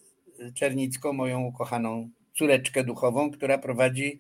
[0.53, 4.20] Czernicką, moją ukochaną córeczkę duchową, która prowadzi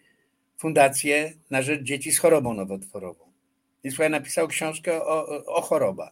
[0.57, 3.25] fundację na rzecz dzieci z chorobą nowotworową.
[3.83, 6.11] I słuchaj, napisał książkę o, o choroba.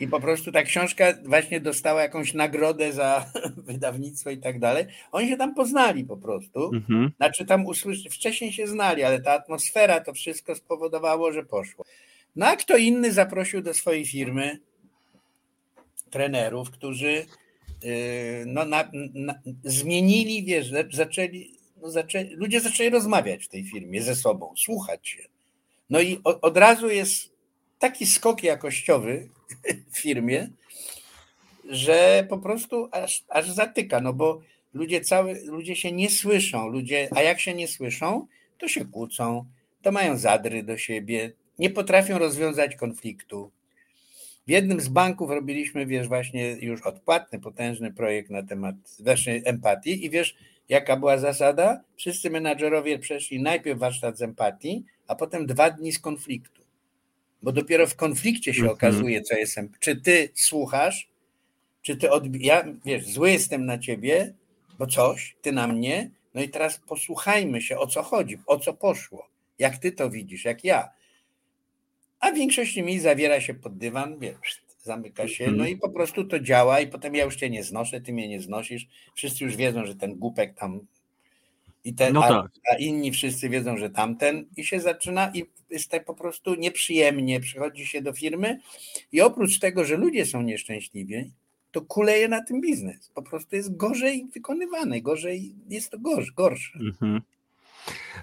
[0.00, 3.32] I po prostu ta książka właśnie dostała jakąś nagrodę za
[3.68, 4.86] wydawnictwo i tak dalej.
[5.12, 6.70] Oni się tam poznali po prostu.
[6.74, 7.10] Mhm.
[7.16, 8.04] Znaczy tam usłysz...
[8.10, 11.84] wcześniej się znali, ale ta atmosfera, to wszystko spowodowało, że poszło.
[12.36, 14.58] No a kto inny zaprosił do swojej firmy
[16.10, 17.26] trenerów, którzy
[17.82, 19.34] Yy, no, na, na,
[19.64, 25.22] zmienili, wiesz, zaczęli, no, zaczęli, ludzie zaczęli rozmawiać w tej firmie ze sobą, słuchać się.
[25.90, 27.30] No i o, od razu jest
[27.78, 29.28] taki skok jakościowy
[29.90, 30.48] w firmie,
[31.68, 34.40] że po prostu aż, aż zatyka, no bo
[34.74, 38.26] ludzie, cały, ludzie się nie słyszą, ludzie, a jak się nie słyszą,
[38.58, 39.44] to się kłócą,
[39.82, 43.50] to mają zadry do siebie, nie potrafią rozwiązać konfliktu.
[44.46, 50.04] W jednym z banków robiliśmy, wiesz, właśnie już odpłatny, potężny projekt na temat właśnie empatii
[50.04, 50.36] i wiesz,
[50.68, 51.80] jaka była zasada?
[51.96, 56.62] Wszyscy menadżerowie przeszli najpierw warsztat z empatii, a potem dwa dni z konfliktu.
[57.42, 58.70] Bo dopiero w konflikcie się -hmm.
[58.70, 61.08] okazuje, co jest Czy ty słuchasz,
[61.82, 64.34] czy ty odbi- ja, wiesz, zły jestem na ciebie,
[64.78, 68.72] bo coś, ty na mnie, no i teraz posłuchajmy się, o co chodzi, o co
[68.72, 69.28] poszło,
[69.58, 70.90] jak ty to widzisz, jak ja.
[72.20, 75.68] A większość mi zawiera się pod dywan, wiesz, zamyka się, no mhm.
[75.70, 78.40] i po prostu to działa i potem ja już cię nie znoszę, ty mnie nie
[78.40, 80.80] znosisz, wszyscy już wiedzą, że ten głupek tam
[81.84, 82.32] i ten, no tak.
[82.32, 86.54] a, a, inni wszyscy wiedzą, że tamten i się zaczyna i jest tak po prostu
[86.54, 88.58] nieprzyjemnie, przychodzi się do firmy
[89.12, 91.32] i oprócz tego, że ludzie są nieszczęśliwi,
[91.70, 93.10] to kuleje na tym biznes.
[93.14, 96.32] Po prostu jest gorzej wykonywany, gorzej, jest to gorsze.
[96.36, 96.78] gorsze.
[96.80, 97.20] Mhm.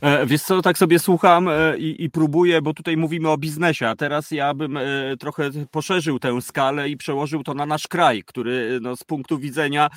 [0.02, 3.88] E, wiesz co, tak sobie słucham e, i, i, próbuję, bo tutaj mówimy o biznesie,
[3.88, 4.84] a teraz ja bym e,
[5.20, 9.90] trochę poszerzył tę skalę i przełożył to na nasz kraj, który no, z punktu widzenia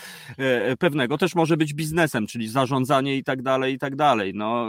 [0.79, 4.33] pewnego też może być biznesem, czyli zarządzanie i tak dalej, i tak dalej.
[4.35, 4.67] No,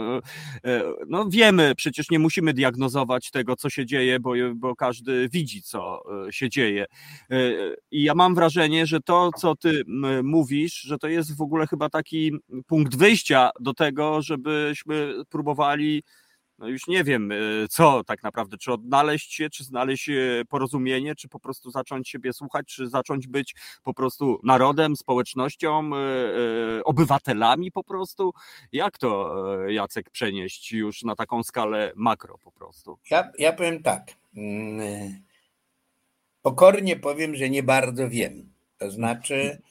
[1.08, 6.02] no wiemy, przecież nie musimy diagnozować tego, co się dzieje, bo, bo każdy widzi, co
[6.30, 6.86] się dzieje.
[7.90, 9.82] I ja mam wrażenie, że to, co ty
[10.22, 12.32] mówisz, że to jest w ogóle chyba taki
[12.66, 16.02] punkt wyjścia do tego, żebyśmy próbowali,
[16.60, 17.36] no już nie wiem e,
[17.70, 20.14] co tak naprawdę, czy odnaleźć się, czy znaleźć e,
[20.48, 26.84] porozumienie, czy po prostu zacząć siebie słuchać, czy zacząć być po prostu narodem, społecznością, e,
[26.84, 28.32] obywatelami po prostu.
[28.72, 29.34] Jak to
[29.68, 32.98] Jacek przenieść już na taką skalę makro po prostu?
[33.10, 34.12] Ja, ja powiem tak.
[34.36, 35.22] Mm,
[36.42, 38.52] pokornie powiem, że nie bardzo wiem.
[38.78, 39.62] To znaczy,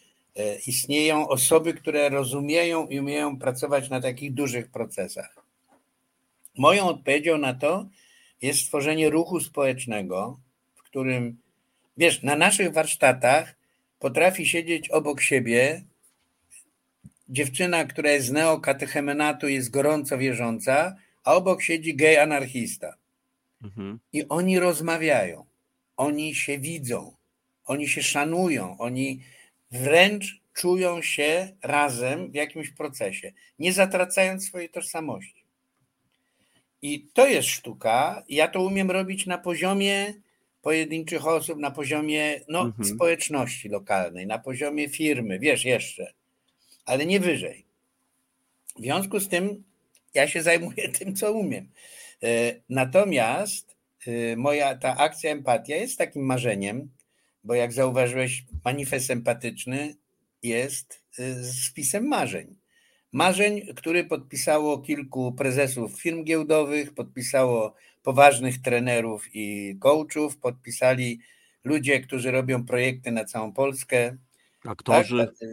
[0.68, 5.36] istnieją osoby, które rozumieją i umieją pracować na takich dużych procesach.
[6.58, 7.90] Moją odpowiedzią na to
[8.42, 10.40] jest stworzenie ruchu społecznego,
[10.76, 11.38] w którym,
[11.98, 13.56] wiesz, na naszych warsztatach
[14.00, 15.84] potrafi siedzieć obok siebie
[17.30, 22.96] dziewczyna, która jest z neokatechemenatu, jest gorąco wierząca, a obok siedzi gej anarchista.
[23.64, 24.00] Mhm.
[24.14, 25.46] I oni rozmawiają,
[25.98, 27.16] oni się widzą,
[27.66, 29.24] oni się szanują, oni
[29.72, 35.44] wręcz czują się razem w jakimś procesie, nie zatracając swojej tożsamości.
[36.82, 38.24] I to jest sztuka.
[38.30, 40.14] Ja to umiem robić na poziomie
[40.62, 42.86] pojedynczych osób, na poziomie no, mhm.
[42.96, 46.14] społeczności lokalnej, na poziomie firmy, wiesz, jeszcze,
[46.86, 47.66] ale nie wyżej.
[48.76, 49.64] W związku z tym
[50.14, 51.70] ja się zajmuję tym, co umiem.
[52.24, 53.76] E, natomiast
[54.08, 56.90] e, moja ta akcja empatia jest takim marzeniem,
[57.44, 59.96] bo jak zauważyłeś, manifest empatyczny
[60.44, 62.56] jest e, spisem marzeń.
[63.12, 71.20] Marzeń, który podpisało kilku prezesów firm giełdowych, podpisało poważnych trenerów i coachów, podpisali
[71.64, 74.18] ludzie, którzy robią projekty na całą Polskę.
[74.66, 75.18] Aktorzy.
[75.18, 75.48] Tak,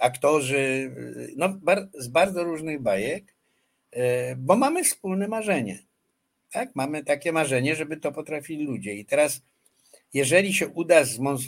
[0.00, 0.94] aktorzy,
[1.36, 1.58] no,
[1.94, 3.34] z bardzo różnych bajek,
[4.36, 5.78] bo mamy wspólne marzenie.
[6.50, 6.70] Tak?
[6.74, 8.94] Mamy takie marzenie, żeby to potrafili ludzie.
[8.94, 9.42] I teraz,
[10.14, 11.04] jeżeli się uda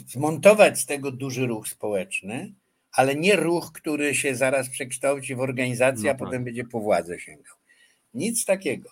[0.07, 2.53] zmontować z tego duży ruch społeczny,
[2.91, 6.19] ale nie ruch, który się zaraz przekształci w organizację, no a tak.
[6.19, 7.55] potem będzie po władzę sięgał.
[8.13, 8.89] Nic takiego.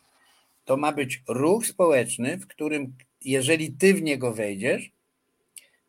[0.66, 2.94] To ma być ruch społeczny, w którym
[3.26, 4.92] jeżeli ty w niego wejdziesz,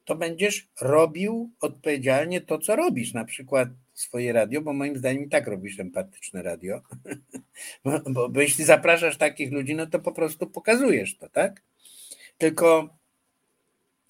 [0.05, 5.28] to będziesz robił odpowiedzialnie to, co robisz, na przykład swoje radio, bo moim zdaniem i
[5.28, 6.81] tak robisz empatyczne radio,
[7.85, 11.62] bo, bo, bo jeśli zapraszasz takich ludzi, no to po prostu pokazujesz to, tak?
[12.39, 13.00] Tylko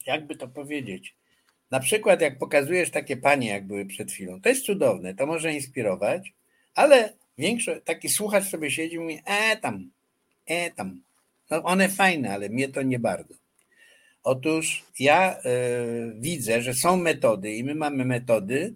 [0.07, 1.17] jakby to powiedzieć,
[1.71, 5.53] na przykład, jak pokazujesz takie panie, jak były przed chwilą, to jest cudowne, to może
[5.53, 6.35] inspirować,
[6.75, 9.91] ale większość, taki słuchacz sobie siedzi i mówi, e tam,
[10.47, 11.03] e tam.
[11.51, 13.35] No one fajne, ale mnie to nie bardzo.
[14.23, 15.41] Otóż ja y,
[16.21, 18.75] widzę, że są metody i my mamy metody,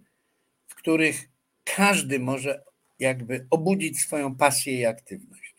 [0.67, 1.29] w których
[1.65, 2.63] każdy może
[2.99, 5.55] jakby obudzić swoją pasję i aktywność.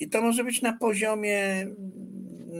[0.00, 1.66] I to może być na poziomie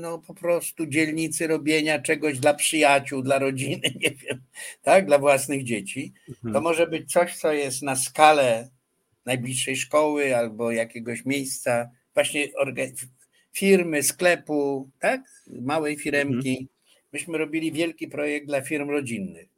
[0.01, 4.43] no po prostu dzielnicy robienia czegoś dla przyjaciół, dla rodziny, nie wiem,
[4.83, 6.13] tak, dla własnych dzieci.
[6.29, 6.55] Mhm.
[6.55, 8.69] To może być coś, co jest na skalę
[9.25, 12.49] najbliższej szkoły albo jakiegoś miejsca, właśnie
[13.53, 16.51] firmy, sklepu, tak, małej firemki.
[16.51, 16.69] Mhm.
[17.13, 19.49] Myśmy robili wielki projekt dla firm rodzinnych.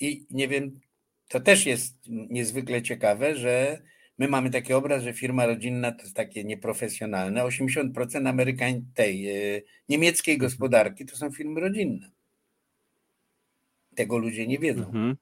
[0.00, 0.80] I nie wiem,
[1.28, 3.82] to też jest niezwykle ciekawe, że
[4.18, 7.42] My mamy taki obraz, że firma rodzinna to jest takie nieprofesjonalne.
[7.42, 10.50] 80% Amerykań, tej e, niemieckiej mhm.
[10.50, 12.10] gospodarki to są firmy rodzinne.
[13.94, 14.86] Tego ludzie nie wiedzą.
[14.86, 15.16] Mhm.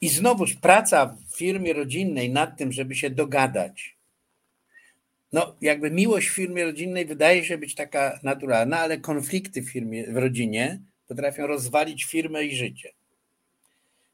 [0.00, 3.96] I znowuż praca w firmie rodzinnej nad tym, żeby się dogadać.
[5.32, 10.12] No, jakby miłość w firmie rodzinnej wydaje się być taka naturalna, ale konflikty w firmie,
[10.12, 12.92] w rodzinie potrafią rozwalić firmę i życie.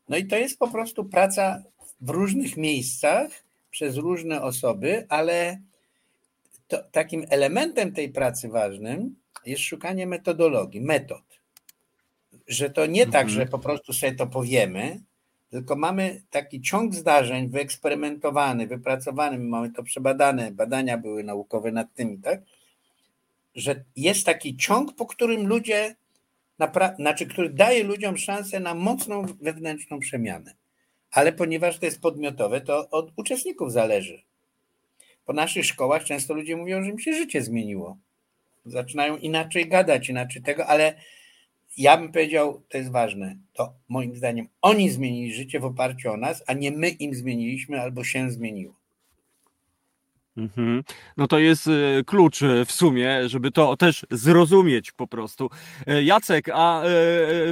[0.08, 1.62] No i to jest po prostu praca
[2.00, 3.30] w różnych miejscach
[3.70, 5.60] przez różne osoby, ale
[6.68, 9.16] to, takim elementem tej pracy ważnym
[9.46, 11.22] jest szukanie metodologii, metod.
[12.48, 13.28] Że to nie tak, mhm.
[13.28, 15.00] że po prostu sobie to powiemy,
[15.50, 22.18] tylko mamy taki ciąg zdarzeń wyeksperymentowany, wypracowany, mamy to przebadane, badania były naukowe nad tymi,
[22.18, 22.40] tak?
[23.54, 25.96] Że jest taki ciąg, po którym ludzie,
[26.96, 30.54] znaczy, który daje ludziom szansę na mocną wewnętrzną przemianę.
[31.10, 34.22] Ale ponieważ to jest podmiotowe, to od uczestników zależy.
[35.26, 37.96] Po naszych szkołach często ludzie mówią, że im się życie zmieniło.
[38.64, 40.94] Zaczynają inaczej gadać, inaczej tego, ale
[41.76, 46.16] ja bym powiedział, to jest ważne, to moim zdaniem oni zmienili życie w oparciu o
[46.16, 48.79] nas, a nie my im zmieniliśmy albo się zmieniło.
[50.36, 50.82] Mhm.
[51.16, 55.50] No to jest e, klucz e, w sumie, żeby to też zrozumieć po prostu.
[55.86, 56.82] E, Jacek, a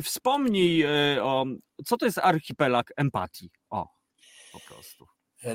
[0.02, 0.84] wspomnij
[1.22, 1.46] o,
[1.84, 3.50] co to jest archipelag empatii?
[3.70, 3.88] O,
[4.52, 5.06] po prostu.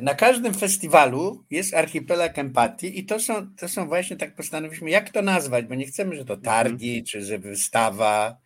[0.02, 5.10] Na każdym festiwalu jest archipelag empatii i to są, to są właśnie, tak postanowiliśmy, jak
[5.10, 7.06] to nazwać, bo nie chcemy, że to targi, mhm.
[7.06, 8.38] czy że wystawa,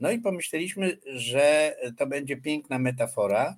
[0.00, 3.56] no i pomyśleliśmy, że to będzie piękna metafora,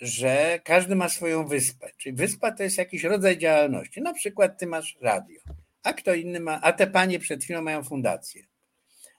[0.00, 1.90] że każdy ma swoją wyspę.
[1.96, 4.02] Czyli wyspa to jest jakiś rodzaj działalności.
[4.02, 5.40] Na przykład ty masz radio,
[5.82, 8.46] a kto inny ma, a te panie przed chwilą mają fundację.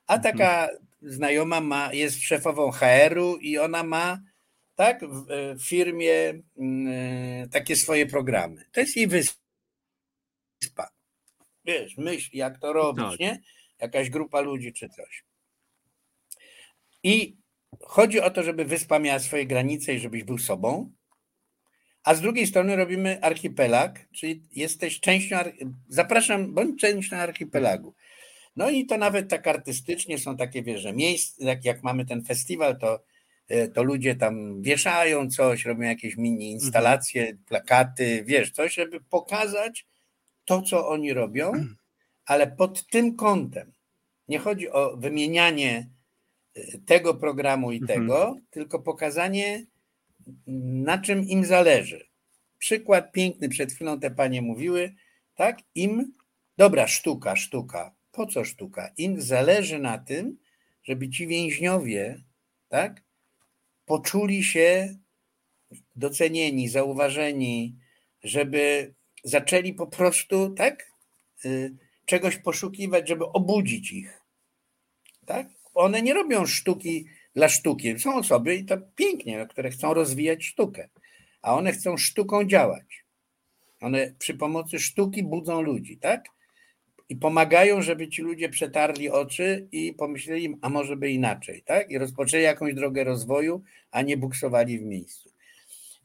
[0.08, 0.34] A mhm.
[0.34, 0.70] taka
[1.02, 4.20] znajoma ma, jest szefową HR-u i ona ma
[4.76, 5.26] tak, w,
[5.60, 8.66] w firmie y, takie swoje programy.
[8.72, 9.40] To jest jej wyspa.
[11.66, 13.20] Wiesz, myśl, jak to robić, tak.
[13.20, 13.42] nie?
[13.80, 15.24] Jakaś grupa ludzi czy coś.
[17.04, 17.39] I
[17.82, 20.92] chodzi o to, żeby wyspa miała swoje granice i żebyś był sobą,
[22.04, 25.38] a z drugiej strony robimy archipelag, czyli jesteś częścią,
[25.88, 27.96] zapraszam, bądź częścią archipelagu.
[28.56, 32.24] No i to nawet tak artystycznie są takie, wiesz, że miejsc, jak, jak mamy ten
[32.26, 33.04] festiwal, to,
[33.48, 37.44] e, to ludzie tam wieszają coś, robią jakieś mini instalacje, mhm.
[37.48, 39.88] plakaty, wiesz, coś, żeby pokazać
[40.46, 41.52] to, co oni robią,
[42.26, 43.74] ale pod tym kątem.
[44.28, 45.90] Nie chodzi o wymienianie
[46.86, 48.00] tego programu i mhm.
[48.00, 49.66] tego, tylko pokazanie,
[50.84, 52.08] na czym im zależy.
[52.58, 54.96] Przykład piękny, przed chwilą te panie mówiły,
[55.36, 55.60] tak?
[55.76, 56.14] Im,
[56.58, 57.96] dobra, sztuka, sztuka.
[58.12, 58.92] Po co sztuka?
[58.98, 60.38] Im zależy na tym,
[60.84, 62.24] żeby ci więźniowie,
[62.68, 63.04] tak?
[63.86, 64.96] Poczuli się
[65.96, 67.76] docenieni, zauważeni,
[68.24, 70.92] żeby zaczęli po prostu, tak?
[71.46, 71.76] Y,
[72.06, 74.22] czegoś poszukiwać, żeby obudzić ich.
[75.26, 75.48] Tak?
[75.74, 77.06] One nie robią sztuki
[77.36, 78.00] dla sztuki.
[78.00, 80.90] Są osoby, i to pięknie, które chcą rozwijać sztukę,
[81.42, 83.06] a one chcą sztuką działać.
[83.82, 86.26] One przy pomocy sztuki budzą ludzi, tak?
[87.10, 91.92] I pomagają, żeby ci ludzie przetarli oczy i pomyśleli, a może by inaczej, tak?
[91.92, 95.30] I rozpoczęli jakąś drogę rozwoju, a nie buksowali w miejscu.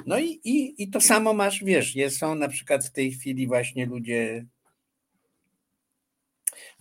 [0.07, 3.47] No i, i, i to samo masz, wiesz, jest, są na przykład w tej chwili
[3.47, 4.47] właśnie ludzie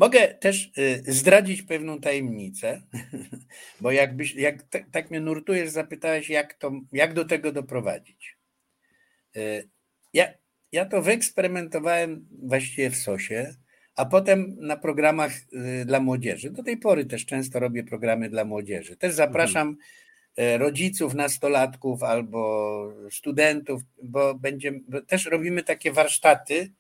[0.04, 2.82] Mogę też y, zdradzić pewną tajemnicę,
[3.82, 8.38] bo jakbyś, jak tak, tak mnie nurtujesz, zapytałeś, jak, to, jak do tego doprowadzić.
[9.38, 9.70] Y,
[10.14, 10.34] ja,
[10.72, 13.56] ja to wyeksperymentowałem właściwie w SOSie,
[13.96, 15.32] a potem na programach
[15.82, 16.52] y, dla młodzieży.
[16.52, 18.98] Do tej pory też często robię programy dla młodzieży.
[18.98, 19.78] Też zapraszam
[20.38, 20.62] mhm.
[20.62, 26.72] rodziców, nastolatków albo studentów, bo będziemy, bo też robimy takie warsztaty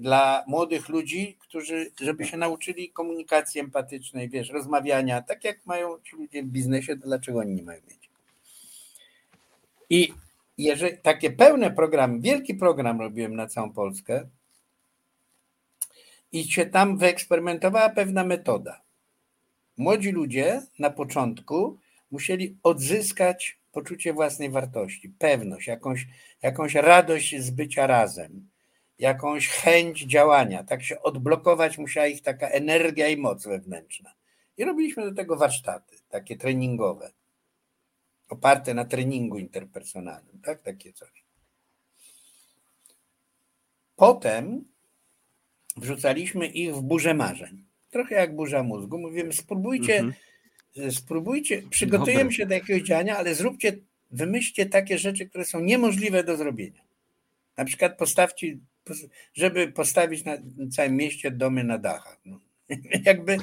[0.00, 6.16] dla młodych ludzi, którzy, żeby się nauczyli komunikacji empatycznej, wiesz, rozmawiania, tak jak mają ci
[6.16, 8.10] ludzie w biznesie, to dlaczego oni nie mają mieć?
[9.90, 10.12] I
[10.58, 14.28] jeżeli takie pełne programy, wielki program robiłem na całą Polskę
[16.32, 18.80] i się tam wyeksperymentowała pewna metoda.
[19.76, 21.78] Młodzi ludzie na początku
[22.10, 26.06] musieli odzyskać poczucie własnej wartości, pewność, jakąś,
[26.42, 28.50] jakąś radość z bycia razem
[29.00, 30.64] jakąś chęć działania.
[30.64, 34.12] Tak się odblokować musiała ich taka energia i moc wewnętrzna.
[34.56, 37.12] I robiliśmy do tego warsztaty, takie treningowe,
[38.28, 40.62] oparte na treningu interpersonalnym, tak?
[40.62, 41.24] Takie coś.
[43.96, 44.64] Potem
[45.76, 47.64] wrzucaliśmy ich w burzę marzeń.
[47.90, 48.98] Trochę jak burza mózgu.
[48.98, 50.92] Mówimy, spróbujcie, mhm.
[50.92, 53.76] spróbujcie, przygotujemy się do jakiegoś działania, ale zróbcie,
[54.10, 56.89] wymyślcie takie rzeczy, które są niemożliwe do zrobienia.
[57.56, 58.58] Na przykład postawcie
[59.34, 60.36] żeby postawić na
[60.72, 62.20] całym mieście domy na dachach.
[62.24, 62.38] No.
[63.04, 63.36] Jakby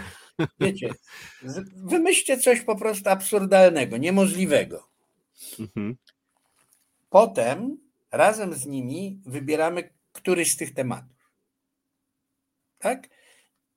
[0.59, 0.89] wiecie,
[1.75, 4.89] wymyślcie coś po prostu absurdalnego, niemożliwego.
[5.59, 5.97] Mhm.
[7.09, 7.77] Potem
[8.11, 11.31] razem z nimi wybieramy któryś z tych tematów.
[12.79, 13.09] Tak?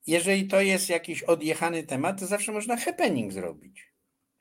[0.07, 3.91] Jeżeli to jest jakiś odjechany temat, to zawsze można happening zrobić.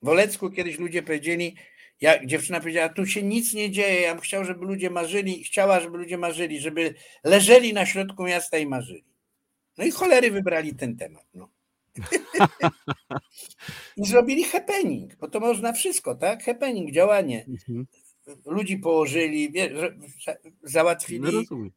[0.03, 1.57] W Olecku kiedyś ludzie powiedzieli,
[2.01, 5.81] ja, dziewczyna powiedziała, tu się nic nie dzieje, ja bym chciał, żeby ludzie marzyli, chciała,
[5.81, 6.95] żeby ludzie marzyli, żeby
[7.25, 9.05] leżeli na środku miasta i marzyli.
[9.79, 11.27] No i cholery wybrali ten temat.
[11.35, 11.49] No.
[13.97, 16.45] I zrobili happening, bo to można wszystko, tak?
[16.45, 17.47] Happening, działanie.
[17.49, 17.87] Mhm.
[18.47, 19.53] Ludzi położyli,
[20.63, 21.21] załatwili,
[21.51, 21.69] no,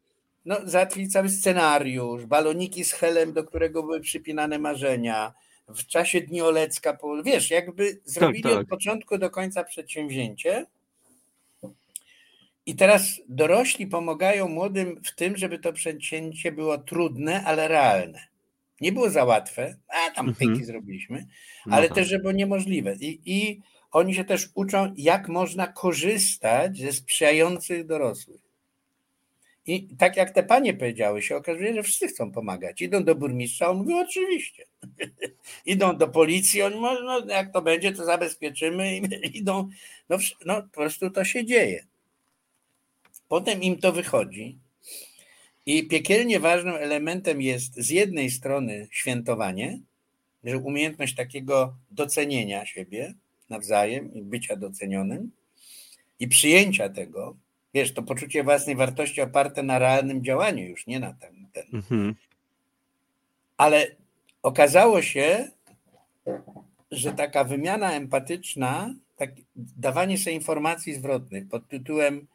[0.44, 5.34] no, załatwili cały scenariusz, baloniki z helem, do którego były przypinane marzenia,
[5.68, 8.60] w czasie Dni Olecka, wiesz, jakby zrobili tak, tak.
[8.60, 10.66] od początku do końca przedsięwzięcie.
[12.66, 18.20] I teraz dorośli pomagają młodym w tym, żeby to przedsięwzięcie było trudne, ale realne.
[18.80, 20.52] Nie było za łatwe, a tam mhm.
[20.52, 21.26] pyki zrobiliśmy,
[21.66, 22.96] no ale no też, żeby było niemożliwe.
[23.00, 23.60] I, I
[23.90, 28.43] oni się też uczą, jak można korzystać ze sprzyjających dorosłych.
[29.66, 32.82] I tak jak te panie powiedziały, się okazuje, że wszyscy chcą pomagać.
[32.82, 34.64] Idą do burmistrza, on mówi oczywiście.
[35.66, 38.96] Idą do policji, on mówi, no jak to będzie, to zabezpieczymy.
[38.96, 39.02] I
[39.38, 39.68] idą,
[40.08, 41.84] no, no po prostu to się dzieje.
[43.28, 44.58] Potem im to wychodzi.
[45.66, 49.80] I piekielnie ważnym elementem jest z jednej strony świętowanie,
[50.44, 53.14] że umiejętność takiego docenienia siebie
[53.48, 55.30] nawzajem i bycia docenionym
[56.20, 57.36] i przyjęcia tego,
[57.74, 61.46] wiesz, to poczucie własnej wartości oparte na realnym działaniu, już nie na ten.
[61.52, 61.64] ten.
[61.72, 62.14] Mhm.
[63.56, 63.86] Ale
[64.42, 65.48] okazało się,
[66.90, 72.26] że taka wymiana empatyczna, tak, dawanie sobie informacji zwrotnych pod tytułem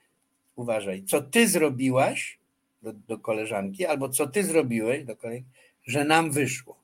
[0.55, 2.39] uważaj, co ty zrobiłaś
[2.81, 5.49] do, do koleżanki, albo co ty zrobiłeś do koleżanki,
[5.83, 6.79] że nam wyszło.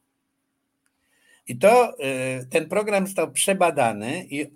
[1.47, 4.47] I to y, ten program został przebadany i y,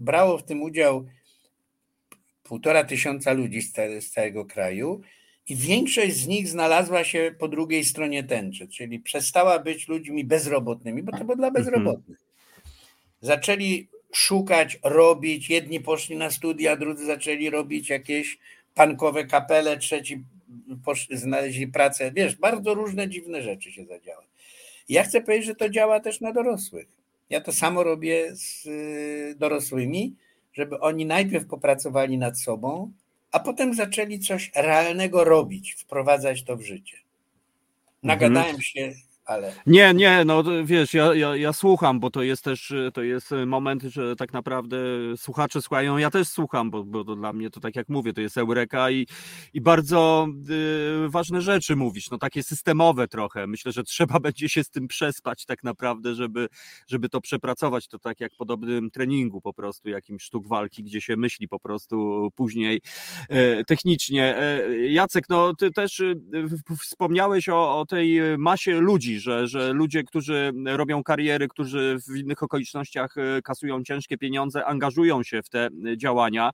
[0.00, 1.06] brało w tym udział
[2.42, 5.00] półtora tysiąca ludzi z, całego kraju
[5.48, 11.02] i większość z nich znalazła się po drugiej stronie tęczy, czyli przestała być ludźmi bezrobotnymi,
[11.02, 11.64] bo to było dla mhm.
[11.64, 12.18] bezrobotnych.
[13.20, 18.38] Zaczęli szukać, robić, jedni poszli na studia, drudzy zaczęli robić jakieś
[18.74, 20.24] pankowe kapele, trzeci
[20.84, 22.12] poszli, znaleźli pracę.
[22.12, 24.24] Wiesz, bardzo różne dziwne rzeczy się zadziały.
[24.88, 26.86] Ja chcę powiedzieć, że to działa też na dorosłych.
[27.30, 30.14] Ja to samo robię z y, dorosłymi
[30.52, 32.92] żeby oni najpierw popracowali nad sobą,
[33.32, 36.96] a potem zaczęli coś realnego robić, wprowadzać to w życie.
[38.02, 38.62] Nagadałem mhm.
[38.62, 38.92] się
[39.24, 39.52] ale...
[39.66, 43.82] Nie, nie, no wiesz, ja, ja, ja słucham, bo to jest też to jest moment,
[43.82, 44.76] że tak naprawdę
[45.16, 48.38] słuchacze słuchają, ja też słucham, bo, bo dla mnie to tak jak mówię, to jest
[48.38, 49.06] eureka i,
[49.54, 50.28] i bardzo
[51.04, 53.46] y, ważne rzeczy mówisz, no takie systemowe trochę.
[53.46, 56.48] Myślę, że trzeba będzie się z tym przespać tak naprawdę, żeby,
[56.88, 57.88] żeby to przepracować.
[57.88, 62.28] To tak jak podobnym treningu po prostu, jakimś sztuk walki, gdzie się myśli po prostu
[62.34, 62.80] później
[63.32, 64.42] y, technicznie.
[64.68, 66.14] Y, Jacek, no ty też y,
[66.80, 72.42] wspomniałeś o, o tej masie ludzi, że, że ludzie, którzy robią kariery, którzy w innych
[72.42, 76.50] okolicznościach e, kasują ciężkie pieniądze, angażują się w te działania.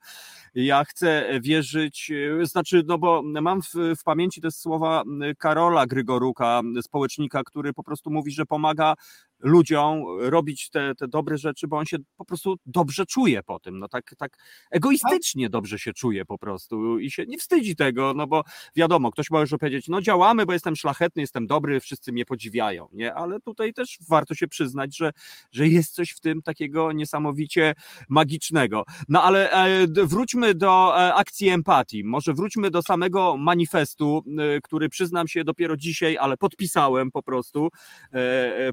[0.55, 5.03] Ja chcę wierzyć, e, znaczy, no bo mam w, w pamięci te słowa
[5.39, 8.95] Karola Grygoruka, społecznika, który po prostu mówi, że pomaga
[9.41, 13.79] ludziom robić te, te dobre rzeczy, bo on się po prostu dobrze czuje po tym,
[13.79, 14.39] no tak, tak
[14.71, 18.43] egoistycznie dobrze się czuje po prostu i się nie wstydzi tego, no bo
[18.77, 23.15] wiadomo, ktoś może powiedzieć, no działamy, bo jestem szlachetny, jestem dobry, wszyscy mnie podziwiają, nie,
[23.15, 25.13] ale tutaj też warto się przyznać, że,
[25.53, 27.75] że jest coś w tym takiego niesamowicie
[28.09, 28.85] magicznego.
[29.09, 34.89] No ale e, wróćmy do e, akcji empatii, może wróćmy do samego manifestu, e, który
[34.89, 37.69] przyznam się dopiero dzisiaj, ale podpisałem po prostu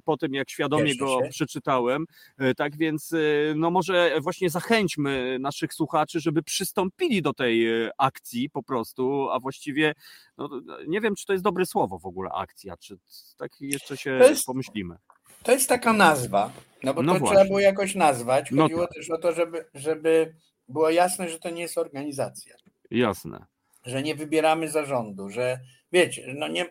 [0.05, 2.05] po tym, jak świadomie go przeczytałem.
[2.37, 3.17] E, tak więc, e,
[3.55, 9.39] no może właśnie zachęćmy naszych słuchaczy, żeby przystąpili do tej e, akcji po prostu, a
[9.39, 9.93] właściwie,
[10.37, 10.49] no,
[10.87, 12.97] nie wiem, czy to jest dobre słowo w ogóle akcja, czy
[13.37, 14.95] tak jeszcze się jest, pomyślimy.
[15.43, 16.51] To jest taka nazwa,
[16.83, 17.35] no bo no to właśnie.
[17.35, 18.51] trzeba było jakoś nazwać.
[18.51, 18.95] No Chodziło no tak.
[18.95, 20.35] też o to, żeby, żeby
[20.69, 22.55] było jasne, że to nie jest organizacja.
[22.91, 23.45] Jasne.
[23.85, 25.59] Że nie wybieramy zarządu, że
[25.91, 26.65] wiecie, no nie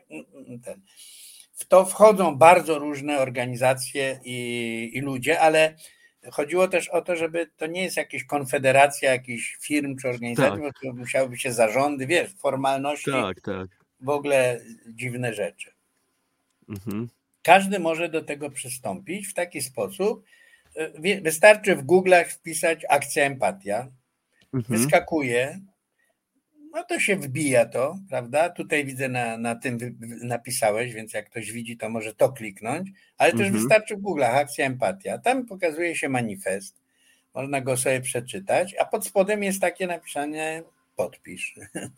[0.64, 0.82] ten.
[1.54, 5.74] W to wchodzą bardzo różne organizacje i, i ludzie, ale
[6.32, 10.72] chodziło też o to, żeby to nie jest jakaś konfederacja jakichś firm czy organizacji, tak.
[10.84, 13.68] bo musiałyby się zarządy, wiesz, formalności, tak, tak.
[14.00, 15.70] w ogóle dziwne rzeczy.
[16.68, 17.08] Mhm.
[17.42, 20.24] Każdy może do tego przystąpić w taki sposób.
[21.22, 23.88] Wystarczy w Google'ach wpisać akcja empatia,
[24.54, 24.80] mhm.
[24.80, 25.60] wyskakuje
[26.74, 28.50] no to się wbija to, prawda?
[28.50, 29.78] Tutaj widzę na, na tym
[30.22, 33.58] napisałeś, więc jak ktoś widzi, to może to kliknąć, ale też mhm.
[33.58, 35.18] wystarczy w Google akcja empatia.
[35.18, 36.80] Tam pokazuje się manifest,
[37.34, 40.62] można go sobie przeczytać, a pod spodem jest takie napisane
[40.96, 41.54] podpisz,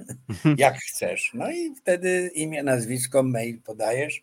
[0.58, 1.30] jak chcesz.
[1.34, 4.22] No i wtedy imię, nazwisko, mail podajesz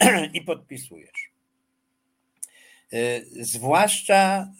[0.34, 1.29] i podpisujesz.
[2.94, 4.52] Y, zwłaszcza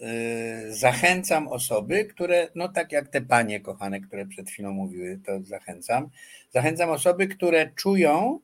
[0.69, 5.43] y, zachęcam osoby, które, no tak jak te panie kochane, które przed chwilą mówiły, to
[5.43, 6.11] zachęcam.
[6.51, 8.41] Zachęcam osoby, które czują,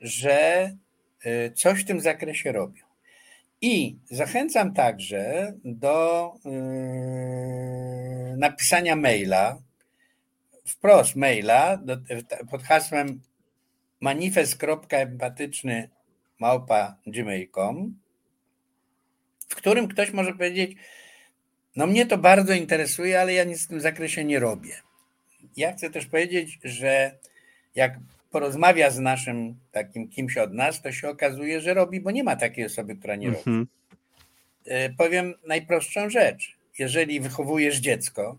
[0.00, 0.70] że
[1.26, 2.84] y, coś w tym zakresie robią.
[3.60, 6.32] I zachęcam także do
[8.36, 9.58] napisania maila,
[10.66, 11.82] wprost maila
[12.50, 13.20] pod hasłem
[14.00, 15.88] manifest.empatyczny
[16.38, 17.94] małpa gmail.com
[19.50, 20.76] w którym ktoś może powiedzieć,
[21.76, 24.76] no mnie to bardzo interesuje, ale ja nic w tym zakresie nie robię.
[25.56, 27.18] Ja chcę też powiedzieć, że
[27.74, 27.98] jak
[28.30, 32.36] porozmawia z naszym takim kimś od nas, to się okazuje, że robi, bo nie ma
[32.36, 33.38] takiej osoby, która nie robi.
[33.38, 33.66] Mhm.
[34.64, 36.56] E, powiem najprostszą rzecz.
[36.78, 38.38] Jeżeli wychowujesz dziecko,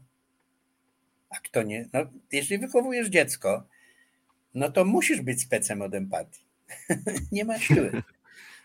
[1.29, 1.85] a kto nie?
[1.93, 1.99] No,
[2.31, 3.67] jeśli wychowujesz dziecko,
[4.53, 6.41] no to musisz być specem od empatii.
[7.31, 7.91] nie ma siły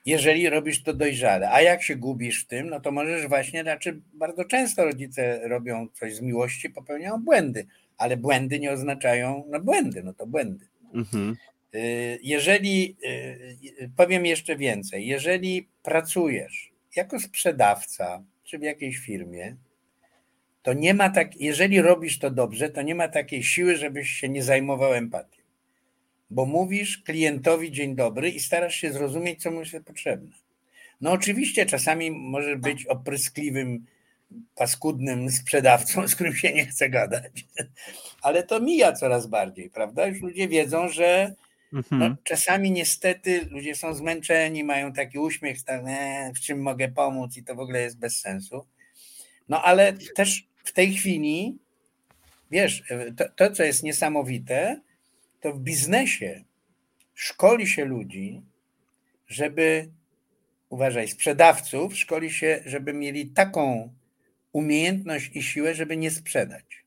[0.06, 1.50] jeżeli robisz to dojrzale.
[1.50, 5.88] A jak się gubisz w tym, no to możesz właśnie, znaczy bardzo często rodzice robią
[5.92, 7.66] coś z miłości, popełniają błędy,
[7.98, 10.66] ale błędy nie oznaczają, no błędy, no to błędy.
[10.94, 11.36] Mhm.
[11.74, 12.96] Y, jeżeli,
[13.82, 19.56] y, powiem jeszcze więcej, jeżeli pracujesz jako sprzedawca czy w jakiejś firmie,
[20.62, 24.28] to nie ma tak, jeżeli robisz to dobrze, to nie ma takiej siły, żebyś się
[24.28, 25.35] nie zajmował empatią
[26.30, 30.30] bo mówisz klientowi dzień dobry i starasz się zrozumieć, co mu jest potrzebne.
[31.00, 33.84] No oczywiście czasami może być opryskliwym,
[34.54, 37.46] paskudnym sprzedawcą, z którym się nie chce gadać,
[38.22, 40.06] ale to mija coraz bardziej, prawda?
[40.06, 41.34] Już ludzie wiedzą, że
[41.72, 42.16] no, mhm.
[42.24, 47.44] czasami niestety ludzie są zmęczeni, mają taki uśmiech, tak, e, w czym mogę pomóc i
[47.44, 48.66] to w ogóle jest bez sensu.
[49.48, 51.58] No ale też w tej chwili,
[52.50, 52.82] wiesz,
[53.16, 54.80] to, to co jest niesamowite,
[55.40, 56.44] to w biznesie
[57.14, 58.42] szkoli się ludzi,
[59.28, 59.88] żeby,
[60.68, 63.92] uważaj, sprzedawców, szkoli się, żeby mieli taką
[64.52, 66.84] umiejętność i siłę, żeby nie sprzedać.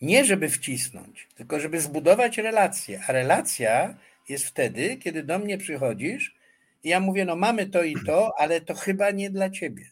[0.00, 3.02] Nie żeby wcisnąć, tylko żeby zbudować relację.
[3.06, 3.96] A relacja
[4.28, 6.34] jest wtedy, kiedy do mnie przychodzisz
[6.84, 9.90] i ja mówię, no mamy to i to, ale to chyba nie dla ciebie.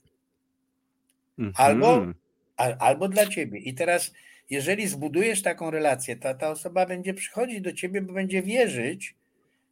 [1.55, 2.15] Albo, mhm.
[2.79, 3.59] albo dla ciebie.
[3.59, 4.13] I teraz
[4.53, 9.15] jeżeli zbudujesz taką relację, to ta osoba będzie przychodzić do ciebie, bo będzie wierzyć,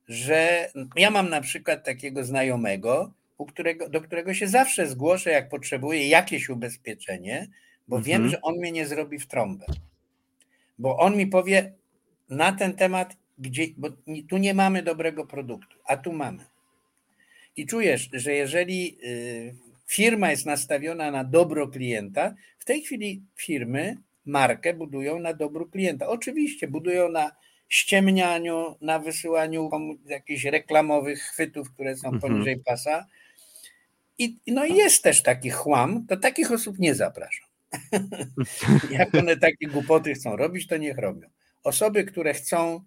[0.08, 3.12] że ja mam na przykład takiego znajomego,
[3.48, 7.48] którego, do którego się zawsze zgłoszę, jak potrzebuję jakieś ubezpieczenie,
[7.88, 8.04] bo mhm.
[8.04, 9.66] wiem, że on mnie nie zrobi w trąbę.
[10.78, 11.72] Bo on mi powie
[12.30, 13.88] na ten temat, gdzie, bo
[14.28, 16.44] tu nie mamy dobrego produktu, a tu mamy.
[17.56, 19.54] I czujesz, że jeżeli y,
[19.86, 26.08] firma jest nastawiona na dobro klienta, w tej chwili firmy markę budują na dobru klienta.
[26.08, 27.32] Oczywiście budują na
[27.68, 29.70] ściemnianiu, na wysyłaniu
[30.06, 32.20] jakichś reklamowych chwytów, które są mhm.
[32.20, 33.06] poniżej pasa.
[34.18, 37.48] I no jest też taki chłam, to takich osób nie zapraszam.
[38.90, 41.28] Jak one takie głupoty chcą robić, to niech robią.
[41.64, 42.84] Osoby, które chcą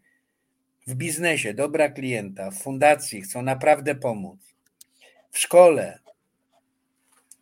[0.88, 4.39] w biznesie dobra klienta, w fundacji, chcą naprawdę pomóc,
[5.31, 5.99] w szkole,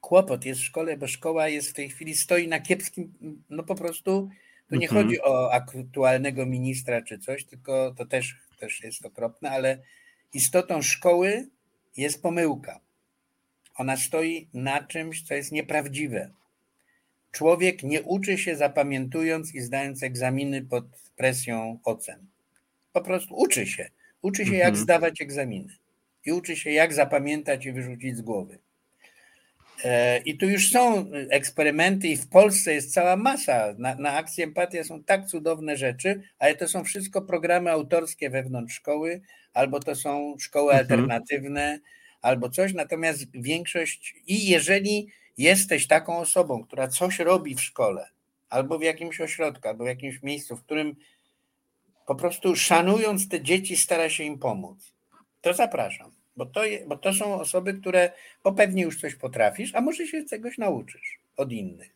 [0.01, 3.13] kłopot jest w szkole, bo szkoła jest w tej chwili, stoi na kiepskim,
[3.49, 4.29] no po prostu,
[4.69, 5.03] to nie mhm.
[5.03, 9.77] chodzi o aktualnego ministra czy coś, tylko to też, też jest okropne, ale
[10.33, 11.47] istotą szkoły
[11.97, 12.79] jest pomyłka.
[13.75, 16.31] Ona stoi na czymś, co jest nieprawdziwe.
[17.31, 22.27] Człowiek nie uczy się zapamiętując i zdając egzaminy pod presją ocen.
[22.93, 23.89] Po prostu uczy się.
[24.21, 24.83] Uczy się, jak mhm.
[24.83, 25.73] zdawać egzaminy.
[26.25, 28.59] I uczy się, jak zapamiętać i wyrzucić z głowy.
[29.83, 33.73] E, I tu już są eksperymenty, i w Polsce jest cała masa.
[33.77, 38.75] Na, na akcji Empatia są tak cudowne rzeczy, ale to są wszystko programy autorskie wewnątrz
[38.75, 39.21] szkoły,
[39.53, 40.79] albo to są szkoły mhm.
[40.79, 41.79] alternatywne,
[42.21, 42.73] albo coś.
[42.73, 48.09] Natomiast większość, i jeżeli jesteś taką osobą, która coś robi w szkole,
[48.49, 50.95] albo w jakimś ośrodku, albo w jakimś miejscu, w którym
[52.07, 54.93] po prostu szanując te dzieci, stara się im pomóc,
[55.41, 56.20] to zapraszam.
[56.35, 58.11] Bo to, bo to są osoby, które
[58.43, 61.89] bo pewnie już coś potrafisz, a może się czegoś nauczysz od innych.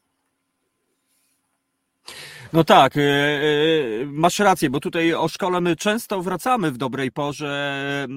[2.56, 7.12] No tak, e, e, masz rację, bo tutaj o szkole my często wracamy w dobrej
[7.12, 8.08] porze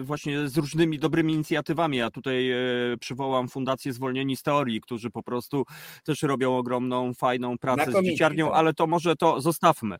[0.00, 1.96] e, właśnie z różnymi dobrymi inicjatywami.
[1.96, 2.52] Ja tutaj
[3.00, 5.64] przywołam Fundację Zwolnieni z Teorii, którzy po prostu
[6.04, 8.56] też robią ogromną, fajną pracę z dzieciarnią, tak.
[8.56, 9.96] ale to może to zostawmy,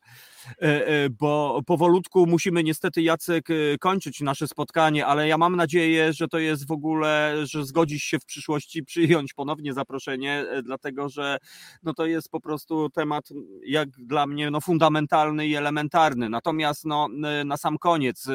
[1.10, 3.48] bo powolutku musimy niestety, Jacek,
[3.80, 8.18] kończyć nasze spotkanie, ale ja mam nadzieję, że to jest w ogóle, że zgodzisz się
[8.18, 11.38] w przyszłości przyjąć ponownie zaproszenie, dlatego że
[11.82, 13.28] no to jest po prostu temat
[13.66, 16.28] jak dla mnie no, fundamentalny i elementarny.
[16.28, 17.08] Natomiast no,
[17.44, 18.32] na sam koniec y,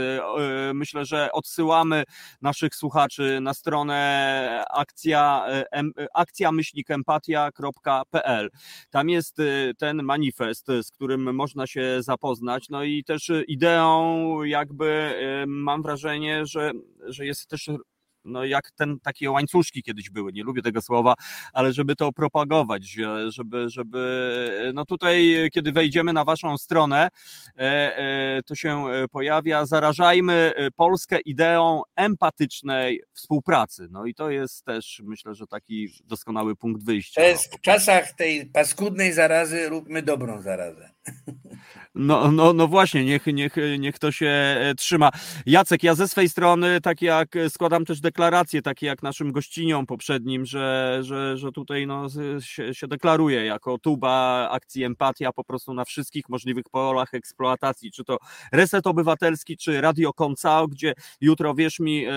[0.69, 2.03] y, myślę, że odsyłamy
[2.41, 6.51] naszych słuchaczy na stronę akcja, y, akcja
[8.89, 9.37] Tam jest
[9.77, 12.69] ten manifest, z którym można się zapoznać.
[12.69, 15.13] No i też ideą jakby
[15.47, 16.71] mam wrażenie, że,
[17.07, 17.69] że jest też
[18.27, 21.13] no jak ten, takie łańcuszki kiedyś były, nie lubię tego słowa,
[21.53, 22.97] ale żeby to propagować,
[23.27, 27.07] żeby, żeby, no tutaj, kiedy wejdziemy na waszą stronę,
[27.57, 33.87] e, e, to się pojawia, zarażajmy Polskę ideą empatycznej współpracy.
[33.91, 37.21] No i to jest też, myślę, że taki doskonały punkt wyjścia.
[37.21, 40.89] To jest w czasach tej paskudnej zarazy róbmy dobrą zarazę.
[41.97, 45.09] No, no, no właśnie, niech, niech, niech to się e, trzyma.
[45.45, 50.45] Jacek, ja ze swej strony, tak jak składam też deklarację, takie jak naszym gościniom poprzednim,
[50.45, 52.07] że, że, że tutaj no,
[52.39, 58.03] się, się deklaruje jako tuba akcji empatia po prostu na wszystkich możliwych polach eksploatacji, czy
[58.03, 58.17] to
[58.51, 62.11] Reset Obywatelski, czy Radio Koncao, gdzie jutro, wierz mi, e,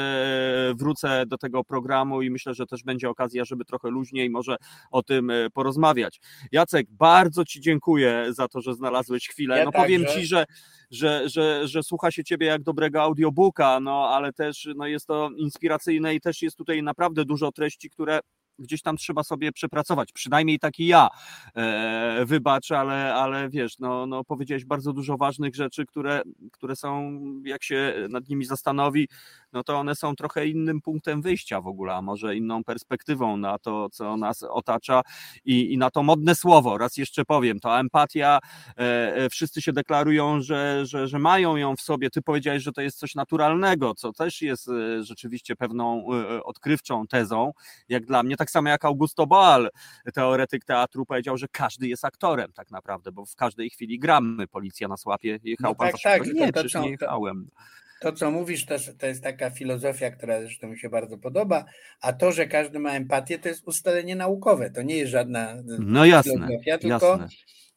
[0.74, 4.56] wrócę do tego programu i myślę, że też będzie okazja, żeby trochę luźniej może
[4.90, 6.20] o tym e, porozmawiać.
[6.52, 9.58] Jacek, bardzo Ci dziękuję za to, że znalazłeś chwilę.
[9.58, 10.44] Ja no powiem ci, że,
[10.90, 15.30] że, że, że słucha się ciebie jak dobrego audiobooka, no ale też no, jest to
[15.36, 18.20] inspiracyjne i też jest tutaj naprawdę dużo treści, które
[18.60, 21.08] gdzieś tam trzeba sobie przepracować, przynajmniej taki ja.
[21.56, 26.22] E, wybacz, ale, ale wiesz, no, no powiedziałeś bardzo dużo ważnych rzeczy, które,
[26.52, 29.08] które są, jak się nad nimi zastanowi,
[29.52, 33.58] no to one są trochę innym punktem wyjścia w ogóle, a może inną perspektywą na
[33.58, 35.02] to, co nas otacza
[35.44, 36.78] i, i na to modne słowo.
[36.78, 38.38] Raz jeszcze powiem, to empatia,
[38.78, 42.10] e, e, wszyscy się deklarują, że, że, że mają ją w sobie.
[42.10, 46.06] Ty powiedziałeś, że to jest coś naturalnego, co też jest e, rzeczywiście pewną
[46.44, 47.52] odkrywczą tezą,
[47.88, 49.70] jak dla mnie, tak samo jak Augusto Boal,
[50.14, 54.46] teoretyk teatru, powiedział, że każdy jest aktorem tak naprawdę, bo w każdej chwili gramy.
[54.48, 57.50] Policja nas łapie, jechał no pan tak, tak, nie, to, to, nie jechałem.
[57.54, 57.60] To
[58.00, 61.64] to, co mówisz, to, to jest taka filozofia, która zresztą mi się bardzo podoba,
[62.00, 64.70] a to, że każdy ma empatię, to jest ustalenie naukowe.
[64.70, 67.28] To nie jest żadna no jasne, filozofia, tylko jasne.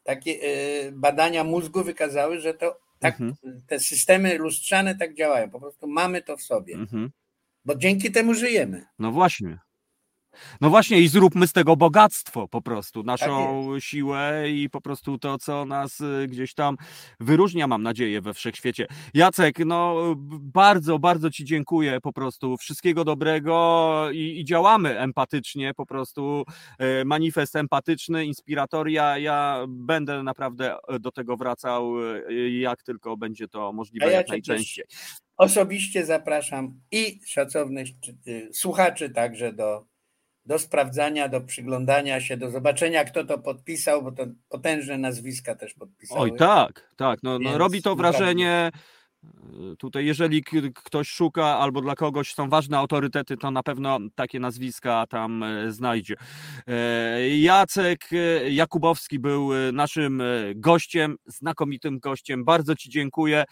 [0.04, 3.62] takie y, badania mózgu wykazały, że to tak, mhm.
[3.68, 5.50] te systemy lustrzane tak działają.
[5.50, 6.76] Po prostu mamy to w sobie.
[6.76, 7.12] Mhm.
[7.66, 8.86] Bo dzięki temu żyjemy.
[9.00, 9.60] No właśnie.
[10.62, 15.18] No właśnie i zróbmy z tego bogactwo po prostu, naszą tak siłę i po prostu
[15.18, 16.78] to, co nas y, gdzieś tam
[17.20, 18.88] wyróżnia, mam nadzieję, we wszechświecie.
[19.14, 19.96] Jacek, no
[20.42, 22.58] bardzo, bardzo Ci dziękuję po prostu.
[22.58, 26.44] Wszystkiego dobrego i, i działamy empatycznie, po prostu
[26.80, 29.18] e, manifest empatyczny, inspiratoria.
[29.18, 34.28] Ja będę naprawdę e, do tego wracał, e, jak tylko będzie to możliwe, ja jak
[34.28, 34.86] najczęściej.
[35.38, 37.88] Osobiście zapraszam i szacownych
[38.52, 39.93] słuchaczy także do
[40.46, 45.74] do sprawdzania, do przyglądania się, do zobaczenia, kto to podpisał, bo to potężne nazwiska też
[45.74, 46.22] podpisały.
[46.22, 47.20] Oj, tak, tak.
[47.24, 48.50] No, no robi to wrażenie.
[48.50, 48.72] E,
[49.78, 50.44] tutaj, jeżeli
[50.74, 55.72] ktoś szuka albo dla kogoś są ważne autorytety, to na pewno takie nazwiska tam e,
[55.72, 56.16] znajdzie.
[56.68, 58.10] E, Jacek
[58.50, 60.24] Jakubowski był naszym
[60.56, 62.46] gościem, znakomitym gościem.
[62.46, 63.44] Bardzo Ci dziękuję.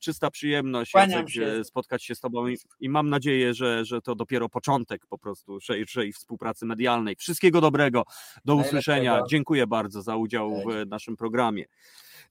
[0.00, 1.64] Czysta przyjemność Jacek, się.
[1.64, 5.60] spotkać się z Tobą i, i, mam nadzieję, że, że to dopiero początek po prostu
[5.60, 7.16] szerszej współpracy medialnej.
[7.16, 8.02] Wszystkiego dobrego.
[8.44, 9.22] Do usłyszenia.
[9.30, 11.64] Dziękuję bardzo za udział w naszym programie.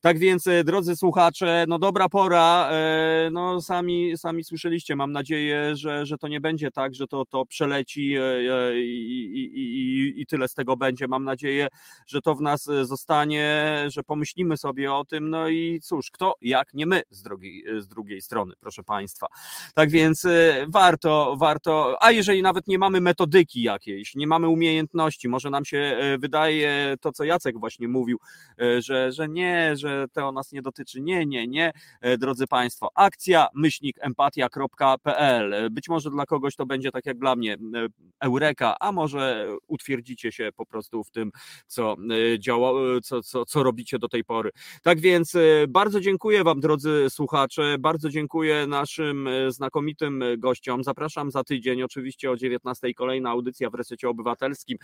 [0.01, 5.75] Tak więc, e, drodzy słuchacze, no dobra pora, e, no sami, sami słyszeliście, mam nadzieję,
[5.75, 10.25] że, że to nie będzie tak, że to, to przeleci e, i, i, i, i
[10.25, 11.07] tyle z tego będzie.
[11.07, 11.67] Mam nadzieję,
[12.07, 16.73] że to w nas zostanie, że pomyślimy sobie o tym, no i cóż, kto jak
[16.73, 19.27] nie my z drugiej, z drugiej strony, proszę Państwa.
[19.73, 20.27] Tak więc
[20.67, 25.97] warto, warto, a jeżeli nawet nie mamy metodyki jakiejś, nie mamy umiejętności, może nam się
[26.19, 28.19] wydaje to, co Jacek właśnie mówił,
[28.79, 31.01] że, że nie, że że to nas nie dotyczy.
[31.01, 31.71] Nie, nie, nie,
[32.17, 32.89] drodzy Państwo.
[32.95, 35.71] Akcja myślnik empatia.pl.
[35.71, 37.57] Być może dla kogoś to będzie tak jak dla mnie
[38.19, 41.31] eureka, a może utwierdzicie się po prostu w tym,
[41.67, 41.97] co,
[42.39, 42.71] działa,
[43.03, 44.49] co, co, co robicie do tej pory.
[44.83, 45.37] Tak więc
[45.67, 50.83] bardzo dziękuję Wam, drodzy słuchacze, bardzo dziękuję naszym znakomitym gościom.
[50.83, 54.77] Zapraszam za tydzień, oczywiście o 19 kolejna audycja w Resecie Obywatelskim,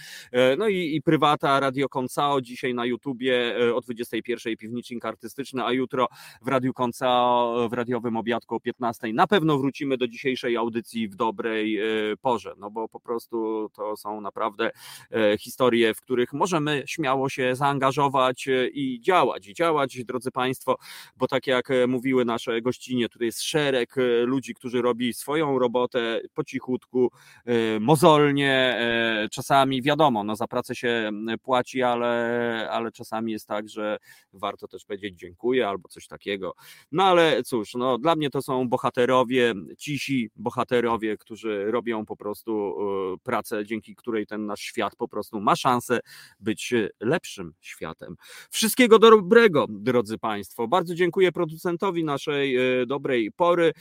[0.58, 4.56] no i, i prywata Radio Koncao, dzisiaj na YouTubie o 21
[4.98, 6.07] Piwnicznik Artystyczny, a jutro
[6.41, 9.14] w Radiu Koncao w radiowym obiadku o 15.
[9.14, 11.80] Na pewno wrócimy do dzisiejszej audycji w dobrej
[12.22, 14.72] porze, no bo po prostu to są naprawdę
[15.40, 20.78] historie, w których możemy śmiało się zaangażować i działać, i działać, drodzy Państwo,
[21.18, 23.95] bo tak jak mówiły nasze gościnie, tutaj jest szereg
[24.26, 27.11] ludzi, którzy robi swoją robotę po cichutku,
[27.80, 28.80] mozolnie,
[29.32, 31.11] czasami wiadomo, no za pracę się
[31.41, 33.98] płaci, ale, ale czasami jest tak, że
[34.34, 36.54] warto też powiedzieć dziękuję albo coś takiego.
[36.92, 42.78] No ale cóż, no dla mnie to są bohaterowie, cisi bohaterowie, którzy robią po prostu
[43.24, 46.00] pracę, dzięki której ten nasz świat po prostu ma szansę
[46.40, 48.16] być lepszym światem.
[48.52, 50.68] Wszystkiego dobrego, drodzy Państwo.
[50.68, 52.58] Bardzo dziękuję producentowi naszej
[52.88, 53.74] dobrej pory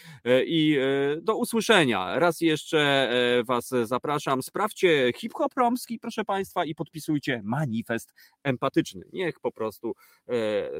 [0.47, 0.79] i
[1.23, 2.19] do usłyszenia.
[2.19, 3.11] Raz jeszcze
[3.45, 4.43] Was zapraszam.
[4.43, 9.05] Sprawdźcie hip-hop romski, proszę Państwa, i podpisujcie manifest empatyczny.
[9.13, 9.95] Niech po prostu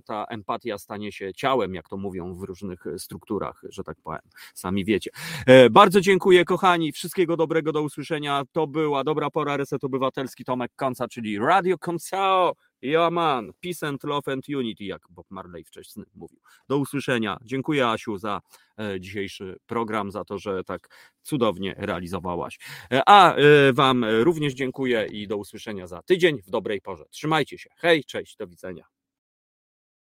[0.07, 4.21] ta empatia stanie się ciałem, jak to mówią w różnych strukturach, że tak powiem.
[4.55, 5.11] Sami wiecie.
[5.71, 6.93] Bardzo dziękuję, kochani.
[6.93, 8.43] Wszystkiego dobrego do usłyszenia.
[8.53, 12.55] To była dobra pora Reset Obywatelski Tomek Konca, czyli Radio Koncao.
[12.83, 16.39] Ja man, peace and love and unity, jak Bob Marley wcześniej mówił.
[16.69, 17.39] Do usłyszenia.
[17.43, 18.41] Dziękuję Asiu za
[19.01, 20.89] dzisiejszy program, za to, że tak
[21.23, 22.59] cudownie realizowałaś.
[23.07, 23.35] A
[23.73, 27.05] Wam również dziękuję i do usłyszenia za tydzień w dobrej porze.
[27.11, 27.71] Trzymajcie się.
[27.77, 28.85] Hej, cześć, do widzenia.